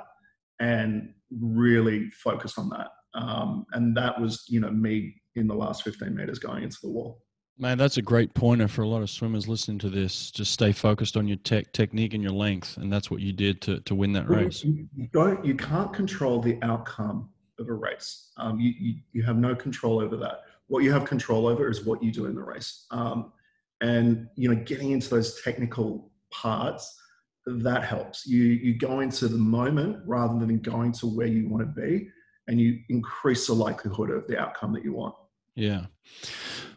and 0.60 1.12
really 1.40 2.08
focus 2.12 2.58
on 2.58 2.68
that. 2.68 2.90
Um, 3.14 3.66
and 3.72 3.96
that 3.96 4.20
was, 4.20 4.44
you 4.48 4.60
know, 4.60 4.70
me 4.70 5.20
in 5.34 5.48
the 5.48 5.54
last 5.54 5.82
15 5.82 6.14
meters 6.14 6.38
going 6.38 6.62
into 6.62 6.78
the 6.80 6.90
wall. 6.90 7.22
Man, 7.58 7.76
that's 7.76 7.96
a 7.96 8.02
great 8.02 8.32
pointer 8.34 8.68
for 8.68 8.82
a 8.82 8.88
lot 8.88 9.02
of 9.02 9.10
swimmers 9.10 9.48
listening 9.48 9.80
to 9.80 9.90
this. 9.90 10.30
Just 10.30 10.52
stay 10.52 10.70
focused 10.70 11.16
on 11.16 11.26
your 11.26 11.38
tech, 11.38 11.72
technique 11.72 12.14
and 12.14 12.22
your 12.22 12.32
length, 12.32 12.76
and 12.76 12.90
that's 12.90 13.10
what 13.10 13.20
you 13.20 13.32
did 13.32 13.60
to, 13.62 13.80
to 13.80 13.96
win 13.96 14.12
that 14.12 14.28
race. 14.28 14.62
You, 14.62 14.86
don't, 15.12 15.44
you 15.44 15.56
can't 15.56 15.92
control 15.92 16.40
the 16.40 16.56
outcome 16.62 17.30
of 17.58 17.68
a 17.68 17.74
race. 17.74 18.30
Um, 18.36 18.60
you, 18.60 18.72
you, 18.78 18.94
you 19.12 19.22
have 19.24 19.36
no 19.36 19.56
control 19.56 20.00
over 20.00 20.16
that. 20.18 20.42
What 20.68 20.84
you 20.84 20.92
have 20.92 21.04
control 21.04 21.46
over 21.46 21.68
is 21.68 21.84
what 21.84 22.02
you 22.02 22.12
do 22.12 22.26
in 22.26 22.34
the 22.34 22.42
race. 22.42 22.86
Um, 22.90 23.32
and 23.80 24.28
you 24.36 24.48
know, 24.48 24.62
getting 24.64 24.92
into 24.92 25.10
those 25.10 25.40
technical 25.42 26.10
parts 26.30 26.98
that 27.46 27.84
helps. 27.84 28.26
You 28.26 28.44
you 28.44 28.78
go 28.78 29.00
into 29.00 29.28
the 29.28 29.38
moment 29.38 29.98
rather 30.06 30.38
than 30.38 30.58
going 30.60 30.92
to 30.92 31.06
where 31.06 31.26
you 31.26 31.48
want 31.48 31.62
to 31.62 31.80
be, 31.80 32.08
and 32.48 32.60
you 32.60 32.78
increase 32.88 33.46
the 33.46 33.54
likelihood 33.54 34.10
of 34.10 34.26
the 34.28 34.38
outcome 34.38 34.72
that 34.74 34.84
you 34.84 34.92
want. 34.92 35.14
Yeah. 35.54 35.86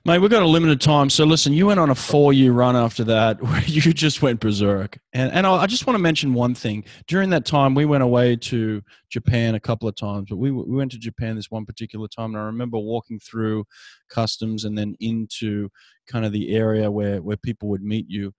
Mate, 0.07 0.19
we've 0.19 0.29
got 0.29 0.43
a 0.43 0.47
limited 0.47 0.79
time. 0.81 1.09
So 1.09 1.23
listen, 1.23 1.51
you 1.51 1.65
went 1.65 1.79
on 1.79 1.89
a 1.89 1.95
four 1.95 2.31
year 2.31 2.51
run 2.51 2.75
after 2.75 3.03
that 3.05 3.41
where 3.43 3.63
you 3.63 3.81
just 3.91 4.21
went 4.21 4.39
berserk. 4.39 4.99
And, 5.13 5.31
and 5.31 5.47
I 5.47 5.65
just 5.65 5.87
want 5.87 5.95
to 5.95 6.01
mention 6.01 6.35
one 6.35 6.53
thing. 6.53 6.83
During 7.07 7.31
that 7.31 7.43
time, 7.43 7.73
we 7.73 7.85
went 7.85 8.03
away 8.03 8.35
to 8.35 8.83
Japan 9.09 9.55
a 9.55 9.59
couple 9.59 9.87
of 9.89 9.95
times, 9.95 10.27
but 10.29 10.37
we, 10.37 10.51
we 10.51 10.75
went 10.75 10.91
to 10.91 10.99
Japan 10.99 11.35
this 11.35 11.49
one 11.49 11.65
particular 11.65 12.07
time. 12.07 12.35
And 12.35 12.37
I 12.37 12.45
remember 12.45 12.77
walking 12.77 13.19
through 13.19 13.65
customs 14.09 14.63
and 14.65 14.77
then 14.77 14.95
into 14.99 15.69
kind 16.07 16.23
of 16.23 16.31
the 16.31 16.55
area 16.55 16.91
where, 16.91 17.19
where 17.21 17.37
people 17.37 17.69
would 17.69 17.83
meet 17.83 18.05
you. 18.07 18.31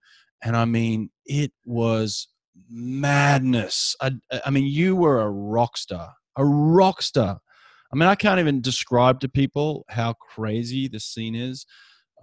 And 0.43 0.55
I 0.55 0.63
mean, 0.63 1.09
it 1.25 1.51
was 1.65 2.29
madness. 2.69 3.93
I, 3.99 4.11
I 4.45 4.51
mean, 4.51 4.67
you 4.67 4.95
were 4.95 5.19
a 5.19 5.29
rock 5.29 5.75
star, 5.75 6.13
a 6.37 6.45
rock 6.45 7.01
star. 7.01 7.41
I 7.91 7.95
mean, 7.95 8.09
I 8.09 8.15
can't 8.15 8.39
even 8.39 8.61
describe 8.61 9.19
to 9.21 9.29
people 9.29 9.85
how 9.89 10.13
crazy 10.13 10.87
the 10.87 10.99
scene 10.99 11.35
is. 11.35 11.65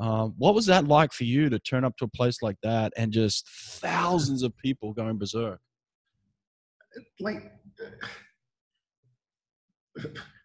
Um, 0.01 0.35
what 0.37 0.55
was 0.55 0.67
that 0.67 0.89
like 0.89 1.13
for 1.13 1.25
you 1.25 1.49
to 1.49 1.59
turn 1.59 1.85
up 1.85 1.97
to 1.99 2.05
a 2.05 2.09
place 2.09 2.43
like 2.43 2.57
that 2.63 2.93
and 2.97 3.13
just 3.13 3.49
thousands 3.49 4.43
of 4.43 4.57
people 4.57 4.93
going 4.93 5.19
berserk? 5.19 5.61
Like 7.21 7.53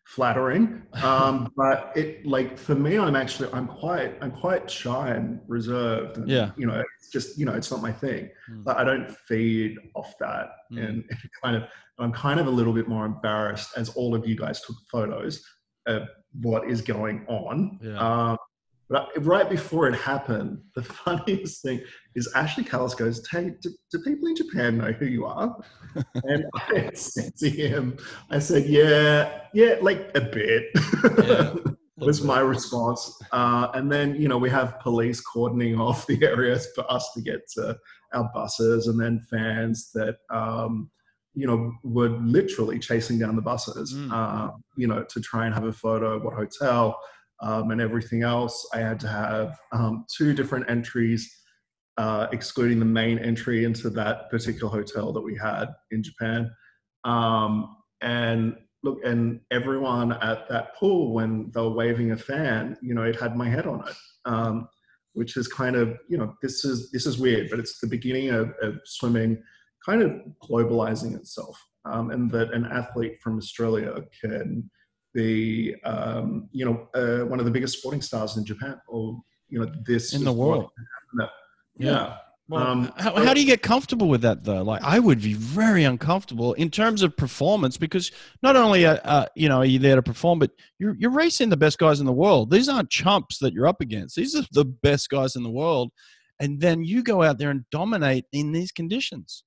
flattering, 0.09 0.81
um, 1.03 1.53
but 1.55 1.91
it 1.95 2.25
like 2.25 2.57
for 2.57 2.75
me, 2.75 2.97
I'm 2.97 3.15
actually 3.15 3.49
I'm 3.53 3.67
quite 3.67 4.17
I'm 4.21 4.31
quite 4.31 4.69
shy 4.69 5.09
and 5.09 5.39
reserved. 5.47 6.17
And, 6.17 6.27
yeah, 6.27 6.51
you 6.57 6.65
know, 6.65 6.83
it's 6.97 7.11
just 7.11 7.37
you 7.37 7.45
know 7.45 7.53
it's 7.53 7.69
not 7.71 7.81
my 7.81 7.91
thing. 7.91 8.29
Mm. 8.51 8.63
But 8.63 8.77
I 8.77 8.83
don't 8.83 9.09
feed 9.27 9.77
off 9.95 10.13
that, 10.19 10.49
mm. 10.71 10.87
and 10.87 11.03
kind 11.43 11.55
of 11.55 11.63
I'm 11.99 12.11
kind 12.11 12.39
of 12.39 12.47
a 12.47 12.49
little 12.49 12.73
bit 12.73 12.87
more 12.87 13.05
embarrassed 13.05 13.71
as 13.77 13.89
all 13.89 14.15
of 14.15 14.27
you 14.27 14.35
guys 14.35 14.61
took 14.61 14.75
photos 14.91 15.43
of 15.85 16.07
what 16.41 16.69
is 16.69 16.81
going 16.81 17.25
on. 17.27 17.79
Yeah. 17.81 17.97
Um, 17.97 18.37
but 18.89 19.09
right 19.23 19.47
before 19.47 19.87
it 19.87 19.95
happened, 19.95 20.59
the 20.75 20.83
funniest 20.83 21.61
thing 21.61 21.81
is 22.15 22.31
Ashley 22.35 22.63
Callus 22.63 22.95
goes, 22.95 23.25
Hey, 23.27 23.53
do, 23.61 23.69
do 23.91 23.99
people 23.99 24.27
in 24.27 24.35
Japan 24.35 24.77
know 24.77 24.91
who 24.91 25.05
you 25.05 25.25
are? 25.25 25.55
and 26.23 26.45
I 26.55 26.91
said 26.93 27.35
to 27.37 27.49
him, 27.49 27.97
I 28.29 28.39
said, 28.39 28.65
Yeah, 28.65 29.41
yeah, 29.53 29.75
like 29.81 30.11
a 30.15 30.21
bit. 30.21 30.65
Yeah, 31.99 32.05
was 32.05 32.23
my 32.23 32.39
response. 32.39 33.21
Uh, 33.33 33.67
and 33.73 33.91
then, 33.91 34.15
you 34.15 34.29
know, 34.29 34.37
we 34.37 34.49
have 34.49 34.79
police 34.79 35.21
cordoning 35.21 35.77
off 35.79 36.07
the 36.07 36.23
areas 36.23 36.67
for 36.73 36.89
us 36.89 37.11
to 37.13 37.21
get 37.21 37.41
to 37.55 37.77
our 38.13 38.29
buses, 38.33 38.87
and 38.87 38.99
then 38.99 39.19
fans 39.29 39.91
that, 39.93 40.15
um, 40.29 40.89
you 41.33 41.45
know, 41.45 41.73
were 41.83 42.09
literally 42.09 42.79
chasing 42.79 43.19
down 43.19 43.35
the 43.35 43.41
buses, 43.41 43.93
mm. 43.93 44.11
uh, 44.11 44.51
you 44.77 44.87
know, 44.87 45.03
to 45.09 45.19
try 45.19 45.45
and 45.45 45.53
have 45.53 45.65
a 45.65 45.73
photo 45.73 46.19
what 46.19 46.33
hotel 46.33 46.97
um, 47.41 47.71
and 47.71 47.81
everything 47.81 48.23
else. 48.23 48.67
I 48.73 48.79
had 48.79 48.99
to 49.01 49.07
have 49.07 49.57
um, 49.71 50.05
two 50.15 50.33
different 50.33 50.69
entries, 50.69 51.33
uh, 51.97 52.27
excluding 52.31 52.79
the 52.79 52.85
main 52.85 53.19
entry 53.19 53.65
into 53.65 53.89
that 53.91 54.29
particular 54.29 54.71
hotel 54.71 55.11
that 55.13 55.21
we 55.21 55.37
had 55.37 55.67
in 55.91 56.03
Japan. 56.03 56.51
Um, 57.03 57.77
and 58.01 58.55
look, 58.83 58.99
and 59.03 59.41
everyone 59.51 60.13
at 60.13 60.47
that 60.49 60.75
pool, 60.75 61.13
when 61.13 61.51
they 61.53 61.61
were 61.61 61.69
waving 61.69 62.11
a 62.11 62.17
fan, 62.17 62.77
you 62.81 62.93
know, 62.93 63.03
it 63.03 63.19
had 63.19 63.35
my 63.35 63.49
head 63.49 63.67
on 63.67 63.87
it. 63.87 63.95
Um, 64.25 64.67
which 65.13 65.37
is 65.37 65.47
kind 65.47 65.75
of, 65.75 65.97
you 66.07 66.17
know, 66.17 66.33
this 66.41 66.63
is 66.63 66.91
this 66.91 67.05
is 67.05 67.17
weird, 67.17 67.49
but 67.49 67.59
it's 67.59 67.79
the 67.79 67.87
beginning 67.87 68.29
of, 68.29 68.53
of 68.61 68.79
swimming 68.85 69.41
kind 69.85 70.01
of 70.01 70.11
globalizing 70.43 71.15
itself, 71.15 71.59
um, 71.85 72.11
and 72.11 72.29
that 72.31 72.53
an 72.53 72.65
athlete 72.65 73.17
from 73.21 73.37
Australia 73.37 73.95
can 74.21 74.69
be, 75.13 75.75
um, 75.83 76.49
you 76.51 76.65
know, 76.65 76.87
uh, 76.93 77.25
one 77.25 77.39
of 77.39 77.45
the 77.45 77.51
biggest 77.51 77.79
sporting 77.79 78.01
stars 78.01 78.37
in 78.37 78.45
Japan, 78.45 78.79
or 78.87 79.19
you 79.49 79.59
know, 79.59 79.71
this 79.85 80.13
in 80.13 80.23
the 80.23 80.31
world. 80.31 80.69
yeah. 81.19 81.27
yeah. 81.77 82.17
Well, 82.49 82.65
um, 82.65 82.91
how, 82.97 83.13
how 83.23 83.35
do 83.35 83.39
you 83.39 83.45
get 83.45 83.61
comfortable 83.61 84.09
with 84.09 84.21
that 84.21 84.43
though? 84.43 84.63
Like, 84.63 84.81
I 84.81 84.97
would 84.97 85.21
be 85.21 85.33
very 85.33 85.83
uncomfortable 85.83 86.53
in 86.53 86.71
terms 86.71 87.03
of 87.03 87.15
performance 87.15 87.77
because 87.77 88.11
not 88.41 88.55
only 88.55 88.87
uh, 88.87 88.95
uh, 89.03 89.25
you 89.35 89.47
know 89.47 89.57
are 89.57 89.65
you 89.65 89.77
there 89.77 89.95
to 89.95 90.01
perform, 90.01 90.39
but 90.39 90.49
you're 90.79 90.95
you're 90.97 91.11
racing 91.11 91.49
the 91.49 91.57
best 91.57 91.77
guys 91.77 91.99
in 91.99 92.07
the 92.07 92.11
world. 92.11 92.49
These 92.49 92.67
aren't 92.67 92.89
chumps 92.89 93.37
that 93.39 93.53
you're 93.53 93.67
up 93.67 93.81
against. 93.81 94.15
These 94.15 94.35
are 94.35 94.43
the 94.51 94.65
best 94.65 95.09
guys 95.09 95.35
in 95.35 95.43
the 95.43 95.51
world, 95.51 95.91
and 96.39 96.59
then 96.59 96.83
you 96.83 97.03
go 97.03 97.21
out 97.21 97.37
there 97.37 97.51
and 97.51 97.65
dominate 97.69 98.25
in 98.33 98.51
these 98.51 98.71
conditions. 98.71 99.43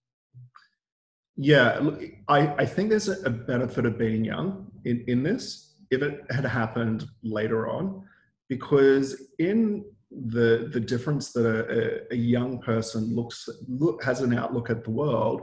Yeah, 1.37 1.79
look, 1.81 2.03
I, 2.29 2.55
I 2.57 2.67
think 2.67 2.91
there's 2.91 3.09
a 3.09 3.31
benefit 3.31 3.87
of 3.87 3.99
being 3.99 4.25
young 4.25 4.71
in, 4.85 5.05
in 5.09 5.23
this 5.23 5.77
if 5.91 6.03
it 6.03 6.21
had 6.31 6.45
happened 6.45 7.05
later 7.23 7.69
on, 7.69 8.05
because 8.49 9.29
in 9.39 9.85
the 10.11 10.69
the 10.73 10.81
difference 10.81 11.33
that 11.33 11.47
a, 11.47 12.13
a 12.13 12.17
young 12.17 12.59
person 12.61 13.15
looks 13.15 13.49
look, 13.69 14.03
has 14.05 14.21
an 14.21 14.35
outlook 14.35 14.69
at 14.71 14.85
the 14.85 14.91
world, 14.91 15.43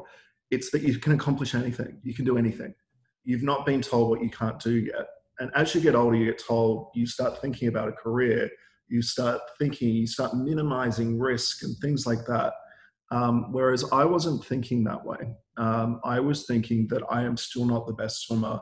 it's 0.51 0.69
that 0.71 0.83
you 0.83 0.99
can 0.99 1.13
accomplish 1.13 1.55
anything, 1.55 1.99
you 2.03 2.13
can 2.13 2.25
do 2.25 2.37
anything. 2.37 2.73
You've 3.25 3.43
not 3.43 3.65
been 3.65 3.81
told 3.81 4.09
what 4.09 4.21
you 4.23 4.29
can't 4.29 4.59
do 4.59 4.73
yet, 4.73 5.07
and 5.39 5.51
as 5.55 5.73
you 5.73 5.81
get 5.81 5.95
older, 5.95 6.15
you 6.15 6.25
get 6.25 6.43
told 6.45 6.91
you 6.93 7.07
start 7.07 7.41
thinking 7.41 7.67
about 7.67 7.89
a 7.89 7.93
career, 7.93 8.49
you 8.87 9.01
start 9.01 9.41
thinking, 9.59 9.89
you 9.89 10.07
start 10.07 10.35
minimizing 10.35 11.17
risk 11.19 11.63
and 11.63 11.75
things 11.77 12.05
like 12.05 12.25
that 12.27 12.53
Um, 13.11 13.51
whereas 13.51 13.85
I 13.91 14.05
wasn't 14.05 14.45
thinking 14.45 14.83
that 14.85 15.03
way. 15.03 15.35
Um, 15.60 15.99
I 16.03 16.20
was 16.20 16.45
thinking 16.45 16.88
that 16.88 17.03
I 17.10 17.24
am 17.24 17.38
still 17.38 17.66
not 17.66 17.86
the 17.86 17.93
best 17.93 18.26
swimmer 18.26 18.60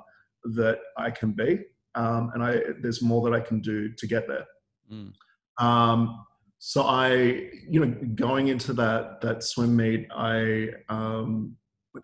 that 0.55 0.79
I 0.97 1.11
can 1.11 1.31
be, 1.31 1.59
um, 1.95 2.31
and 2.33 2.43
I, 2.43 2.59
there's 2.81 3.01
more 3.01 3.21
that 3.29 3.35
I 3.35 3.39
can 3.39 3.61
do 3.61 3.93
to 3.93 4.07
get 4.07 4.27
there. 4.27 4.45
Mm. 4.91 5.13
Um, 5.59 6.25
so 6.59 6.83
I, 6.83 7.49
you 7.69 7.85
know, 7.85 7.95
going 8.15 8.47
into 8.47 8.73
that 8.73 9.21
that 9.21 9.43
swim 9.43 9.75
meet, 9.75 10.07
I 10.15 10.69
um, 10.89 11.55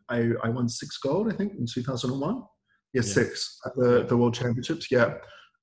I, 0.09 0.31
I 0.43 0.49
won 0.49 0.69
six 0.69 0.97
gold, 0.97 1.31
I 1.31 1.35
think, 1.35 1.53
in 1.57 1.65
2001. 1.65 2.35
Yeah, 2.35 2.43
yeah. 2.93 3.01
six 3.01 3.59
at 3.65 3.75
the, 3.75 4.05
the 4.07 4.15
World 4.15 4.35
Championships. 4.35 4.91
Yeah. 4.91 5.15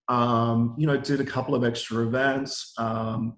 Um, 0.08 0.74
you 0.76 0.86
know, 0.86 0.96
did 0.96 1.20
a 1.20 1.24
couple 1.24 1.54
of 1.54 1.64
extra 1.64 2.04
events. 2.04 2.72
Um, 2.78 3.36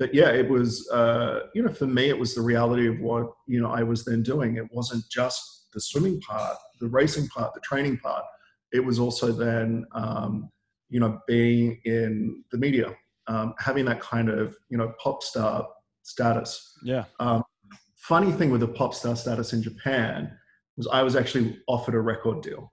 but 0.00 0.14
yeah, 0.14 0.30
it 0.30 0.48
was, 0.48 0.90
uh, 0.90 1.40
you 1.54 1.62
know, 1.62 1.70
for 1.70 1.86
me, 1.86 2.08
it 2.08 2.18
was 2.18 2.34
the 2.34 2.40
reality 2.40 2.88
of 2.88 2.98
what, 3.00 3.32
you 3.46 3.60
know, 3.60 3.70
I 3.70 3.82
was 3.82 4.02
then 4.02 4.22
doing. 4.22 4.56
It 4.56 4.64
wasn't 4.72 5.04
just 5.10 5.66
the 5.74 5.80
swimming 5.80 6.18
part, 6.22 6.56
the 6.80 6.88
racing 6.88 7.28
part, 7.28 7.52
the 7.52 7.60
training 7.60 7.98
part. 7.98 8.24
It 8.72 8.80
was 8.80 8.98
also 8.98 9.30
then, 9.30 9.84
um, 9.92 10.50
you 10.88 11.00
know, 11.00 11.20
being 11.28 11.82
in 11.84 12.42
the 12.50 12.56
media, 12.56 12.96
um, 13.26 13.52
having 13.58 13.84
that 13.84 14.00
kind 14.00 14.30
of, 14.30 14.56
you 14.70 14.78
know, 14.78 14.94
pop 14.98 15.22
star 15.22 15.68
status. 16.02 16.78
Yeah. 16.82 17.04
Um, 17.20 17.44
funny 17.96 18.32
thing 18.32 18.50
with 18.50 18.62
the 18.62 18.68
pop 18.68 18.94
star 18.94 19.14
status 19.14 19.52
in 19.52 19.62
Japan 19.62 20.32
was 20.78 20.88
I 20.90 21.02
was 21.02 21.14
actually 21.14 21.58
offered 21.68 21.94
a 21.94 22.00
record 22.00 22.40
deal. 22.40 22.72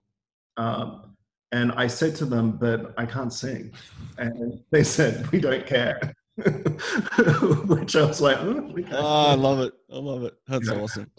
Um, 0.55 1.17
and 1.51 1.73
I 1.73 1.87
said 1.87 2.15
to 2.15 2.25
them, 2.25 2.53
but 2.53 2.93
I 2.97 3.05
can't 3.05 3.33
sing. 3.33 3.73
And 4.17 4.61
they 4.71 4.85
said, 4.85 5.29
we 5.31 5.41
don't 5.41 5.65
care. 5.65 6.13
Which 7.67 7.95
I 7.95 8.05
was 8.05 8.21
like, 8.21 8.37
oh, 8.39 8.73
oh, 8.91 9.25
I 9.27 9.33
love 9.33 9.59
it. 9.59 9.73
I 9.91 9.97
love 9.97 10.23
it. 10.23 10.35
That's 10.47 10.69
yeah. 10.69 10.75
awesome. 10.75 11.11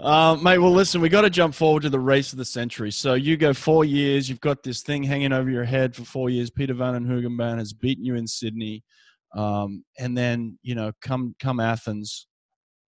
Uh, 0.00 0.36
mate, 0.42 0.58
well, 0.58 0.72
listen, 0.72 1.00
we 1.00 1.08
got 1.08 1.20
to 1.20 1.30
jump 1.30 1.54
forward 1.54 1.82
to 1.82 1.90
the 1.90 2.00
race 2.00 2.32
of 2.32 2.38
the 2.38 2.44
century. 2.44 2.90
So 2.90 3.14
you 3.14 3.36
go 3.36 3.52
four 3.52 3.84
years, 3.84 4.28
you've 4.28 4.40
got 4.40 4.64
this 4.64 4.82
thing 4.82 5.04
hanging 5.04 5.32
over 5.32 5.48
your 5.48 5.64
head 5.64 5.94
for 5.94 6.02
four 6.02 6.28
years. 6.28 6.50
Pieter 6.50 6.74
Van 6.74 6.94
den 6.94 7.06
Hoogenband 7.06 7.58
has 7.58 7.72
beaten 7.72 8.04
you 8.04 8.16
in 8.16 8.26
Sydney. 8.26 8.82
Um, 9.36 9.84
and 9.98 10.18
then, 10.18 10.58
you 10.62 10.74
know, 10.74 10.92
come 11.00 11.36
come 11.38 11.60
Athens, 11.60 12.26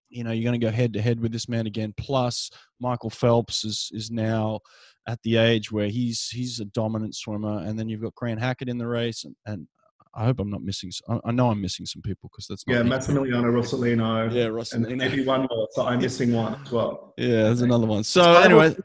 you 0.09 0.23
know, 0.23 0.31
you're 0.31 0.43
going 0.43 0.59
to 0.59 0.65
go 0.65 0.71
head 0.71 0.93
to 0.93 1.01
head 1.01 1.19
with 1.19 1.31
this 1.31 1.49
man 1.49 1.67
again. 1.67 1.93
Plus, 1.97 2.51
Michael 2.79 3.09
Phelps 3.09 3.63
is 3.63 3.89
is 3.93 4.11
now 4.11 4.59
at 5.07 5.19
the 5.23 5.37
age 5.37 5.71
where 5.71 5.87
he's 5.87 6.29
he's 6.29 6.59
a 6.59 6.65
dominant 6.65 7.15
swimmer, 7.15 7.59
and 7.59 7.79
then 7.79 7.89
you've 7.89 8.01
got 8.01 8.15
Grant 8.15 8.39
Hackett 8.39 8.69
in 8.69 8.77
the 8.77 8.87
race, 8.87 9.23
and, 9.23 9.35
and 9.45 9.67
I 10.15 10.25
hope 10.25 10.39
I'm 10.39 10.49
not 10.49 10.63
missing. 10.63 10.91
I 11.25 11.31
know 11.31 11.49
I'm 11.49 11.61
missing 11.61 11.85
some 11.85 12.01
people 12.01 12.29
because 12.31 12.47
that's 12.47 12.63
yeah, 12.67 12.77
Massimiliano 12.77 13.51
Rosolino. 13.51 14.31
Yeah, 14.33 14.45
Rosolino. 14.45 14.87
And 14.87 14.97
maybe 14.97 15.25
one 15.25 15.45
more. 15.49 15.67
So 15.71 15.85
I'm 15.85 15.99
missing 15.99 16.31
one 16.31 16.61
as 16.61 16.71
well. 16.71 17.13
Yeah, 17.17 17.43
there's 17.43 17.61
another 17.61 17.85
one. 17.85 18.03
So, 18.03 18.21
so 18.21 18.41
anyway, 18.41 18.75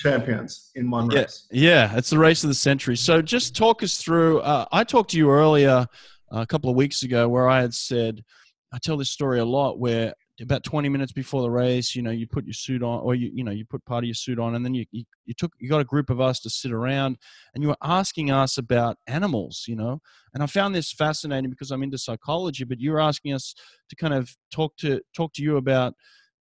champions 0.00 0.72
in 0.74 0.90
one 0.90 1.10
yeah, 1.10 1.20
race. 1.20 1.46
Yeah, 1.52 1.96
it's 1.96 2.10
the 2.10 2.18
race 2.18 2.42
of 2.42 2.48
the 2.48 2.54
century. 2.54 2.96
So 2.96 3.22
just 3.22 3.54
talk 3.54 3.82
us 3.82 3.98
through. 3.98 4.40
Uh, 4.40 4.66
I 4.72 4.82
talked 4.82 5.10
to 5.12 5.16
you 5.16 5.30
earlier 5.30 5.86
uh, 6.32 6.40
a 6.40 6.46
couple 6.46 6.68
of 6.68 6.76
weeks 6.76 7.04
ago 7.04 7.28
where 7.28 7.48
I 7.48 7.60
had 7.60 7.74
said 7.74 8.24
I 8.72 8.78
tell 8.78 8.96
this 8.96 9.10
story 9.10 9.38
a 9.38 9.44
lot 9.44 9.78
where 9.78 10.14
about 10.40 10.64
20 10.64 10.88
minutes 10.88 11.12
before 11.12 11.42
the 11.42 11.50
race, 11.50 11.94
you 11.94 12.02
know, 12.02 12.10
you 12.10 12.26
put 12.26 12.46
your 12.46 12.54
suit 12.54 12.82
on, 12.82 13.00
or 13.00 13.14
you, 13.14 13.30
you 13.34 13.44
know, 13.44 13.52
you 13.52 13.64
put 13.64 13.84
part 13.84 14.02
of 14.02 14.08
your 14.08 14.14
suit 14.14 14.38
on, 14.38 14.54
and 14.54 14.64
then 14.64 14.74
you, 14.74 14.86
you, 14.90 15.04
you 15.26 15.34
took, 15.34 15.52
you 15.58 15.68
got 15.68 15.80
a 15.80 15.84
group 15.84 16.08
of 16.10 16.20
us 16.20 16.40
to 16.40 16.50
sit 16.50 16.72
around, 16.72 17.18
and 17.54 17.62
you 17.62 17.68
were 17.68 17.76
asking 17.82 18.30
us 18.30 18.56
about 18.56 18.96
animals, 19.06 19.64
you 19.68 19.76
know, 19.76 20.00
and 20.32 20.42
I 20.42 20.46
found 20.46 20.74
this 20.74 20.92
fascinating 20.92 21.50
because 21.50 21.70
I'm 21.70 21.82
into 21.82 21.98
psychology, 21.98 22.64
but 22.64 22.80
you 22.80 22.92
were 22.92 23.00
asking 23.00 23.34
us 23.34 23.54
to 23.90 23.96
kind 23.96 24.14
of 24.14 24.34
talk 24.50 24.76
to 24.78 25.00
talk 25.14 25.32
to 25.34 25.42
you 25.42 25.58
about 25.58 25.94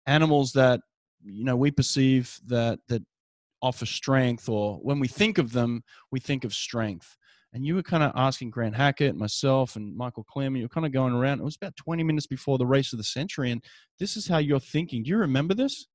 animals 0.06 0.54
that, 0.54 0.80
you 1.24 1.44
know, 1.44 1.58
we 1.58 1.70
perceive 1.72 2.40
that 2.48 2.80
that 2.88 3.04
offer 3.62 3.86
strength, 3.86 4.48
or 4.50 4.78
when 4.78 5.00
we 5.00 5.08
think 5.08 5.38
of 5.38 5.52
them, 5.52 5.84
we 6.12 6.20
think 6.20 6.44
of 6.44 6.54
strength 6.54 7.18
and 7.54 7.66
you 7.66 7.76
were 7.76 7.84
kind 7.84 8.04
of 8.04 8.12
asking 8.16 8.50
Grant 8.50 8.76
Hackett, 8.76 9.16
myself, 9.16 9.76
and 9.76 9.96
Michael 9.96 10.24
Klim. 10.24 10.56
You 10.56 10.64
were 10.64 10.70
kind 10.70 10.86
of 10.86 10.94
going 10.94 11.14
around. 11.14 11.40
It 11.40 11.44
was 11.44 11.58
about 11.58 11.76
20 11.76 12.04
minutes 12.04 12.28
before 12.28 12.58
the 12.58 12.66
race 12.66 12.94
of 12.94 12.98
the 12.98 13.04
century, 13.04 13.52
and 13.52 13.64
this 14.00 14.16
is 14.16 14.28
how 14.28 14.38
you're 14.38 14.60
thinking. 14.60 15.04
Do 15.04 15.10
you 15.10 15.18
remember 15.18 15.54
this? 15.54 15.88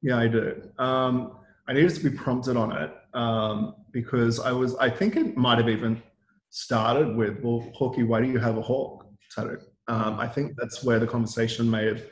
Yeah, 0.00 0.18
I 0.18 0.28
do. 0.28 0.62
Um, 0.78 1.38
I 1.68 1.72
needed 1.72 1.94
to 1.94 2.10
be 2.10 2.16
prompted 2.16 2.56
on 2.56 2.72
it 2.72 2.92
um, 3.14 3.74
because 3.90 4.38
I 4.38 4.52
was. 4.52 4.76
I 4.76 4.90
think 4.90 5.16
it 5.16 5.36
might 5.36 5.58
have 5.58 5.68
even 5.68 6.02
started 6.50 7.16
with, 7.16 7.40
"Well, 7.42 7.68
Hawkey, 7.78 8.06
why 8.06 8.20
do 8.20 8.28
you 8.28 8.38
have 8.38 8.56
a 8.56 8.62
hawk 8.62 9.06
tattoo?" 9.34 9.58
Um, 9.88 10.20
I 10.20 10.28
think 10.28 10.54
that's 10.56 10.84
where 10.84 11.00
the 11.00 11.06
conversation 11.06 11.68
may 11.68 11.86
have 11.86 12.02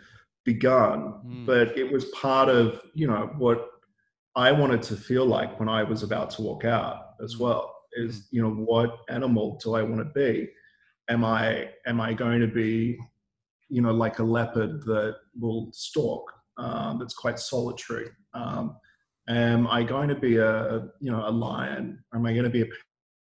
begun, 0.45 1.21
mm. 1.25 1.47
but 1.47 1.79
it 1.79 1.93
was 1.93 2.07
part 2.07 2.49
of 2.49 2.81
you 2.95 3.07
know 3.07 3.33
what 3.39 3.69
I 4.35 4.51
wanted 4.51 4.83
to 4.83 4.97
feel 4.97 5.27
like 5.27 5.61
when 5.61 5.69
I 5.69 5.85
was 5.85 6.03
about 6.03 6.31
to 6.31 6.43
walk 6.43 6.65
out 6.65 7.15
as 7.23 7.35
hmm. 7.35 7.45
well 7.45 7.80
is 7.95 8.29
you 8.31 8.43
know 8.43 8.51
what 8.51 8.99
animal 9.09 9.59
do 9.63 9.75
I 9.75 9.83
want 9.83 9.99
to 9.99 10.05
be? 10.05 10.49
Am 11.09 11.25
I 11.25 11.71
am 11.87 12.01
I 12.01 12.13
going 12.13 12.41
to 12.41 12.47
be 12.47 12.99
you 13.69 13.83
know 13.83 13.93
like 13.93 14.19
a 14.19 14.25
leopard 14.25 14.83
that 14.85 15.17
will 15.39 15.71
stalk 15.73 16.31
um, 16.59 16.99
that's 16.99 17.15
quite 17.15 17.39
solitary? 17.39 18.09
Um, 18.35 18.77
am 19.29 19.67
I 19.67 19.83
going 19.83 20.09
to 20.09 20.15
be 20.15 20.37
a 20.37 20.89
you 21.01 21.11
know 21.11 21.27
a 21.27 21.31
lion? 21.31 22.03
Or 22.13 22.19
am 22.19 22.27
I 22.27 22.33
going 22.33 22.45
to 22.45 22.51
be 22.51 22.63
a 22.63 22.67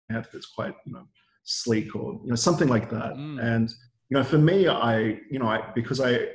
panther 0.09 0.29
that's 0.33 0.47
quite 0.47 0.75
you 0.85 0.93
know 0.93 1.07
sleek 1.43 1.95
or 1.95 2.13
you 2.23 2.29
know 2.29 2.35
something 2.35 2.67
like 2.67 2.89
that? 2.89 3.13
Mm. 3.13 3.43
And 3.43 3.69
you 4.09 4.17
know 4.17 4.23
for 4.23 4.37
me, 4.37 4.67
I 4.67 5.19
you 5.29 5.39
know 5.39 5.47
I 5.47 5.71
because 5.73 5.99
I 5.99 6.27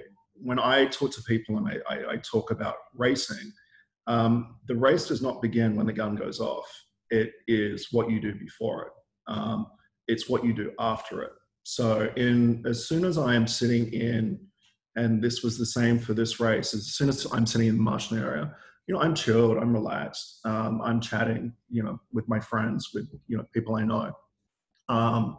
when 0.43 0.59
I 0.59 0.87
talk 0.87 1.13
to 1.13 1.23
people 1.23 1.59
and 1.59 1.69
I, 1.69 1.95
I, 1.95 2.13
I 2.13 2.17
talk 2.17 2.51
about 2.51 2.77
racing, 2.95 3.53
um, 4.07 4.57
the 4.69 4.75
race 4.75 5.07
does 5.07 5.21
not 5.21 5.43
begin 5.43 5.77
when 5.77 5.85
the 5.87 5.93
gun 5.93 6.17
goes 6.17 6.41
off 6.41 6.67
it 7.11 7.33
is 7.47 7.89
what 7.91 8.11
you 8.11 8.21
do 8.21 8.35
before 8.35 8.85
it. 8.85 8.93
Um, 9.33 9.67
it's 10.09 10.29
what 10.29 10.45
you 10.45 10.53
do 10.53 10.73
after 10.79 11.23
it. 11.23 11.33
So, 11.63 12.11
in 12.17 12.65
as 12.67 12.89
soon 12.89 13.05
as 13.05 13.19
I 13.19 13.35
am 13.35 13.47
sitting 13.47 13.93
in, 13.93 14.41
and 14.97 15.23
this 15.23 15.43
was 15.43 15.59
the 15.59 15.67
same 15.67 15.99
for 15.99 16.15
this 16.15 16.41
race, 16.41 16.75
as 16.75 16.95
soon 16.95 17.09
as 17.09 17.27
I'm 17.33 17.47
sitting 17.47 17.69
in 17.69 17.77
the 17.77 17.83
Marshall 17.83 18.19
area, 18.19 18.55
you 18.87 18.95
know, 18.95 19.01
I'm 19.01 19.15
chilled, 19.15 19.57
I'm 19.59 19.73
relaxed, 19.73 20.41
um, 20.45 20.81
I'm 20.83 21.01
chatting, 21.01 21.53
you 21.69 21.83
know, 21.83 22.01
with 22.13 22.29
my 22.29 22.41
friends, 22.41 22.91
with 22.95 23.09
you 23.29 23.37
know 23.37 23.45
people 23.53 23.77
I 23.77 23.85
know. 23.85 24.13
Um, 24.89 25.39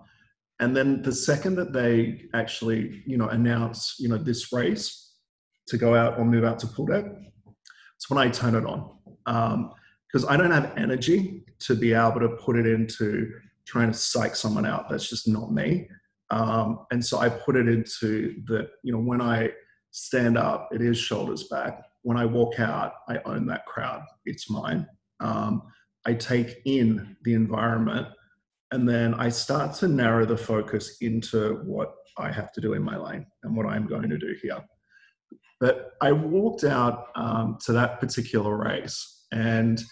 and 0.60 0.78
then 0.78 1.02
the 1.02 1.12
second 1.12 1.56
that 1.56 1.74
they 1.74 2.30
actually, 2.34 3.04
you 3.06 3.18
know, 3.18 3.28
announce, 3.28 3.96
you 4.00 4.08
know, 4.08 4.18
this 4.18 4.54
race 4.54 5.16
to 5.68 5.78
go 5.78 5.96
out 5.96 6.20
or 6.20 6.24
move 6.24 6.44
out 6.44 6.60
to 6.60 6.68
pool 6.68 6.86
deck, 6.86 7.06
it's 7.96 8.10
when 8.10 8.20
I 8.20 8.30
turn 8.30 8.56
it 8.56 8.66
on. 8.66 8.92
Um, 9.26 9.74
because 10.08 10.28
I 10.28 10.36
don't 10.36 10.52
have 10.52 10.74
energy 10.78 11.41
to 11.62 11.76
be 11.76 11.94
able 11.94 12.20
to 12.20 12.30
put 12.30 12.58
it 12.58 12.66
into 12.66 13.32
trying 13.66 13.92
to 13.92 13.98
psych 13.98 14.36
someone 14.36 14.66
out. 14.66 14.90
That's 14.90 15.10
just 15.10 15.28
not 15.28 15.52
me. 15.52 15.90
Um, 16.30 16.86
and 16.92 17.04
so 17.04 17.20
I 17.20 17.30
put 17.30 17.56
it 17.56 17.68
into 17.68 18.42
the, 18.46 18.70
you 18.84 18.92
know, 18.92 19.00
when 19.00 19.22
I 19.22 19.52
stand 19.92 20.38
up, 20.38 20.70
it 20.72 20.82
is 20.82 20.98
shoulders 20.98 21.46
back. 21.50 21.82
When 22.04 22.18
I 22.18 22.26
walk 22.26 22.60
out, 22.60 22.94
I 23.08 23.20
own 23.26 23.46
that 23.48 23.66
crowd. 23.66 24.04
It's 24.26 24.50
mine. 24.50 24.88
Um, 25.20 25.64
I 26.06 26.14
take 26.14 26.62
in 26.66 27.16
the 27.24 27.34
environment 27.34 28.08
and 28.72 28.88
then 28.88 29.14
I 29.14 29.30
start 29.30 29.76
to 29.76 29.88
narrow 29.88 30.26
the 30.26 30.38
focus 30.38 30.98
into 31.02 31.56
what 31.66 31.94
I 32.18 32.32
have 32.32 32.52
to 32.54 32.62
do 32.62 32.74
in 32.74 32.82
my 32.82 32.98
lane 32.98 33.26
and 33.44 33.56
what 33.56 33.66
I'm 33.66 33.86
going 33.86 34.10
to 34.10 34.18
do 34.18 34.36
here. 34.42 34.60
But 35.60 35.92
I 36.02 36.12
walked 36.12 36.64
out 36.64 37.08
um, 37.16 37.58
to 37.66 37.74
that 37.74 38.00
particular 38.00 38.58
race 38.58 39.26
and 39.32 39.84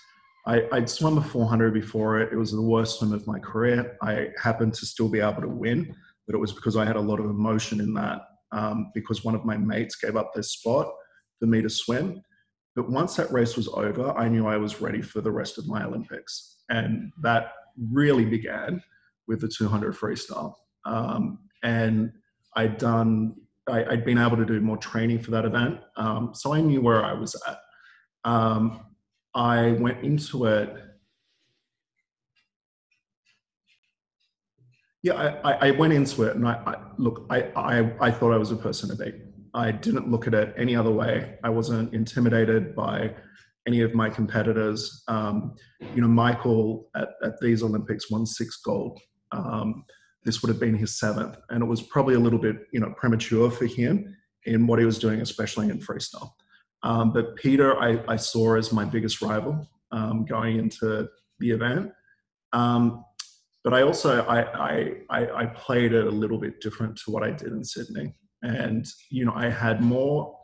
I, 0.46 0.64
would 0.72 0.90
swum 0.90 1.18
a 1.18 1.24
400 1.24 1.74
before 1.74 2.20
it. 2.20 2.32
It 2.32 2.38
was 2.38 2.52
the 2.52 2.62
worst 2.62 3.00
swim 3.00 3.14
of 3.14 3.28
my 3.28 3.40
career. 3.40 3.98
I 4.02 4.30
happened 4.42 4.74
to 4.76 4.86
still 4.86 5.10
be 5.10 5.20
able 5.20 5.42
to 5.42 5.48
win, 5.48 5.96
but 6.26 6.36
it 6.36 6.40
was 6.40 6.54
because 6.54 6.76
I 6.78 6.86
had 6.86 6.96
a 6.96 7.02
lot 7.02 7.20
of 7.20 7.26
emotion 7.26 7.80
in 7.80 7.94
that 7.96 8.22
um, 8.52 8.92
because 8.94 9.24
one 9.24 9.36
of 9.36 9.46
my 9.46 9.58
mates 9.58 9.96
gave 9.96 10.16
up 10.16 10.34
their 10.34 10.44
spot 10.44 10.88
for 11.40 11.46
me 11.46 11.62
to 11.62 11.70
swim. 11.70 12.22
But 12.76 12.90
once 12.90 13.16
that 13.16 13.32
race 13.32 13.58
was 13.58 13.68
over, 13.68 14.12
I 14.18 14.30
knew 14.30 14.48
I 14.48 14.58
was 14.58 14.82
ready 14.82 15.02
for 15.02 15.22
the 15.22 15.32
rest 15.32 15.58
of 15.58 15.68
my 15.68 15.84
Olympics. 15.84 16.58
And 16.70 17.12
that 17.22 17.52
really 17.92 18.26
began 18.26 18.82
with 19.28 19.42
the 19.42 19.48
200 19.48 19.94
freestyle. 19.96 20.54
Um, 20.86 21.40
and 21.64 22.12
I'd 22.56 22.78
done, 22.78 23.36
I, 23.68 23.84
had 23.90 24.06
been 24.06 24.18
able 24.18 24.38
to 24.38 24.46
do 24.46 24.60
more 24.62 24.78
training 24.78 25.20
for 25.20 25.32
that 25.32 25.46
event. 25.46 25.80
Um, 25.98 26.32
so 26.34 26.54
I 26.54 26.62
knew 26.62 26.82
where 26.82 27.04
I 27.04 27.14
was 27.14 27.36
at. 27.48 27.60
Um, 28.24 28.82
I 29.36 29.72
went 29.74 30.04
into 30.04 30.46
it. 30.46 30.76
Yeah, 35.02 35.40
I, 35.44 35.70
I 35.70 35.72
went 35.72 35.94
into 35.94 36.24
it 36.24 36.36
and 36.36 36.48
I, 36.48 36.54
I 36.66 36.76
look, 36.98 37.26
I, 37.30 37.44
I, 37.56 37.92
I 38.02 38.12
thought 38.12 38.34
I 38.34 38.38
was 38.38 38.52
a 38.52 38.58
person 38.58 38.90
to 38.90 38.96
beat. 38.96 39.16
I 39.54 39.72
didn't 39.72 40.12
look 40.12 40.28
at 40.28 40.34
it 40.34 40.54
any 40.58 40.76
other 40.76 40.92
way. 40.92 41.38
I 41.44 41.50
wasn't 41.50 41.94
intimidated 41.94 42.76
by 42.76 43.16
any 43.68 43.82
of 43.82 43.94
my 43.94 44.10
competitors. 44.10 45.04
Um, 45.08 45.56
you 45.96 46.02
know, 46.02 46.08
Michael 46.08 46.90
at, 46.96 47.10
at, 47.24 47.40
these 47.40 47.64
Olympics 47.64 48.10
won 48.12 48.26
six 48.26 48.58
gold. 48.58 49.00
Um, 49.32 49.86
this 50.24 50.42
would 50.42 50.50
have 50.50 50.60
been 50.60 50.76
his 50.76 51.00
seventh, 51.00 51.38
and 51.50 51.64
it 51.64 51.66
was 51.66 51.82
probably 51.82 52.16
a 52.16 52.20
little 52.20 52.40
bit, 52.40 52.58
you 52.74 52.80
know, 52.80 52.94
premature 52.98 53.50
for 53.50 53.66
him 53.66 54.16
in 54.46 54.68
what 54.68 54.80
he 54.80 54.86
was 54.86 55.00
doing, 55.00 55.22
especially 55.22 55.70
in 55.70 55.80
freestyle. 55.80 56.32
Um, 56.84 57.12
but 57.12 57.36
Pieter, 57.36 57.78
I, 57.78 58.02
I, 58.08 58.16
saw 58.16 58.56
as 58.56 58.72
my 58.72 58.86
biggest 58.86 59.22
rival 59.22 59.68
um, 59.92 60.26
going 60.26 60.58
into 60.58 61.10
the 61.40 61.52
event. 61.52 61.92
Um, 62.54 63.04
but 63.64 63.74
I 63.74 63.82
also 63.82 64.24
I, 64.26 64.96
I, 65.10 65.42
I 65.42 65.46
played 65.48 65.94
it 65.94 66.08
a 66.08 66.12
little 66.12 66.38
bit 66.38 66.62
different 66.62 66.98
to 67.04 67.12
what 67.12 67.24
I 67.24 67.32
did 67.32 67.50
in 67.50 67.64
Sydney, 67.64 68.14
and 68.42 68.86
you 69.10 69.26
know 69.26 69.34
I 69.36 69.50
had 69.50 69.82
more 69.82 70.38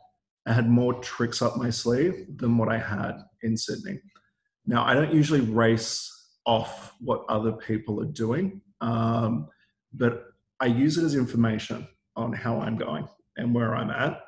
I 0.46 0.52
had 0.52 0.68
more 0.68 0.94
tricks 0.94 1.40
up 1.42 1.56
my 1.56 1.70
sleeve 1.70 2.26
than 2.36 2.58
what 2.58 2.68
I 2.68 2.78
had 2.78 3.14
in 3.42 3.56
Sydney. 3.56 4.00
Now 4.66 4.84
I 4.84 4.94
don't 4.94 5.14
usually 5.14 5.40
race 5.40 6.12
off 6.44 6.92
what 7.00 7.24
other 7.28 7.52
people 7.52 8.00
are 8.00 8.12
doing, 8.12 8.60
um, 8.80 9.48
but 9.94 10.24
I 10.60 10.66
use 10.66 10.98
it 10.98 11.04
as 11.04 11.14
information 11.14 11.88
on 12.16 12.32
how 12.32 12.60
I'm 12.60 12.76
going 12.76 13.08
and 13.36 13.54
where 13.54 13.74
I'm 13.74 13.90
at. 13.90 14.25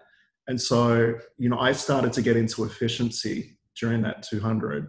And 0.48 0.60
so, 0.60 1.14
you 1.36 1.48
know, 1.48 1.58
I 1.58 1.72
started 1.72 2.12
to 2.14 2.22
get 2.22 2.36
into 2.36 2.64
efficiency 2.64 3.58
during 3.78 4.02
that 4.02 4.22
200, 4.22 4.88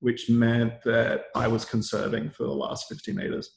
which 0.00 0.30
meant 0.30 0.74
that 0.84 1.24
I 1.34 1.48
was 1.48 1.64
conserving 1.64 2.30
for 2.30 2.44
the 2.44 2.52
last 2.52 2.88
50 2.88 3.12
meters. 3.12 3.50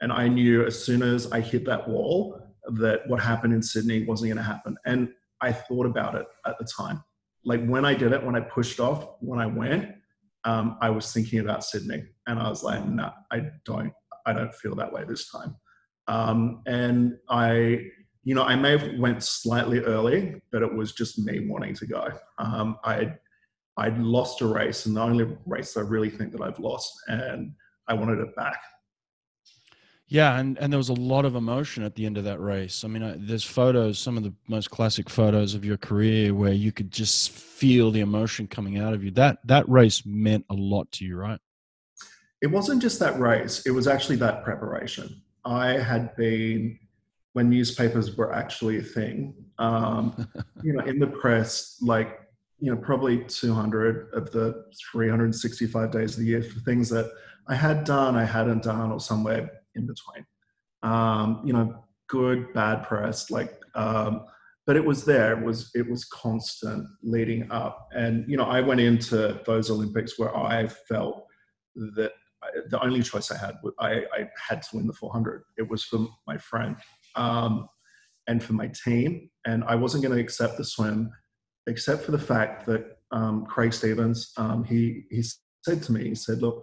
And 0.00 0.12
I 0.12 0.28
knew 0.28 0.64
as 0.64 0.82
soon 0.84 1.02
as 1.02 1.32
I 1.32 1.40
hit 1.40 1.64
that 1.64 1.88
wall 1.88 2.40
that 2.74 3.08
what 3.08 3.20
happened 3.20 3.54
in 3.54 3.62
Sydney 3.62 4.04
wasn't 4.04 4.28
going 4.28 4.36
to 4.36 4.42
happen. 4.42 4.76
And 4.84 5.08
I 5.40 5.52
thought 5.52 5.86
about 5.86 6.14
it 6.14 6.26
at 6.46 6.58
the 6.58 6.64
time. 6.64 7.02
Like 7.44 7.64
when 7.66 7.84
I 7.84 7.94
did 7.94 8.12
it, 8.12 8.22
when 8.22 8.36
I 8.36 8.40
pushed 8.40 8.78
off, 8.78 9.08
when 9.20 9.40
I 9.40 9.46
went, 9.46 9.94
um, 10.44 10.76
I 10.80 10.90
was 10.90 11.12
thinking 11.12 11.40
about 11.40 11.64
Sydney, 11.64 12.04
and 12.26 12.38
I 12.38 12.48
was 12.48 12.62
like, 12.62 12.84
"No, 12.84 13.04
nah, 13.04 13.12
I 13.30 13.50
don't. 13.64 13.92
I 14.26 14.32
don't 14.32 14.54
feel 14.54 14.74
that 14.76 14.92
way 14.92 15.04
this 15.04 15.30
time." 15.30 15.56
Um, 16.06 16.62
and 16.66 17.18
I, 17.28 17.86
you 18.24 18.34
know, 18.34 18.42
I 18.42 18.56
may 18.56 18.72
have 18.72 18.98
went 18.98 19.22
slightly 19.22 19.80
early, 19.80 20.40
but 20.50 20.62
it 20.62 20.72
was 20.72 20.92
just 20.92 21.18
me 21.18 21.46
wanting 21.48 21.74
to 21.74 21.86
go. 21.86 22.08
Um, 22.38 22.78
I, 22.84 23.14
I'd 23.76 23.98
lost 23.98 24.40
a 24.40 24.46
race, 24.46 24.86
and 24.86 24.96
the 24.96 25.02
only 25.02 25.36
race 25.46 25.76
I 25.76 25.80
really 25.80 26.10
think 26.10 26.32
that 26.32 26.42
I've 26.42 26.58
lost, 26.58 26.92
and 27.06 27.52
I 27.86 27.94
wanted 27.94 28.18
it 28.18 28.34
back. 28.36 28.60
Yeah, 30.08 30.38
and, 30.38 30.56
and 30.58 30.72
there 30.72 30.78
was 30.78 30.88
a 30.88 30.94
lot 30.94 31.26
of 31.26 31.36
emotion 31.36 31.84
at 31.84 31.94
the 31.94 32.06
end 32.06 32.16
of 32.16 32.24
that 32.24 32.40
race. 32.40 32.82
I 32.82 32.88
mean, 32.88 33.02
I, 33.02 33.14
there's 33.18 33.44
photos, 33.44 33.98
some 33.98 34.16
of 34.16 34.22
the 34.22 34.32
most 34.48 34.70
classic 34.70 35.10
photos 35.10 35.54
of 35.54 35.66
your 35.66 35.76
career, 35.76 36.34
where 36.34 36.52
you 36.52 36.72
could 36.72 36.90
just 36.90 37.30
feel 37.30 37.90
the 37.90 38.00
emotion 38.00 38.46
coming 38.46 38.78
out 38.78 38.94
of 38.94 39.04
you. 39.04 39.10
That 39.10 39.38
that 39.44 39.68
race 39.68 40.04
meant 40.06 40.46
a 40.48 40.54
lot 40.54 40.90
to 40.92 41.04
you, 41.04 41.16
right? 41.16 41.38
It 42.40 42.46
wasn't 42.46 42.80
just 42.80 42.98
that 43.00 43.18
race; 43.18 43.66
it 43.66 43.70
was 43.70 43.86
actually 43.86 44.16
that 44.16 44.44
preparation. 44.44 45.22
I 45.44 45.72
had 45.72 46.16
been 46.16 46.78
when 47.32 47.50
newspapers 47.50 48.16
were 48.16 48.32
actually 48.32 48.78
a 48.78 48.82
thing. 48.82 49.34
Um, 49.58 50.28
you 50.62 50.72
know, 50.72 50.84
in 50.84 50.98
the 50.98 51.06
press, 51.06 51.78
like 51.80 52.20
you 52.60 52.72
know, 52.72 52.76
probably 52.76 53.24
200 53.24 54.12
of 54.14 54.32
the 54.32 54.64
365 54.90 55.90
days 55.92 56.14
of 56.14 56.20
the 56.20 56.26
year 56.26 56.42
for 56.42 56.58
things 56.60 56.88
that 56.88 57.10
I 57.46 57.54
had 57.54 57.84
done, 57.84 58.16
I 58.16 58.24
hadn't 58.24 58.64
done, 58.64 58.90
or 58.90 58.98
somewhere 58.98 59.48
in 59.76 59.86
between. 59.86 60.26
Um, 60.82 61.42
you 61.44 61.52
know, 61.52 61.84
good, 62.08 62.52
bad 62.52 62.84
press, 62.84 63.30
like, 63.30 63.54
um, 63.74 64.26
but 64.66 64.76
it 64.76 64.84
was 64.84 65.04
there. 65.04 65.38
It 65.38 65.44
was 65.44 65.70
it 65.74 65.88
was 65.88 66.04
constant 66.04 66.86
leading 67.02 67.50
up, 67.50 67.88
and 67.92 68.28
you 68.28 68.36
know, 68.36 68.44
I 68.44 68.60
went 68.60 68.80
into 68.80 69.40
those 69.46 69.70
Olympics 69.70 70.18
where 70.18 70.36
I 70.36 70.66
felt 70.66 71.26
that 71.96 72.12
the 72.70 72.82
only 72.82 73.02
choice 73.02 73.30
I 73.30 73.38
had, 73.38 73.56
I, 73.78 74.04
I 74.12 74.28
had 74.48 74.62
to 74.62 74.76
win 74.76 74.86
the 74.86 74.92
400. 74.92 75.42
It 75.56 75.68
was 75.68 75.84
for 75.84 76.06
my 76.26 76.36
friend 76.38 76.76
um, 77.18 77.68
and 78.26 78.42
for 78.42 78.52
my 78.52 78.70
team, 78.84 79.30
and 79.46 79.64
I 79.64 79.74
wasn't 79.74 80.02
going 80.02 80.14
to 80.14 80.22
accept 80.22 80.56
the 80.56 80.64
swim, 80.64 81.10
except 81.66 82.02
for 82.02 82.12
the 82.12 82.18
fact 82.18 82.66
that 82.66 82.98
um, 83.10 83.46
Craig 83.46 83.72
Stevens, 83.72 84.32
um, 84.36 84.64
he 84.64 85.04
he 85.10 85.22
said 85.62 85.82
to 85.82 85.92
me, 85.92 86.08
he 86.08 86.14
said, 86.14 86.42
"Look, 86.42 86.62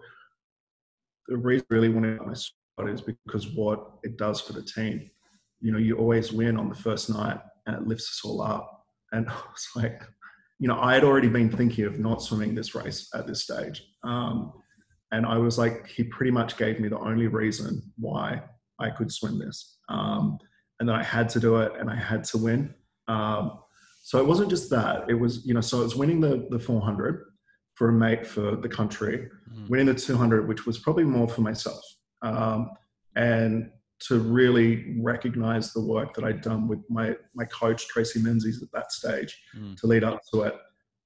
the 1.27 1.37
reason 1.37 1.65
I 1.71 1.73
really 1.73 1.89
wanted 1.89 2.21
my 2.21 2.33
spot 2.33 2.89
is 2.89 3.01
because 3.01 3.47
what 3.49 3.91
it 4.03 4.17
does 4.17 4.41
for 4.41 4.53
the 4.53 4.61
team. 4.61 5.09
You 5.61 5.71
know, 5.71 5.77
you 5.77 5.97
always 5.97 6.31
win 6.31 6.57
on 6.57 6.69
the 6.69 6.75
first 6.75 7.09
night 7.09 7.39
and 7.65 7.75
it 7.75 7.87
lifts 7.87 8.09
us 8.09 8.29
all 8.29 8.41
up. 8.41 8.85
And 9.11 9.27
I 9.29 9.33
was 9.33 9.67
like, 9.75 10.01
you 10.59 10.67
know, 10.67 10.79
I 10.79 10.93
had 10.93 11.03
already 11.03 11.27
been 11.27 11.49
thinking 11.49 11.85
of 11.85 11.99
not 11.99 12.21
swimming 12.21 12.55
this 12.55 12.75
race 12.75 13.09
at 13.13 13.27
this 13.27 13.43
stage. 13.43 13.83
Um, 14.03 14.53
and 15.11 15.25
I 15.25 15.37
was 15.37 15.57
like, 15.57 15.87
he 15.87 16.03
pretty 16.03 16.31
much 16.31 16.57
gave 16.57 16.79
me 16.79 16.89
the 16.89 16.99
only 16.99 17.27
reason 17.27 17.81
why 17.97 18.41
I 18.79 18.89
could 18.89 19.11
swim 19.11 19.39
this. 19.39 19.77
Um, 19.89 20.37
and 20.79 20.89
then 20.89 20.95
I 20.95 21.03
had 21.03 21.29
to 21.29 21.39
do 21.39 21.57
it 21.57 21.71
and 21.79 21.89
I 21.89 21.95
had 21.95 22.23
to 22.25 22.37
win. 22.37 22.73
Um, 23.07 23.59
so 24.03 24.19
it 24.19 24.25
wasn't 24.27 24.49
just 24.49 24.69
that. 24.71 25.09
It 25.09 25.15
was, 25.15 25.45
you 25.45 25.53
know, 25.53 25.61
so 25.61 25.79
it 25.81 25.83
was 25.83 25.95
winning 25.95 26.19
the, 26.19 26.47
the 26.49 26.59
400 26.59 27.25
for 27.75 27.89
a 27.89 27.93
mate 27.93 28.25
for 28.25 28.55
the 28.55 28.69
country, 28.69 29.29
mm. 29.51 29.69
winning 29.69 29.87
the 29.87 29.93
200, 29.93 30.47
which 30.47 30.65
was 30.65 30.77
probably 30.77 31.03
more 31.03 31.27
for 31.27 31.41
myself 31.41 31.81
um, 32.21 32.71
and 33.15 33.69
to 33.99 34.19
really 34.19 34.97
recognize 34.99 35.71
the 35.71 35.81
work 35.81 36.13
that 36.15 36.25
I'd 36.25 36.41
done 36.41 36.67
with 36.67 36.79
my 36.89 37.15
my 37.33 37.45
coach 37.45 37.87
Tracey 37.87 38.21
Menzies 38.21 38.61
at 38.61 38.71
that 38.73 38.91
stage 38.91 39.41
mm. 39.57 39.79
to 39.79 39.87
lead 39.87 40.03
up 40.03 40.19
to 40.33 40.43
it. 40.43 40.55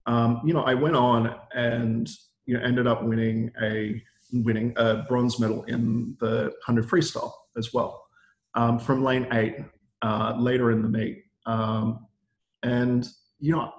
Um, 0.06 0.42
you 0.44 0.54
know, 0.54 0.64
I 0.64 0.74
went 0.74 0.96
on 0.96 1.36
and 1.54 2.10
you 2.46 2.58
know 2.58 2.64
ended 2.64 2.88
up 2.88 3.04
winning 3.04 3.52
a 3.62 4.02
winning 4.34 4.74
a 4.78 5.04
bronze 5.08 5.40
medal 5.40 5.64
in 5.66 6.16
the 6.20 6.52
100 6.66 6.86
freestyle 6.86 7.34
as 7.58 7.74
well 7.74 8.04
um, 8.56 8.80
from 8.80 9.04
lane 9.04 9.28
eight 9.32 9.58
uh, 10.02 10.36
later 10.38 10.72
in 10.72 10.82
the 10.82 10.90
meet. 10.90 11.24
Um, 11.46 12.06
and 12.64 13.08
you 13.40 13.54
know, 13.54 13.72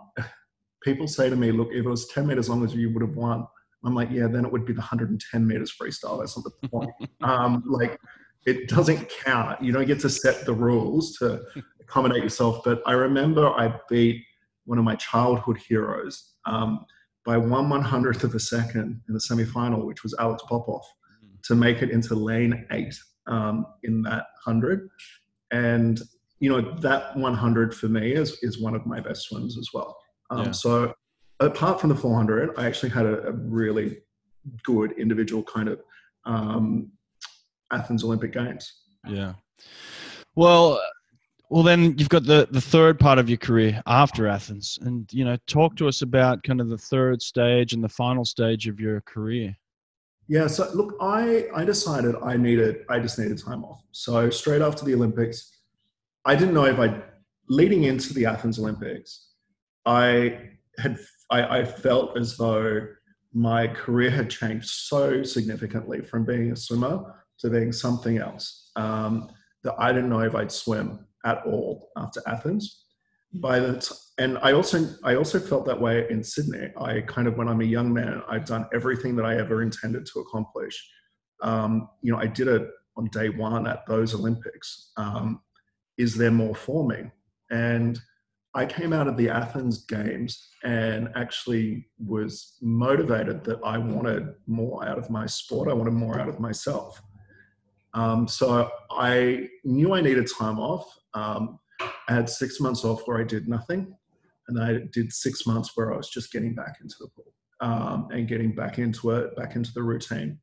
people 0.83 1.07
say 1.07 1.31
to 1.31 1.37
me, 1.37 1.53
"Look, 1.53 1.69
if 1.73 1.85
it 1.85 1.89
was 1.89 2.09
10 2.09 2.27
meters 2.27 2.49
long 2.49 2.65
as 2.65 2.75
you 2.75 2.93
would 2.93 3.03
have 3.03 3.17
won." 3.17 3.47
I'm 3.83 3.95
like, 3.95 4.11
yeah, 4.11 4.27
then 4.27 4.45
it 4.45 4.53
would 4.53 4.67
be 4.67 4.75
the 4.75 4.81
110 4.81 5.47
meters 5.47 5.73
freestyle. 5.73 6.21
That's 6.21 6.37
not 6.37 6.45
the 6.45 6.69
point. 6.71 6.91
um, 7.23 7.63
like, 7.67 7.99
it 8.45 8.69
doesn't 8.69 9.09
count. 9.09 9.63
You 9.63 9.73
don't 9.73 9.87
get 9.87 10.01
to 10.01 10.11
set 10.11 10.45
the 10.45 10.53
rules 10.53 11.17
to 11.17 11.41
accommodate 11.81 12.23
yourself. 12.23 12.63
But 12.63 12.83
I 12.85 12.93
remember 12.93 13.49
I 13.49 13.75
beat 13.89 14.23
one 14.67 14.79
of 14.79 14.85
my 14.85 14.97
childhood 14.97 15.59
heroes 15.67 16.35
um, 16.45 16.85
by 17.25 17.39
one 17.39 17.71
one 17.71 17.83
hundredth 17.83 18.23
of 18.23 18.35
a 18.35 18.41
second 18.41 19.01
in 19.09 19.15
the 19.15 19.21
semifinal, 19.21 19.87
which 19.87 20.03
was 20.03 20.15
Alex 20.19 20.43
Popov, 20.47 20.83
mm. 21.25 21.43
to 21.45 21.55
make 21.55 21.81
it 21.81 21.91
into 21.91 22.15
lane 22.15 22.67
eight 22.73 22.95
um, 23.27 23.67
in 23.83 24.03
that 24.03 24.27
hundred. 24.45 24.89
And 25.53 26.01
you 26.41 26.49
know 26.49 26.61
that 26.79 27.17
100 27.17 27.75
for 27.75 27.89
me 27.89 28.13
is 28.13 28.39
is 28.43 28.61
one 28.61 28.75
of 28.75 28.87
my 28.87 29.01
best 29.01 29.29
swims 29.29 29.59
as 29.59 29.69
well. 29.75 29.97
Um, 30.31 30.47
yeah. 30.47 30.51
So 30.53 30.95
apart 31.41 31.81
from 31.81 31.91
the 31.91 31.97
400, 31.97 32.55
I 32.57 32.67
actually 32.67 32.91
had 32.91 33.07
a, 33.07 33.27
a 33.29 33.33
really 33.33 33.99
good 34.63 34.93
individual 34.93 35.43
kind 35.43 35.69
of 35.69 35.81
um, 36.25 36.91
Athens 37.73 38.05
Olympic 38.05 38.33
Games. 38.33 38.73
Yeah. 39.07 39.35
Well, 40.35 40.81
well, 41.51 41.63
then 41.63 41.99
you've 41.99 42.09
got 42.09 42.25
the 42.25 42.49
the 42.51 42.61
third 42.61 42.99
part 42.99 43.19
of 43.19 43.29
your 43.29 43.39
career 43.39 43.83
after 43.87 44.29
Athens, 44.29 44.79
and 44.83 45.13
you 45.13 45.25
know, 45.25 45.37
talk 45.47 45.75
to 45.77 45.89
us 45.89 46.03
about 46.03 46.43
kind 46.45 46.61
of 46.61 46.69
the 46.69 46.79
third 46.79 47.21
stage 47.21 47.73
and 47.73 47.83
the 47.83 47.89
final 47.89 48.25
stage 48.25 48.69
of 48.69 48.79
your 48.79 49.01
career. 49.03 49.57
Yeah. 50.31 50.47
So 50.47 50.71
look, 50.75 50.95
I 51.01 51.49
I 51.53 51.65
decided 51.65 52.15
I 52.23 52.37
needed 52.37 52.85
I 52.89 53.01
just 53.01 53.19
needed 53.19 53.37
time 53.39 53.65
off. 53.65 53.83
So 53.91 54.31
straight 54.31 54.63
after 54.63 54.85
the 54.85 54.95
Olympics, 54.95 55.59
I 56.25 56.37
didn't 56.37 56.55
know 56.55 56.67
if 56.67 56.79
I 56.79 57.03
leading 57.49 57.83
into 57.83 58.15
the 58.15 58.27
Athens 58.27 58.57
Olympics, 58.61 59.31
I 59.85 60.51
had 60.79 61.01
I, 61.33 61.59
I 61.59 61.65
felt 61.65 62.17
as 62.17 62.37
though 62.37 62.87
my 63.35 63.67
career 63.67 64.11
had 64.11 64.31
changed 64.31 64.69
so 64.69 65.25
significantly 65.25 66.01
from 66.01 66.25
being 66.25 66.53
a 66.53 66.57
swimmer 66.57 67.13
to 67.41 67.51
being 67.51 67.73
something 67.73 68.19
else 68.19 68.71
um, 68.77 69.31
that 69.65 69.75
I 69.79 69.93
didn't 69.93 70.11
know 70.11 70.21
if 70.21 70.37
I'd 70.37 70.53
swim 70.53 71.07
at 71.25 71.45
all 71.45 71.91
after 71.97 72.23
Athens. 72.29 72.85
By 73.33 73.61
the 73.61 73.81
t- 73.81 73.95
and 74.19 74.39
I 74.43 74.53
also 74.53 74.87
I 75.05 75.15
also 75.15 75.39
felt 75.39 75.65
that 75.67 75.81
way 75.81 76.07
in 76.11 76.23
Sydney. 76.23 76.69
I 76.77 77.01
kind 77.03 77.29
of 77.29 77.37
when 77.37 77.49
I'm 77.49 77.61
a 77.61 77.65
young 77.65 77.93
man, 77.93 78.23
I've 78.29 78.45
done 78.45 78.67
everything 78.75 79.15
that 79.17 79.25
I 79.25 79.37
ever 79.37 79.63
intended 79.63 80.05
to 80.07 80.21
accomplish. 80.21 80.91
Um, 81.43 81.89
you 82.03 82.13
know, 82.13 82.19
I 82.19 82.27
did 82.27 82.49
it 82.49 82.69
on 82.97 83.07
day 83.07 83.29
one 83.29 83.67
at 83.67 83.87
those 83.87 84.15
Olympics. 84.15 84.93
Um, 84.97 85.41
is 85.97 86.17
there 86.17 86.31
more 86.31 86.55
for 86.55 86.87
me? 86.87 87.11
And 87.51 88.01
I 88.55 88.67
came 88.67 88.93
out 88.93 89.07
of 89.07 89.17
the 89.17 89.29
Athens 89.29 89.85
Games 89.85 90.49
and 90.65 91.09
actually 91.15 91.87
was 92.05 92.57
motivated 92.61 93.45
that 93.45 93.61
I 93.65 93.79
wanted 93.79 94.35
more 94.49 94.85
out 94.85 94.99
of 94.99 95.09
my 95.09 95.27
sport. 95.27 95.69
I 95.69 95.73
wanted 95.73 95.93
more 95.93 96.19
out 96.19 96.29
of 96.29 96.41
myself. 96.41 97.01
Um, 97.95 98.27
so 98.27 98.69
I 98.91 99.49
knew 99.65 99.95
I 99.95 100.01
needed 100.01 100.29
time 100.37 100.59
off. 100.59 100.99
Um, 101.15 101.60
I 102.09 102.15
had 102.15 102.29
six 102.29 102.61
months 102.61 102.85
off 102.85 103.03
where 103.07 103.19
I 103.19 103.25
did 103.25 103.49
nothing, 103.49 103.95
and 104.49 104.63
I 104.63 104.81
did 104.93 105.13
six 105.13 105.47
months 105.47 105.73
where 105.75 105.93
I 105.93 105.97
was 105.97 106.09
just 106.09 106.33
getting 106.33 106.55
back 106.55 106.79
into 106.81 106.95
the 107.01 107.09
pool 107.09 107.33
um, 107.61 108.09
and 108.13 108.29
getting 108.29 108.55
back 108.55 108.79
into 108.79 109.11
it, 109.11 109.37
back 109.37 109.57
into 109.57 109.73
the 109.73 109.83
routine. 109.83 110.39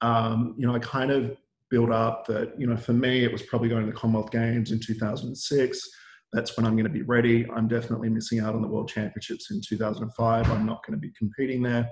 Um, 0.00 0.54
you 0.56 0.66
know, 0.66 0.74
I 0.74 0.78
kind 0.78 1.10
of 1.10 1.36
built 1.70 1.90
up 1.90 2.26
that. 2.26 2.58
You 2.58 2.66
know, 2.66 2.76
for 2.76 2.92
me, 2.92 3.24
it 3.24 3.32
was 3.32 3.42
probably 3.42 3.68
going 3.68 3.84
to 3.84 3.90
the 3.90 3.96
Commonwealth 3.96 4.30
Games 4.30 4.70
in 4.70 4.80
2006 4.80 5.90
that's 6.32 6.56
when 6.56 6.64
I'm 6.64 6.72
going 6.72 6.84
to 6.84 6.90
be 6.90 7.02
ready. 7.02 7.48
I'm 7.50 7.68
definitely 7.68 8.08
missing 8.08 8.40
out 8.40 8.54
on 8.54 8.62
the 8.62 8.68
World 8.68 8.88
Championships 8.88 9.50
in 9.50 9.60
2005. 9.60 10.50
I'm 10.50 10.66
not 10.66 10.84
going 10.86 10.98
to 10.98 11.00
be 11.00 11.12
competing 11.16 11.62
there. 11.62 11.90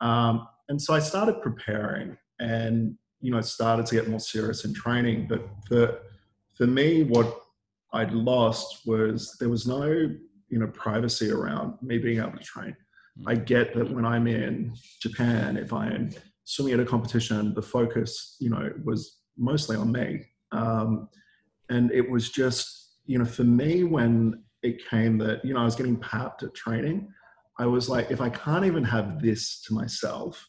Um, 0.00 0.46
and 0.68 0.80
so 0.80 0.94
I 0.94 1.00
started 1.00 1.42
preparing 1.42 2.16
and, 2.38 2.96
you 3.20 3.32
know, 3.32 3.40
started 3.40 3.86
to 3.86 3.94
get 3.96 4.08
more 4.08 4.20
serious 4.20 4.64
in 4.64 4.72
training. 4.72 5.26
But 5.28 5.48
for, 5.66 5.98
for 6.56 6.66
me, 6.66 7.02
what 7.02 7.40
I'd 7.92 8.12
lost 8.12 8.86
was 8.86 9.36
there 9.40 9.48
was 9.48 9.66
no, 9.66 9.86
you 9.86 10.58
know, 10.58 10.68
privacy 10.68 11.30
around 11.30 11.74
me 11.82 11.98
being 11.98 12.18
able 12.18 12.32
to 12.32 12.44
train. 12.44 12.76
Hmm. 13.18 13.28
I 13.28 13.34
get 13.34 13.74
that 13.74 13.90
when 13.90 14.04
I'm 14.04 14.26
in 14.26 14.74
Japan, 15.00 15.56
if 15.56 15.72
I'm 15.72 16.10
swimming 16.44 16.74
at 16.74 16.80
a 16.80 16.84
competition, 16.84 17.54
the 17.54 17.62
focus, 17.62 18.36
you 18.40 18.50
know, 18.50 18.72
was 18.84 19.18
mostly 19.38 19.76
on 19.76 19.92
me. 19.92 20.24
Um, 20.52 21.08
and 21.70 21.90
it 21.92 22.08
was 22.10 22.30
just 22.30 22.82
you 23.06 23.18
know, 23.18 23.24
for 23.24 23.44
me, 23.44 23.84
when 23.84 24.42
it 24.62 24.86
came 24.88 25.18
that, 25.18 25.44
you 25.44 25.54
know, 25.54 25.60
I 25.60 25.64
was 25.64 25.74
getting 25.74 25.96
papped 25.96 26.42
at 26.42 26.54
training, 26.54 27.08
I 27.58 27.66
was 27.66 27.88
like, 27.88 28.10
if 28.10 28.20
I 28.20 28.30
can't 28.30 28.64
even 28.64 28.84
have 28.84 29.20
this 29.20 29.62
to 29.62 29.74
myself, 29.74 30.48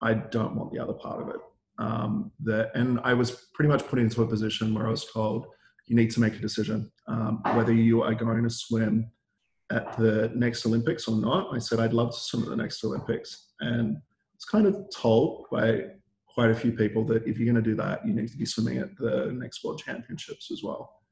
I 0.00 0.14
don't 0.14 0.56
want 0.56 0.72
the 0.72 0.78
other 0.78 0.94
part 0.94 1.22
of 1.22 1.28
it. 1.28 1.40
Um, 1.78 2.32
that, 2.44 2.70
and 2.74 3.00
I 3.04 3.14
was 3.14 3.46
pretty 3.54 3.68
much 3.68 3.86
put 3.86 3.98
into 3.98 4.22
a 4.22 4.26
position 4.26 4.74
where 4.74 4.86
I 4.86 4.90
was 4.90 5.06
told, 5.12 5.46
you 5.92 5.96
need 5.98 6.10
to 6.10 6.20
make 6.20 6.34
a 6.34 6.38
decision 6.38 6.90
um, 7.06 7.42
whether 7.54 7.74
you 7.74 8.02
are 8.02 8.14
going 8.14 8.42
to 8.42 8.48
swim 8.48 9.10
at 9.70 9.94
the 9.98 10.32
next 10.34 10.64
Olympics 10.64 11.06
or 11.06 11.16
not. 11.16 11.54
I 11.54 11.58
said, 11.58 11.80
I'd 11.80 11.92
love 11.92 12.14
to 12.14 12.18
swim 12.18 12.44
at 12.44 12.48
the 12.48 12.56
next 12.56 12.82
Olympics. 12.82 13.52
And 13.60 13.98
it's 14.34 14.46
kind 14.46 14.66
of 14.66 14.74
told 14.90 15.48
by 15.52 15.82
quite 16.26 16.48
a 16.48 16.54
few 16.54 16.72
people 16.72 17.04
that 17.04 17.26
if 17.26 17.36
you're 17.36 17.52
going 17.52 17.62
to 17.62 17.70
do 17.70 17.76
that, 17.76 18.06
you 18.06 18.14
need 18.14 18.30
to 18.30 18.38
be 18.38 18.46
swimming 18.46 18.78
at 18.78 18.96
the 18.96 19.32
next 19.34 19.62
World 19.62 19.82
Championships 19.84 20.50
as 20.50 20.62
well. 20.62 21.02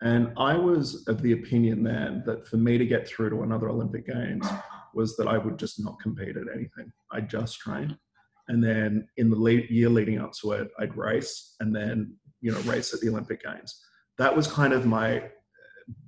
And 0.00 0.32
I 0.36 0.56
was 0.56 1.04
of 1.08 1.22
the 1.22 1.32
opinion 1.32 1.82
then 1.82 2.22
that 2.24 2.46
for 2.46 2.56
me 2.56 2.78
to 2.78 2.86
get 2.86 3.08
through 3.08 3.30
to 3.30 3.42
another 3.42 3.68
Olympic 3.68 4.06
Games 4.06 4.46
was 4.94 5.16
that 5.16 5.26
I 5.26 5.38
would 5.38 5.58
just 5.58 5.82
not 5.82 5.98
compete 6.00 6.36
at 6.36 6.54
anything. 6.54 6.92
I'd 7.10 7.28
just 7.28 7.58
train. 7.58 7.98
And 8.46 8.62
then 8.62 9.08
in 9.16 9.28
the 9.28 9.66
year 9.68 9.88
leading 9.88 10.20
up 10.20 10.32
to 10.34 10.52
it, 10.52 10.68
I'd 10.78 10.96
race 10.96 11.56
and 11.58 11.74
then, 11.74 12.14
you 12.40 12.52
know, 12.52 12.60
race 12.60 12.94
at 12.94 13.00
the 13.00 13.08
Olympic 13.08 13.42
Games. 13.42 13.84
That 14.20 14.36
was 14.36 14.46
kind 14.46 14.74
of 14.74 14.84
my 14.84 15.24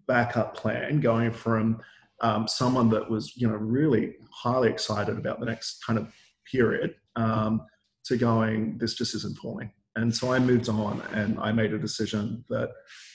backup 0.07 0.55
plan 0.55 1.01
going 1.01 1.33
from 1.33 1.81
um, 2.21 2.47
someone 2.47 2.91
that 2.91 3.09
was, 3.11 3.33
you 3.37 3.49
know, 3.49 3.55
really 3.55 4.17
highly 4.31 4.69
excited 4.69 5.17
about 5.17 5.41
the 5.41 5.47
next 5.47 5.83
kind 5.85 5.99
of 5.99 6.13
period 6.51 6.95
um, 7.17 7.63
to 8.05 8.19
going, 8.19 8.77
this 8.77 8.93
just 8.95 9.15
isn't 9.15 9.39
for 9.39 9.57
me. 9.57 9.73
And 9.97 10.15
so 10.15 10.31
I 10.31 10.39
moved 10.39 10.69
on 10.69 11.03
and 11.15 11.41
I 11.41 11.53
made 11.53 11.73
a 11.73 11.79
decision 11.79 12.45
that 12.51 12.71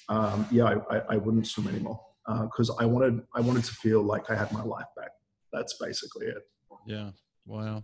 um, 0.10 0.48
yeah, 0.50 0.80
I, 0.90 1.02
I, 1.10 1.18
wouldn't 1.18 1.46
swim 1.46 1.68
anymore 1.68 2.00
because 2.44 2.72
uh, 2.72 2.76
I 2.80 2.86
wanted 2.86 3.22
I 3.36 3.42
wanted 3.42 3.66
to 3.66 3.74
feel 3.74 4.02
like 4.02 4.32
I 4.32 4.36
had 4.36 4.52
my 4.52 4.64
life 4.64 4.86
back. 4.96 5.12
That's 5.52 5.78
basically 5.80 6.28
it. 6.28 6.44
Yeah. 6.88 7.12
Wow. 7.46 7.84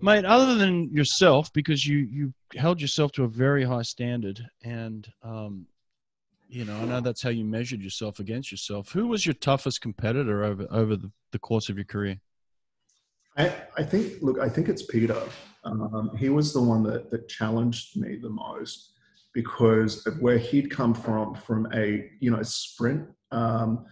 Mate, 0.00 0.24
other 0.24 0.56
than 0.56 0.90
yourself, 0.92 1.52
because 1.52 1.86
you 1.86 1.98
you 1.98 2.34
held 2.56 2.80
yourself 2.80 3.12
to 3.12 3.24
a 3.24 3.28
very 3.28 3.64
high 3.64 3.82
standard, 3.82 4.40
and 4.64 5.06
um, 5.22 5.66
you 6.48 6.64
know 6.64 6.76
I 6.76 6.84
know 6.84 7.00
that's 7.00 7.22
how 7.22 7.30
you 7.30 7.44
measured 7.44 7.80
yourself 7.80 8.18
against 8.18 8.50
yourself. 8.50 8.92
Who 8.92 9.06
was 9.06 9.26
your 9.26 9.34
toughest 9.34 9.80
competitor 9.80 10.44
over 10.44 10.66
over 10.70 10.96
the, 10.96 11.10
the 11.32 11.38
course 11.38 11.68
of 11.68 11.76
your 11.76 11.84
career? 11.84 12.20
I, 13.36 13.52
I 13.76 13.82
think 13.82 14.22
look, 14.22 14.38
I 14.38 14.48
think 14.48 14.68
it's 14.68 14.82
Pieter. 14.82 15.22
Um, 15.64 16.16
he 16.18 16.28
was 16.28 16.52
the 16.52 16.62
one 16.62 16.82
that 16.84 17.10
that 17.10 17.28
challenged 17.28 17.96
me 17.96 18.16
the 18.16 18.30
most 18.30 18.92
because 19.32 20.06
of 20.06 20.20
where 20.20 20.38
he'd 20.38 20.70
come 20.70 20.94
from, 20.94 21.34
from 21.34 21.66
a 21.74 22.10
you 22.20 22.30
know 22.30 22.42
sprint 22.42 23.08
um, 23.32 23.84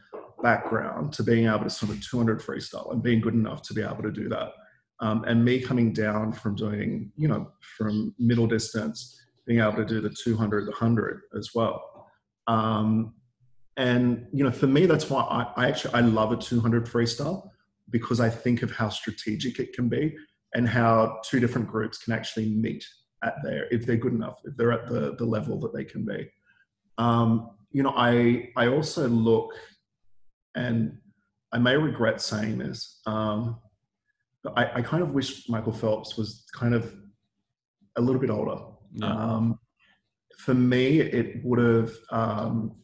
background 0.42 1.12
to 1.14 1.22
being 1.22 1.46
able 1.46 1.64
to 1.64 1.70
swim 1.70 1.90
of 1.90 2.02
200 2.04 2.40
freestyle 2.40 2.92
and 2.92 3.02
being 3.02 3.20
good 3.20 3.34
enough 3.34 3.62
to 3.62 3.74
be 3.74 3.82
able 3.82 4.02
to 4.02 4.10
do 4.10 4.28
that. 4.28 4.52
Um, 5.00 5.24
and 5.24 5.44
me 5.44 5.60
coming 5.60 5.92
down 5.92 6.32
from 6.32 6.54
doing, 6.54 7.10
you 7.16 7.26
know, 7.26 7.50
from 7.76 8.14
middle 8.18 8.46
distance, 8.46 9.20
being 9.46 9.60
able 9.60 9.76
to 9.76 9.84
do 9.84 10.00
the 10.00 10.10
200, 10.10 10.66
the 10.66 10.70
100 10.70 11.22
as 11.36 11.50
well. 11.54 11.91
Um, 12.46 13.14
and, 13.76 14.26
you 14.32 14.44
know, 14.44 14.50
for 14.50 14.66
me, 14.66 14.86
that's 14.86 15.08
why 15.08 15.22
I, 15.22 15.64
I 15.64 15.68
actually, 15.68 15.94
I 15.94 16.00
love 16.00 16.32
a 16.32 16.36
200 16.36 16.86
freestyle 16.86 17.48
because 17.90 18.20
I 18.20 18.28
think 18.28 18.62
of 18.62 18.70
how 18.70 18.88
strategic 18.88 19.58
it 19.58 19.72
can 19.72 19.88
be 19.88 20.16
and 20.54 20.68
how 20.68 21.20
two 21.24 21.40
different 21.40 21.68
groups 21.68 21.98
can 21.98 22.12
actually 22.12 22.50
meet 22.50 22.86
at 23.24 23.36
there 23.42 23.66
if 23.70 23.86
they're 23.86 23.96
good 23.96 24.12
enough, 24.12 24.40
if 24.44 24.56
they're 24.56 24.72
at 24.72 24.88
the, 24.88 25.14
the 25.16 25.24
level 25.24 25.58
that 25.60 25.74
they 25.74 25.84
can 25.84 26.04
be. 26.04 26.28
Um, 26.98 27.50
you 27.70 27.82
know, 27.82 27.94
I 27.96 28.50
I 28.56 28.68
also 28.68 29.08
look, 29.08 29.54
and 30.54 30.98
I 31.52 31.58
may 31.58 31.76
regret 31.76 32.20
saying 32.20 32.58
this, 32.58 33.00
um, 33.06 33.58
but 34.44 34.58
I, 34.58 34.78
I 34.78 34.82
kind 34.82 35.02
of 35.02 35.10
wish 35.10 35.48
Michael 35.48 35.72
Phelps 35.72 36.16
was 36.16 36.44
kind 36.52 36.74
of 36.74 36.94
a 37.96 38.00
little 38.00 38.20
bit 38.20 38.30
older. 38.30 38.60
Yeah. 38.94 39.06
Um, 39.06 39.58
for 40.44 40.54
me, 40.54 41.00
it 41.00 41.44
would 41.44 41.58
have 41.58 41.92
um, 42.10 42.76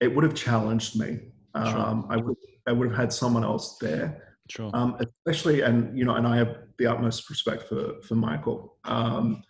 it 0.00 0.14
would 0.14 0.24
have 0.24 0.34
challenged 0.34 0.98
me. 0.98 1.20
Sure. 1.56 1.78
Um, 1.78 2.06
I 2.10 2.16
would 2.16 2.36
I 2.66 2.72
would 2.72 2.88
have 2.88 2.96
had 2.96 3.12
someone 3.12 3.44
else 3.44 3.78
there 3.78 4.26
Sure. 4.48 4.70
Um, 4.74 4.96
especially, 5.00 5.62
and 5.62 5.96
you 5.96 6.04
know, 6.04 6.14
and 6.14 6.26
I 6.26 6.36
have 6.36 6.56
the 6.78 6.86
utmost 6.86 7.28
respect 7.30 7.64
for 7.64 8.00
for 8.02 8.14
Michael. 8.14 8.76
Um, 8.84 9.42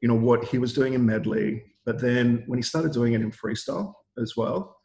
you 0.00 0.08
know 0.08 0.14
what 0.14 0.44
he 0.44 0.58
was 0.58 0.72
doing 0.72 0.94
in 0.94 1.04
medley, 1.04 1.62
but 1.84 2.00
then 2.00 2.44
when 2.46 2.58
he 2.58 2.62
started 2.62 2.92
doing 2.92 3.14
it 3.14 3.20
in 3.20 3.32
freestyle 3.32 3.94
as 4.20 4.36
well, 4.36 4.76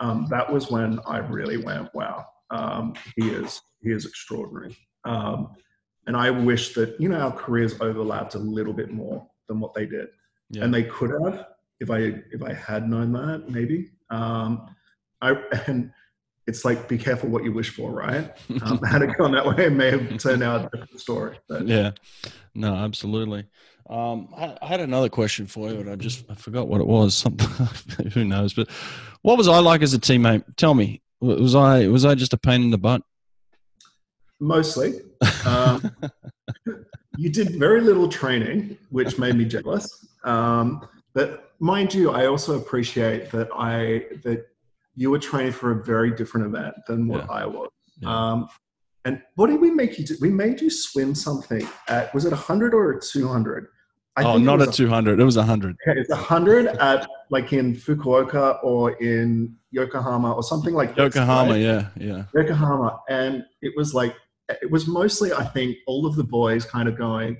um, 0.00 0.26
that 0.30 0.50
was 0.52 0.70
when 0.70 1.00
I 1.06 1.18
really 1.18 1.56
went, 1.56 1.92
"Wow, 1.94 2.26
um, 2.50 2.94
he 3.16 3.28
is 3.30 3.60
he 3.80 3.90
is 3.90 4.06
extraordinary." 4.06 4.76
Um, 5.04 5.54
and 6.06 6.16
I 6.16 6.30
wish 6.30 6.74
that 6.74 7.00
you 7.00 7.08
know 7.08 7.18
our 7.18 7.32
careers 7.32 7.80
overlapped 7.80 8.36
a 8.36 8.40
little 8.40 8.74
bit 8.74 8.92
more 8.92 9.26
than 9.48 9.58
what 9.58 9.74
they 9.74 9.86
did, 9.86 10.08
yeah. 10.50 10.64
and 10.64 10.72
they 10.72 10.84
could 10.84 11.10
have 11.10 11.46
if 11.80 11.90
I 11.90 11.98
if 12.32 12.42
I 12.42 12.52
had 12.52 12.88
known 12.88 13.12
that 13.12 13.48
maybe. 13.48 13.90
Um, 14.10 14.74
I 15.20 15.32
and 15.66 15.92
it's 16.46 16.64
like 16.64 16.88
be 16.88 16.98
careful 16.98 17.28
what 17.28 17.44
you 17.44 17.52
wish 17.52 17.70
for, 17.70 17.90
right? 17.90 18.32
Um, 18.62 18.78
had 18.82 19.02
it 19.02 19.16
gone 19.16 19.32
that 19.32 19.46
way, 19.46 19.66
it 19.66 19.72
may 19.72 19.90
have 19.90 20.18
turned 20.18 20.42
out 20.42 20.66
a 20.72 20.76
different 20.76 21.00
story. 21.00 21.38
But. 21.48 21.66
Yeah, 21.66 21.92
no, 22.54 22.74
absolutely. 22.74 23.46
Um, 23.88 24.28
I, 24.36 24.56
I, 24.60 24.66
had 24.66 24.80
another 24.80 25.08
question 25.08 25.46
for 25.46 25.68
you, 25.70 25.78
and 25.78 25.90
I 25.90 25.94
just 25.94 26.24
I 26.28 26.34
forgot 26.34 26.66
what 26.66 26.80
it 26.80 26.86
was. 26.86 27.14
Something 27.16 28.10
who 28.10 28.24
knows? 28.24 28.54
But 28.54 28.68
what 29.22 29.38
was 29.38 29.48
I 29.48 29.58
like 29.58 29.82
as 29.82 29.94
a 29.94 29.98
teammate? 29.98 30.44
Tell 30.56 30.74
me, 30.74 31.02
was 31.20 31.54
I 31.54 31.86
was 31.88 32.04
I 32.04 32.14
just 32.14 32.32
a 32.32 32.38
pain 32.38 32.62
in 32.62 32.70
the 32.70 32.78
butt? 32.78 33.02
Mostly. 34.40 35.00
Um, 35.46 35.90
you 37.16 37.30
did 37.30 37.56
very 37.56 37.80
little 37.80 38.08
training, 38.08 38.76
which 38.90 39.18
made 39.18 39.34
me 39.34 39.44
jealous. 39.44 40.06
Um, 40.24 40.86
but 41.14 41.52
mind 41.60 41.94
you, 41.94 42.10
I 42.10 42.26
also 42.26 42.58
appreciate 42.58 43.30
that 43.30 43.48
I 43.54 44.06
that 44.22 44.46
you 44.96 45.10
were 45.10 45.18
training 45.18 45.52
for 45.52 45.72
a 45.72 45.84
very 45.84 46.10
different 46.10 46.46
event 46.46 46.74
than 46.86 47.06
what 47.08 47.26
yeah. 47.26 47.32
I 47.32 47.46
was. 47.46 47.68
Yeah. 48.00 48.08
Um, 48.08 48.48
and 49.04 49.22
what 49.36 49.48
did 49.48 49.60
we 49.60 49.70
make 49.70 49.98
you 49.98 50.04
do? 50.04 50.16
We 50.20 50.30
made 50.30 50.60
you 50.60 50.68
swim 50.68 51.14
something 51.14 51.66
at, 51.86 52.12
was 52.12 52.24
it 52.24 52.32
100 52.32 52.74
or 52.74 52.92
a 52.92 53.00
200? 53.00 53.68
I 54.16 54.24
oh, 54.24 54.38
not 54.38 54.60
at 54.60 54.72
200. 54.72 55.20
It 55.20 55.24
was 55.24 55.36
100. 55.36 55.76
Okay, 55.86 56.00
it's 56.00 56.10
100 56.10 56.66
at 56.66 57.06
like 57.30 57.52
in 57.52 57.76
Fukuoka 57.76 58.58
or 58.64 58.92
in 59.02 59.54
Yokohama 59.70 60.32
or 60.32 60.42
something 60.42 60.74
like 60.74 60.96
Yokohama, 60.96 61.52
right? 61.52 61.60
yeah, 61.60 61.88
yeah. 61.96 62.24
Yokohama. 62.34 62.98
And 63.08 63.44
it 63.62 63.74
was 63.76 63.94
like, 63.94 64.16
it 64.48 64.70
was 64.70 64.86
mostly, 64.86 65.32
I 65.32 65.44
think, 65.44 65.76
all 65.86 66.06
of 66.06 66.16
the 66.16 66.24
boys 66.24 66.64
kind 66.64 66.88
of 66.88 66.96
going, 66.96 67.36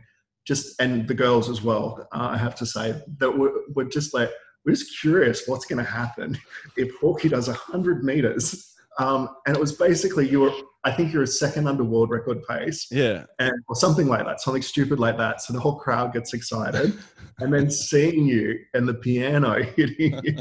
just, 0.47 0.81
and 0.81 1.07
the 1.09 1.15
girls 1.15 1.49
as 1.49 1.63
well, 1.63 2.07
uh, 2.13 2.29
I 2.33 2.39
have 2.39 2.55
to 2.57 2.67
say, 2.67 3.01
that 3.19 3.37
were, 3.37 3.53
were 3.75 3.85
just 3.85 4.15
like, 4.15 4.31
we're 4.65 4.73
just 4.73 4.99
curious 5.01 5.47
what's 5.47 5.67
going 5.67 5.85
to 5.85 5.91
happen 5.91 6.39
if 6.77 6.95
Hawkeye 7.01 7.29
does 7.29 7.49
100 7.49 8.05
meters. 8.05 8.73
Um, 8.99 9.29
and 9.47 9.57
it 9.57 9.61
was 9.61 9.73
basically 9.73 10.29
you 10.29 10.41
were, 10.41 10.53
I 10.85 10.91
think 10.91 11.13
you're 11.13 11.23
a 11.23 11.27
second 11.27 11.69
under 11.69 11.85
world 11.85 12.11
record 12.11 12.43
pace. 12.49 12.87
Yeah. 12.91 13.25
And, 13.39 13.53
or 13.69 13.77
something 13.77 14.07
like 14.07 14.25
that, 14.25 14.41
something 14.41 14.63
stupid 14.63 14.99
like 14.99 15.19
that. 15.19 15.43
So 15.43 15.53
the 15.53 15.61
whole 15.61 15.77
crowd 15.77 16.13
gets 16.13 16.33
excited. 16.33 16.99
and 17.39 17.53
then 17.53 17.71
seeing 17.71 18.25
you 18.25 18.59
and 18.75 18.89
the 18.89 18.95
piano 18.95 19.63
hitting 19.77 20.19
you 20.25 20.39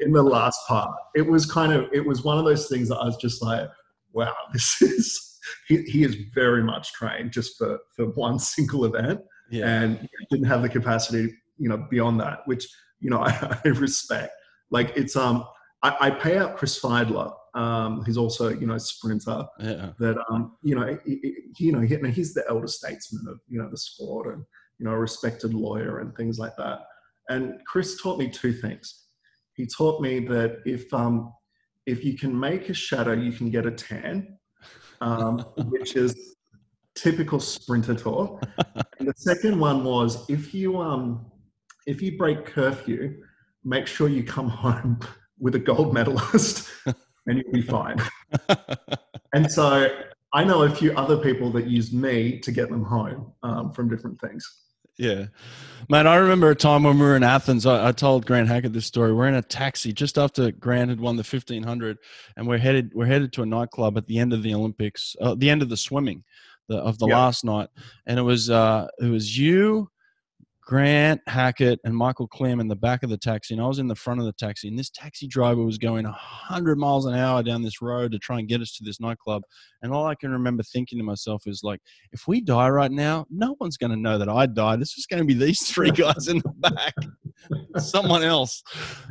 in 0.00 0.12
the 0.12 0.22
last 0.22 0.58
part, 0.66 0.90
it 1.14 1.22
was 1.22 1.50
kind 1.50 1.72
of, 1.72 1.88
it 1.92 2.04
was 2.04 2.24
one 2.24 2.38
of 2.38 2.44
those 2.44 2.68
things 2.68 2.88
that 2.88 2.96
I 2.96 3.04
was 3.04 3.16
just 3.16 3.42
like, 3.42 3.68
wow, 4.12 4.34
this 4.52 4.80
is, 4.80 5.27
he, 5.66 5.82
he 5.82 6.04
is 6.04 6.16
very 6.34 6.62
much 6.62 6.92
trained 6.92 7.32
just 7.32 7.58
for, 7.58 7.78
for 7.94 8.06
one 8.06 8.38
single 8.54 8.84
event. 8.84 9.20
Yeah. 9.50 9.66
And 9.66 10.08
didn't 10.30 10.46
have 10.46 10.62
the 10.62 10.68
capacity, 10.68 11.34
you 11.56 11.68
know, 11.68 11.86
beyond 11.90 12.20
that, 12.20 12.40
which 12.46 12.68
you 13.00 13.10
know, 13.10 13.18
I, 13.22 13.58
I 13.64 13.68
respect. 13.68 14.32
Like 14.70 14.92
it's 14.96 15.16
um, 15.16 15.44
I, 15.82 15.96
I 16.00 16.10
pay 16.10 16.38
out 16.38 16.56
Chris 16.56 16.78
Fydler. 16.78 17.32
Um, 17.54 18.04
he's 18.04 18.18
also 18.18 18.50
you 18.50 18.66
know 18.66 18.74
a 18.74 18.80
sprinter. 18.80 19.44
Yeah. 19.58 19.90
That 19.98 20.18
um, 20.30 20.56
you 20.62 20.74
know, 20.74 20.98
he, 21.04 21.36
he, 21.56 21.66
you 21.66 21.72
know, 21.72 21.80
he, 21.80 21.96
he's 22.10 22.34
the 22.34 22.44
elder 22.48 22.66
statesman 22.66 23.26
of 23.28 23.40
you 23.48 23.60
know 23.60 23.68
the 23.70 23.78
sport 23.78 24.34
and 24.34 24.44
you 24.78 24.84
know 24.84 24.92
a 24.92 24.98
respected 24.98 25.54
lawyer 25.54 26.00
and 26.00 26.14
things 26.16 26.38
like 26.38 26.56
that. 26.56 26.80
And 27.28 27.54
Chris 27.66 28.00
taught 28.00 28.18
me 28.18 28.28
two 28.28 28.52
things. 28.52 29.06
He 29.54 29.66
taught 29.66 30.00
me 30.00 30.20
that 30.20 30.58
if 30.64 30.92
um, 30.92 31.32
if 31.86 32.04
you 32.04 32.16
can 32.16 32.38
make 32.38 32.68
a 32.68 32.74
shadow, 32.74 33.12
you 33.12 33.32
can 33.32 33.50
get 33.50 33.66
a 33.66 33.70
tan, 33.70 34.37
um, 35.00 35.38
which 35.68 35.96
is 35.96 36.36
typical 36.94 37.38
sprinter 37.38 37.94
talk. 37.94 38.42
and 38.98 39.08
the 39.08 39.14
second 39.16 39.58
one 39.58 39.84
was 39.84 40.28
if 40.28 40.52
you 40.52 40.78
um, 40.78 41.26
if 41.86 42.02
you 42.02 42.18
break 42.18 42.44
curfew, 42.44 43.22
make 43.64 43.86
sure 43.86 44.08
you 44.08 44.22
come 44.22 44.48
home 44.48 45.00
with 45.38 45.54
a 45.54 45.58
gold 45.58 45.94
medalist, 45.94 46.68
and 46.86 47.38
you'll 47.38 47.52
be 47.52 47.62
fine. 47.62 48.00
and 49.34 49.50
so 49.50 49.88
I 50.32 50.44
know 50.44 50.62
a 50.62 50.70
few 50.70 50.92
other 50.92 51.16
people 51.16 51.50
that 51.52 51.66
used 51.66 51.94
me 51.94 52.38
to 52.40 52.52
get 52.52 52.68
them 52.68 52.84
home 52.84 53.32
um, 53.42 53.72
from 53.72 53.88
different 53.88 54.20
things. 54.20 54.44
Yeah. 54.98 55.26
Man, 55.88 56.06
I 56.06 56.16
remember 56.16 56.50
a 56.50 56.54
time 56.54 56.82
when 56.82 56.98
we 56.98 57.04
were 57.04 57.16
in 57.16 57.22
Athens. 57.22 57.64
I, 57.64 57.88
I, 57.88 57.92
told 57.92 58.26
Grant 58.26 58.48
Hackett 58.48 58.72
this 58.74 58.84
story. 58.84 59.14
We're 59.14 59.28
in 59.28 59.36
a 59.36 59.42
taxi 59.42 59.92
just 59.92 60.18
after 60.18 60.50
Grant 60.50 60.90
had 60.90 61.00
won 61.00 61.16
the 61.16 61.22
1500, 61.22 61.96
and 62.36 62.46
we're 62.46 62.58
headed 62.58 62.92
we're 62.94 63.06
headed 63.06 63.32
to 63.34 63.42
a 63.42 63.46
nightclub 63.46 63.96
at 63.96 64.06
the 64.06 64.18
end 64.18 64.34
of 64.34 64.42
the 64.42 64.52
Olympics, 64.52 65.16
uh, 65.20 65.34
the 65.36 65.48
end 65.48 65.62
of 65.62 65.70
the 65.70 65.76
swimming, 65.76 66.24
the, 66.68 66.76
of 66.76 66.98
the 66.98 67.06
last 67.06 67.44
night, 67.44 67.68
and 68.06 68.18
it 68.18 68.22
was 68.22 68.50
uh, 68.50 68.88
it 69.00 69.06
was 69.06 69.38
you, 69.38 69.88
Grant 70.68 71.22
Hackett 71.26 71.80
and 71.84 71.96
Michael 71.96 72.28
Klim 72.28 72.60
in 72.60 72.68
the 72.68 72.76
back 72.76 73.02
of 73.02 73.08
the 73.08 73.16
taxi, 73.16 73.54
and 73.54 73.62
I 73.62 73.66
was 73.66 73.78
in 73.78 73.88
the 73.88 73.94
front 73.94 74.20
of 74.20 74.26
the 74.26 74.34
taxi. 74.34 74.68
And 74.68 74.78
this 74.78 74.90
taxi 74.90 75.26
driver 75.26 75.62
was 75.64 75.78
going 75.78 76.04
100 76.04 76.76
miles 76.76 77.06
an 77.06 77.14
hour 77.14 77.42
down 77.42 77.62
this 77.62 77.80
road 77.80 78.12
to 78.12 78.18
try 78.18 78.38
and 78.38 78.46
get 78.46 78.60
us 78.60 78.76
to 78.76 78.84
this 78.84 79.00
nightclub. 79.00 79.44
And 79.80 79.94
all 79.94 80.04
I 80.04 80.14
can 80.14 80.30
remember 80.30 80.62
thinking 80.62 80.98
to 80.98 81.04
myself 81.04 81.44
is 81.46 81.62
like, 81.64 81.80
if 82.12 82.28
we 82.28 82.42
die 82.42 82.68
right 82.68 82.92
now, 82.92 83.24
no 83.30 83.56
one's 83.58 83.78
going 83.78 83.92
to 83.92 83.96
know 83.96 84.18
that 84.18 84.28
I 84.28 84.44
died. 84.44 84.82
It's 84.82 84.94
just 84.94 85.08
going 85.08 85.22
to 85.22 85.26
be 85.26 85.32
these 85.32 85.66
three 85.70 85.90
guys 85.90 86.28
in 86.28 86.36
the 86.40 86.52
back, 86.58 86.94
someone 87.78 88.22
else. 88.22 88.62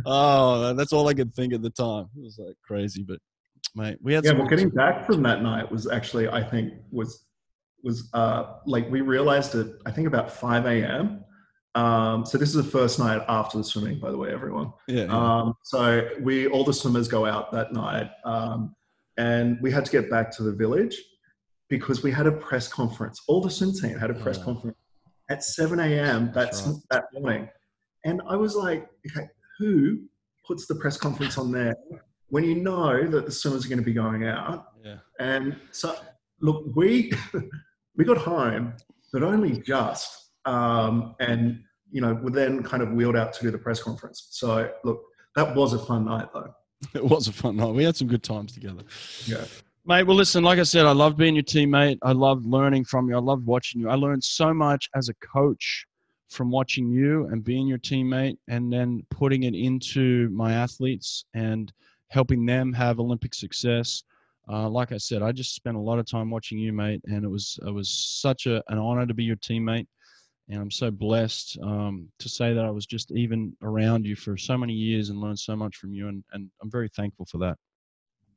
Oh, 0.05 0.75
that's 0.75 0.93
all 0.93 1.07
I 1.07 1.15
could 1.15 1.33
think 1.33 1.55
at 1.55 1.63
the 1.63 1.71
time. 1.71 2.05
It 2.15 2.21
was 2.21 2.37
like 2.37 2.55
crazy, 2.63 3.01
but 3.01 3.17
mate, 3.73 3.97
we 3.99 4.13
had. 4.13 4.23
Yeah, 4.25 4.33
well, 4.33 4.45
getting 4.45 4.69
back 4.69 5.07
from 5.07 5.23
that 5.23 5.41
night 5.41 5.71
was 5.71 5.89
actually, 5.89 6.29
I 6.29 6.43
think, 6.43 6.73
was 6.91 7.25
was 7.83 8.09
uh, 8.13 8.57
like 8.67 8.87
we 8.91 9.01
realized 9.01 9.55
it. 9.55 9.71
I 9.87 9.91
think 9.91 10.05
about 10.05 10.31
5 10.31 10.67
a.m 10.67 11.23
um, 11.77 12.25
so 12.25 12.39
this 12.39 12.49
is 12.49 12.55
the 12.55 12.63
first 12.63 12.97
night 12.97 13.21
after 13.27 13.59
the 13.59 13.63
swimming, 13.63 13.99
by 13.99 14.09
the 14.09 14.17
way, 14.17 14.31
everyone. 14.31 14.73
Yeah. 14.87 15.03
yeah. 15.03 15.11
Um, 15.11 15.53
so 15.63 16.09
we 16.21 16.47
all 16.47 16.63
the 16.63 16.73
swimmers 16.73 17.07
go 17.07 17.27
out 17.27 17.51
that 17.51 17.71
night, 17.71 18.09
um, 18.25 18.75
and 19.17 19.59
we 19.61 19.71
had 19.71 19.85
to 19.85 19.91
get 19.91 20.09
back 20.09 20.35
to 20.37 20.43
the 20.43 20.51
village 20.51 20.97
because 21.69 22.01
we 22.01 22.11
had 22.11 22.25
a 22.25 22.31
press 22.31 22.67
conference. 22.67 23.21
All 23.27 23.41
the 23.41 23.51
swim 23.51 23.73
team 23.73 23.95
had 23.95 24.09
a 24.09 24.15
press 24.15 24.39
oh. 24.39 24.45
conference 24.45 24.77
at 25.29 25.43
7 25.43 25.79
a.m. 25.79 26.31
That's 26.33 26.63
right. 26.63 26.75
that 26.89 27.03
morning, 27.13 27.47
and 28.05 28.23
I 28.27 28.35
was 28.35 28.55
like, 28.55 28.89
okay, 29.11 29.27
who 29.59 29.99
puts 30.47 30.65
the 30.65 30.75
press 30.75 30.97
conference 30.97 31.37
on 31.37 31.51
there 31.51 31.75
when 32.29 32.43
you 32.43 32.55
know 32.55 33.07
that 33.07 33.27
the 33.27 33.31
swimmers 33.31 33.67
are 33.67 33.69
going 33.69 33.77
to 33.77 33.85
be 33.85 33.93
going 33.93 34.25
out? 34.25 34.65
Yeah. 34.83 34.97
And 35.19 35.55
so, 35.69 35.95
look, 36.41 36.75
we 36.75 37.13
we 37.95 38.03
got 38.03 38.17
home, 38.17 38.73
but 39.13 39.21
only 39.21 39.61
just. 39.61 40.23
Um, 40.45 41.13
and 41.19 41.59
you 41.91 42.01
know, 42.01 42.13
were 42.13 42.31
then 42.31 42.63
kind 42.63 42.83
of 42.83 42.91
wheeled 42.91 43.15
out 43.15 43.33
to 43.33 43.41
do 43.41 43.51
the 43.51 43.57
press 43.57 43.81
conference. 43.81 44.27
So 44.31 44.69
look, 44.83 45.01
that 45.35 45.55
was 45.55 45.73
a 45.73 45.79
fun 45.79 46.05
night 46.05 46.27
though. 46.33 46.53
It 46.93 47.03
was 47.03 47.27
a 47.27 47.33
fun 47.33 47.57
night. 47.57 47.73
We 47.73 47.83
had 47.83 47.95
some 47.95 48.07
good 48.07 48.21
times 48.23 48.53
together. 48.53 48.83
Yeah. 49.25 49.45
Mate, 49.85 50.03
well, 50.03 50.17
listen, 50.17 50.43
like 50.43 50.59
I 50.59 50.63
said, 50.63 50.85
I 50.85 50.91
love 50.91 51.17
being 51.17 51.33
your 51.33 51.43
teammate. 51.43 51.97
I 52.03 52.11
love 52.11 52.45
learning 52.45 52.85
from 52.85 53.09
you. 53.09 53.15
I 53.15 53.19
love 53.19 53.45
watching 53.45 53.81
you. 53.81 53.89
I 53.89 53.95
learned 53.95 54.23
so 54.23 54.53
much 54.53 54.89
as 54.95 55.09
a 55.09 55.13
coach 55.15 55.87
from 56.29 56.51
watching 56.51 56.91
you 56.91 57.25
and 57.27 57.43
being 57.43 57.67
your 57.67 57.77
teammate 57.77 58.37
and 58.47 58.71
then 58.71 59.01
putting 59.09 59.43
it 59.43 59.55
into 59.55 60.29
my 60.29 60.53
athletes 60.53 61.25
and 61.33 61.71
helping 62.09 62.45
them 62.45 62.73
have 62.73 62.99
Olympic 62.99 63.33
success. 63.33 64.03
Uh, 64.49 64.69
like 64.69 64.91
I 64.91 64.97
said, 64.97 65.21
I 65.21 65.31
just 65.31 65.55
spent 65.55 65.77
a 65.77 65.81
lot 65.81 65.99
of 65.99 66.05
time 66.05 66.29
watching 66.29 66.59
you, 66.59 66.73
mate, 66.73 67.01
and 67.05 67.23
it 67.23 67.29
was 67.29 67.59
it 67.65 67.71
was 67.71 67.89
such 67.89 68.45
a, 68.45 68.63
an 68.67 68.77
honor 68.77 69.05
to 69.05 69.13
be 69.13 69.23
your 69.23 69.35
teammate 69.37 69.87
and 70.49 70.61
I'm 70.61 70.71
so 70.71 70.89
blessed 70.91 71.57
um, 71.61 72.07
to 72.19 72.29
say 72.29 72.53
that 72.53 72.63
I 72.63 72.69
was 72.69 72.85
just 72.85 73.11
even 73.11 73.55
around 73.61 74.05
you 74.05 74.15
for 74.15 74.37
so 74.37 74.57
many 74.57 74.73
years 74.73 75.09
and 75.09 75.19
learned 75.19 75.39
so 75.39 75.55
much 75.55 75.75
from 75.75 75.93
you, 75.93 76.07
and, 76.07 76.23
and 76.31 76.49
I'm 76.61 76.71
very 76.71 76.89
thankful 76.89 77.25
for 77.25 77.37
that. 77.39 77.57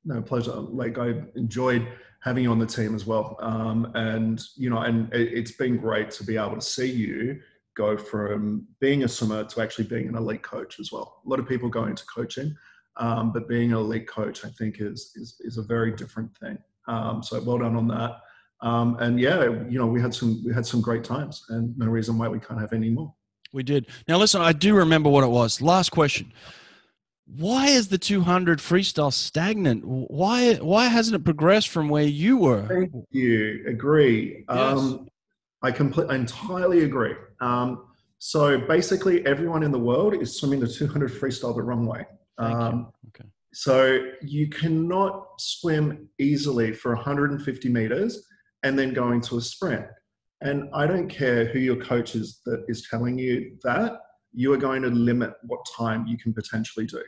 No 0.05 0.21
pleasure. 0.21 0.53
Like 0.53 0.99
I 0.99 1.23
enjoyed 1.37 1.87
having 2.23 2.45
you 2.45 2.51
on 2.51 2.59
the 2.59 2.67
team 2.67 2.95
as 2.95 3.07
well, 3.07 3.37
um, 3.41 3.93
and 3.95 4.43
you 4.57 4.71
know, 4.71 4.79
and 4.79 5.13
it, 5.13 5.33
it's 5.33 5.53
been 5.53 5.77
great 5.77 6.11
to 6.13 6.25
be 6.25 6.37
able 6.37 6.57
to 6.57 6.61
see 6.61 6.91
you 6.91 7.41
go 7.77 7.97
from 7.97 8.67
being 8.81 9.05
a 9.05 9.09
swimmer 9.09 9.45
to 9.45 9.63
actually 9.63 9.85
being 9.85 10.09
an 10.09 10.17
elite 10.17 10.43
coach 10.43 10.81
as 10.81 10.91
well. 10.91 11.21
A 11.25 11.29
lot 11.29 11.39
of 11.39 11.49
people 11.49 11.69
go 11.69 11.85
into 11.85 12.05
coaching, 12.07 12.55
um, 12.97 13.33
but 13.33 13.49
being 13.49 13.73
an 13.73 13.79
elite 13.79 14.09
coach, 14.09 14.45
I 14.45 14.49
think, 14.51 14.81
is 14.81 15.13
is, 15.15 15.37
is 15.41 15.59
a 15.59 15.63
very 15.63 15.93
different 15.93 16.37
thing. 16.39 16.59
Um, 16.89 17.23
so 17.23 17.41
well 17.43 17.59
done 17.59 17.77
on 17.77 17.87
that. 17.89 18.21
Um, 18.63 18.97
and 19.01 19.19
yeah, 19.19 19.45
you 19.69 19.79
know, 19.79 19.87
we 19.87 20.01
had 20.01 20.15
some 20.15 20.43
we 20.45 20.53
had 20.53 20.67
some 20.67 20.81
great 20.81 21.05
times, 21.05 21.45
and 21.49 21.77
no 21.79 21.87
reason 21.87 22.19
why 22.19 22.29
we 22.29 22.39
can't 22.39 22.61
have 22.61 22.73
any 22.73 22.91
more. 22.91 23.15
We 23.53 23.63
did. 23.63 23.87
Now, 24.07 24.19
listen, 24.19 24.41
I 24.43 24.53
do 24.53 24.75
remember 24.75 25.09
what 25.09 25.25
it 25.25 25.31
was. 25.31 25.63
Last 25.63 25.91
question: 25.91 26.33
Why 27.27 27.69
is 27.69 27.89
the 27.89 27.99
200 27.99 28.59
freestyle 28.59 29.13
stagnant? 29.13 29.85
Why 29.85 30.55
why 30.57 30.89
hasn't 30.89 31.17
it 31.17 31.25
progressed 31.25 31.69
from 31.69 31.89
where 31.89 32.05
you 32.05 32.37
were? 32.37 32.67
Thank 32.67 32.93
you. 33.11 33.65
Agree. 33.67 34.45
Yes. 34.49 34.79
Um, 34.79 35.09
I 35.63 35.71
completely 35.71 36.17
entirely 36.17 36.85
agree. 36.85 37.15
Um, 37.41 37.87
so 38.19 38.59
basically, 38.59 39.25
everyone 39.25 39.63
in 39.63 39.73
the 39.73 39.79
world 39.79 40.15
is 40.15 40.39
swimming 40.39 40.61
the 40.61 40.69
200 40.69 41.11
freestyle 41.11 41.55
the 41.55 41.63
wrong 41.63 41.87
way. 41.87 42.07
Um, 42.37 42.93
okay. 43.09 43.29
So 43.53 44.07
you 44.23 44.49
cannot 44.49 45.27
swim 45.39 46.09
easily 46.19 46.73
for 46.73 46.95
150 46.95 47.69
meters 47.69 48.27
and 48.63 48.79
then 48.79 48.93
going 48.93 49.21
to 49.23 49.39
a 49.39 49.41
sprint. 49.41 49.87
And 50.43 50.71
I 50.75 50.87
don't 50.87 51.09
care 51.09 51.47
who 51.47 51.59
your 51.59 51.77
coach 51.77 52.15
is 52.15 52.41
that 52.47 52.65
is 52.69 52.87
telling 52.89 53.19
you 53.19 53.57
that, 53.63 53.99
you 54.33 54.53
are 54.53 54.59
going 54.59 54.83
to 54.83 54.89
limit 54.89 55.33
what 55.43 55.61
time 55.77 56.07
you 56.07 56.17
can 56.17 56.33
potentially 56.33 56.87
do. 56.87 57.03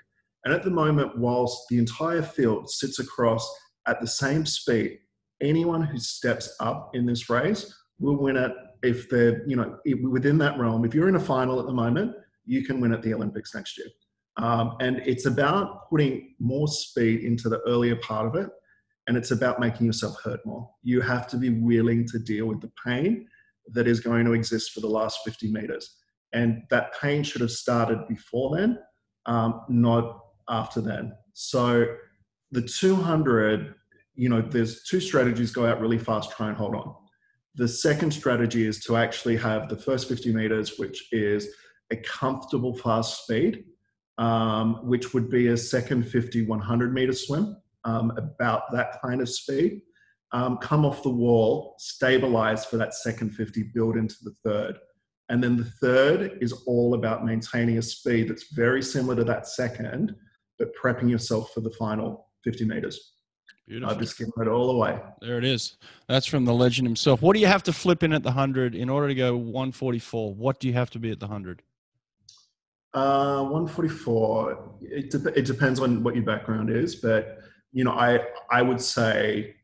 And 0.44 0.52
at 0.52 0.64
the 0.64 0.70
moment, 0.70 1.16
whilst 1.18 1.66
the 1.70 1.78
entire 1.78 2.22
field 2.22 2.68
sits 2.68 2.98
across 2.98 3.48
at 3.86 4.00
the 4.00 4.06
same 4.06 4.44
speed, 4.44 4.98
anyone 5.40 5.82
who 5.82 5.98
steps 5.98 6.54
up 6.60 6.90
in 6.94 7.06
this 7.06 7.30
race 7.30 7.72
will 8.00 8.16
win 8.16 8.36
it 8.36 8.52
if 8.82 9.08
they're, 9.08 9.46
you 9.46 9.54
know, 9.54 9.78
within 10.10 10.36
that 10.38 10.58
realm. 10.58 10.84
If 10.84 10.94
you're 10.94 11.08
in 11.08 11.14
a 11.14 11.20
final 11.20 11.60
at 11.60 11.66
the 11.66 11.72
moment, 11.72 12.12
you 12.44 12.64
can 12.64 12.80
win 12.80 12.92
at 12.92 13.02
the 13.02 13.14
Olympics 13.14 13.54
next 13.54 13.78
year. 13.78 13.86
Um, 14.38 14.76
and 14.80 14.96
it's 15.06 15.26
about 15.26 15.88
putting 15.90 16.34
more 16.40 16.66
speed 16.66 17.20
into 17.20 17.48
the 17.48 17.60
earlier 17.60 17.96
part 17.96 18.26
of 18.26 18.34
it 18.34 18.48
and 19.06 19.16
it's 19.16 19.30
about 19.30 19.60
making 19.60 19.86
yourself 19.86 20.20
hurt 20.22 20.44
more. 20.46 20.68
You 20.82 21.00
have 21.00 21.26
to 21.28 21.36
be 21.36 21.50
willing 21.50 22.06
to 22.08 22.18
deal 22.18 22.46
with 22.46 22.60
the 22.60 22.70
pain 22.84 23.26
that 23.68 23.86
is 23.86 24.00
going 24.00 24.24
to 24.24 24.32
exist 24.32 24.72
for 24.72 24.80
the 24.80 24.88
last 24.88 25.20
50 25.24 25.52
meters. 25.52 25.96
And 26.32 26.62
that 26.70 26.98
pain 27.00 27.22
should 27.22 27.40
have 27.40 27.50
started 27.50 28.06
before 28.08 28.56
then, 28.56 28.78
um, 29.26 29.62
not 29.68 30.20
after 30.48 30.80
then. 30.80 31.12
So 31.32 31.86
the 32.50 32.62
200, 32.62 33.74
you 34.14 34.28
know, 34.28 34.40
there's 34.40 34.84
two 34.84 35.00
strategies 35.00 35.52
go 35.52 35.66
out 35.66 35.80
really 35.80 35.98
fast, 35.98 36.32
try 36.32 36.48
and 36.48 36.56
hold 36.56 36.74
on. 36.74 36.94
The 37.54 37.68
second 37.68 38.12
strategy 38.12 38.66
is 38.66 38.82
to 38.84 38.96
actually 38.96 39.36
have 39.36 39.68
the 39.68 39.76
first 39.76 40.08
50 40.08 40.32
meters, 40.32 40.78
which 40.78 41.12
is 41.12 41.48
a 41.90 41.96
comfortable 41.96 42.74
fast 42.74 43.24
speed, 43.24 43.64
um, 44.16 44.86
which 44.86 45.12
would 45.12 45.28
be 45.28 45.48
a 45.48 45.56
second 45.56 46.04
50, 46.08 46.46
100 46.46 46.94
meter 46.94 47.12
swim 47.12 47.56
um, 47.84 48.12
about 48.16 48.70
that 48.72 49.00
kind 49.02 49.20
of 49.20 49.28
speed, 49.28 49.82
um, 50.32 50.56
come 50.58 50.84
off 50.84 51.02
the 51.02 51.10
wall, 51.10 51.74
stabilize 51.78 52.64
for 52.64 52.76
that 52.78 52.94
second 52.94 53.30
50, 53.30 53.70
build 53.74 53.96
into 53.96 54.16
the 54.22 54.34
third. 54.44 54.76
And 55.28 55.42
then 55.42 55.56
the 55.56 55.64
third 55.64 56.38
is 56.40 56.52
all 56.66 56.94
about 56.94 57.24
maintaining 57.24 57.78
a 57.78 57.82
speed 57.82 58.28
that's 58.28 58.52
very 58.52 58.82
similar 58.82 59.16
to 59.16 59.24
that 59.24 59.46
second, 59.46 60.14
but 60.58 60.68
prepping 60.76 61.10
yourself 61.10 61.52
for 61.52 61.60
the 61.60 61.70
final 61.78 62.28
50 62.44 62.64
meters. 62.64 63.12
Beautiful. 63.66 63.94
I've 63.94 64.00
just 64.00 64.18
given 64.18 64.32
it 64.40 64.48
all 64.48 64.70
away. 64.70 64.98
There 65.20 65.38
it 65.38 65.44
is. 65.44 65.76
That's 66.08 66.26
from 66.26 66.44
the 66.44 66.52
legend 66.52 66.86
himself. 66.86 67.22
What 67.22 67.34
do 67.34 67.40
you 67.40 67.46
have 67.46 67.62
to 67.64 67.72
flip 67.72 68.02
in 68.02 68.12
at 68.12 68.22
the 68.22 68.30
100 68.30 68.74
in 68.74 68.88
order 68.88 69.08
to 69.08 69.14
go 69.14 69.36
144? 69.36 70.34
What 70.34 70.58
do 70.58 70.68
you 70.68 70.74
have 70.74 70.90
to 70.90 70.98
be 70.98 71.10
at 71.10 71.20
the 71.20 71.26
100? 71.26 71.62
Uh, 72.94 73.42
144. 73.44 74.74
It, 74.82 75.10
de- 75.10 75.38
it 75.38 75.46
depends 75.46 75.80
on 75.80 76.02
what 76.02 76.14
your 76.14 76.24
background 76.24 76.70
is, 76.70 76.96
but 76.96 77.38
you 77.72 77.84
know, 77.84 77.92
I 77.92 78.20
I 78.50 78.62
would 78.62 78.80
say 78.80 79.56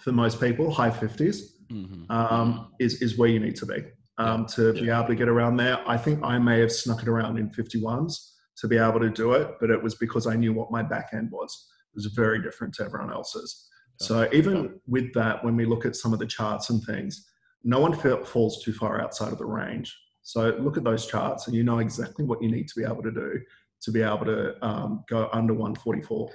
for 0.00 0.12
most 0.12 0.40
people, 0.40 0.70
high 0.70 0.90
50s 0.90 1.42
mm-hmm. 1.70 2.10
um, 2.10 2.72
is 2.78 3.02
is 3.02 3.18
where 3.18 3.28
you 3.28 3.40
need 3.40 3.56
to 3.56 3.66
be 3.66 3.84
um, 4.18 4.46
to 4.46 4.72
yeah. 4.74 4.80
be 4.80 4.90
able 4.90 5.06
to 5.08 5.14
get 5.14 5.28
around 5.28 5.56
there. 5.56 5.78
I 5.88 5.96
think 5.96 6.20
I 6.22 6.38
may 6.38 6.60
have 6.60 6.72
snuck 6.72 7.02
it 7.02 7.08
around 7.08 7.38
in 7.38 7.50
51s 7.50 8.32
to 8.58 8.68
be 8.68 8.76
able 8.76 9.00
to 9.00 9.10
do 9.10 9.32
it, 9.32 9.56
but 9.60 9.70
it 9.70 9.82
was 9.82 9.94
because 9.94 10.26
I 10.26 10.36
knew 10.36 10.52
what 10.52 10.70
my 10.70 10.82
back 10.82 11.10
end 11.12 11.30
was. 11.30 11.68
It 11.92 11.96
was 11.96 12.06
very 12.06 12.42
different 12.42 12.74
to 12.74 12.84
everyone 12.84 13.12
else's. 13.12 13.68
So 13.96 14.28
even 14.32 14.80
with 14.86 15.12
that, 15.12 15.44
when 15.44 15.56
we 15.56 15.66
look 15.66 15.84
at 15.84 15.94
some 15.94 16.14
of 16.14 16.18
the 16.18 16.26
charts 16.26 16.70
and 16.70 16.82
things, 16.84 17.26
no 17.64 17.80
one 17.80 17.92
falls 18.24 18.62
too 18.62 18.72
far 18.72 19.00
outside 19.00 19.32
of 19.32 19.38
the 19.38 19.44
range. 19.44 19.94
So 20.22 20.56
look 20.58 20.78
at 20.78 20.84
those 20.84 21.06
charts, 21.06 21.46
and 21.46 21.56
you 21.56 21.64
know 21.64 21.78
exactly 21.80 22.24
what 22.24 22.42
you 22.42 22.50
need 22.50 22.68
to 22.68 22.74
be 22.80 22.84
able 22.84 23.02
to 23.02 23.10
do 23.10 23.40
to 23.82 23.90
be 23.90 24.02
able 24.02 24.26
to 24.26 24.64
um, 24.64 25.04
go 25.08 25.28
under 25.32 25.54
144. 25.54 26.30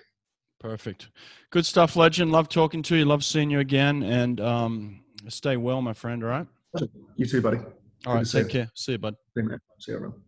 Perfect. 0.65 1.09
Good 1.51 1.63
stuff, 1.63 1.95
legend. 1.95 2.31
Love 2.31 2.49
talking 2.49 2.81
to 2.81 2.95
you. 2.95 3.05
Love 3.05 3.23
seeing 3.23 3.51
you 3.51 3.59
again. 3.59 4.01
And 4.01 4.41
um, 4.41 5.03
stay 5.27 5.57
well, 5.57 5.79
my 5.79 5.93
friend. 5.93 6.23
All 6.23 6.29
right. 6.31 6.47
You 7.17 7.27
too, 7.27 7.39
buddy. 7.39 7.59
All 8.07 8.15
right. 8.15 8.25
Take 8.27 8.49
care. 8.49 8.71
See 8.73 8.93
you, 8.93 8.97
bud. 8.97 9.13
See 9.13 9.43
you, 9.43 9.49
man. 9.49 9.59
See 9.77 9.91
you, 9.91 9.97
everyone. 9.97 10.21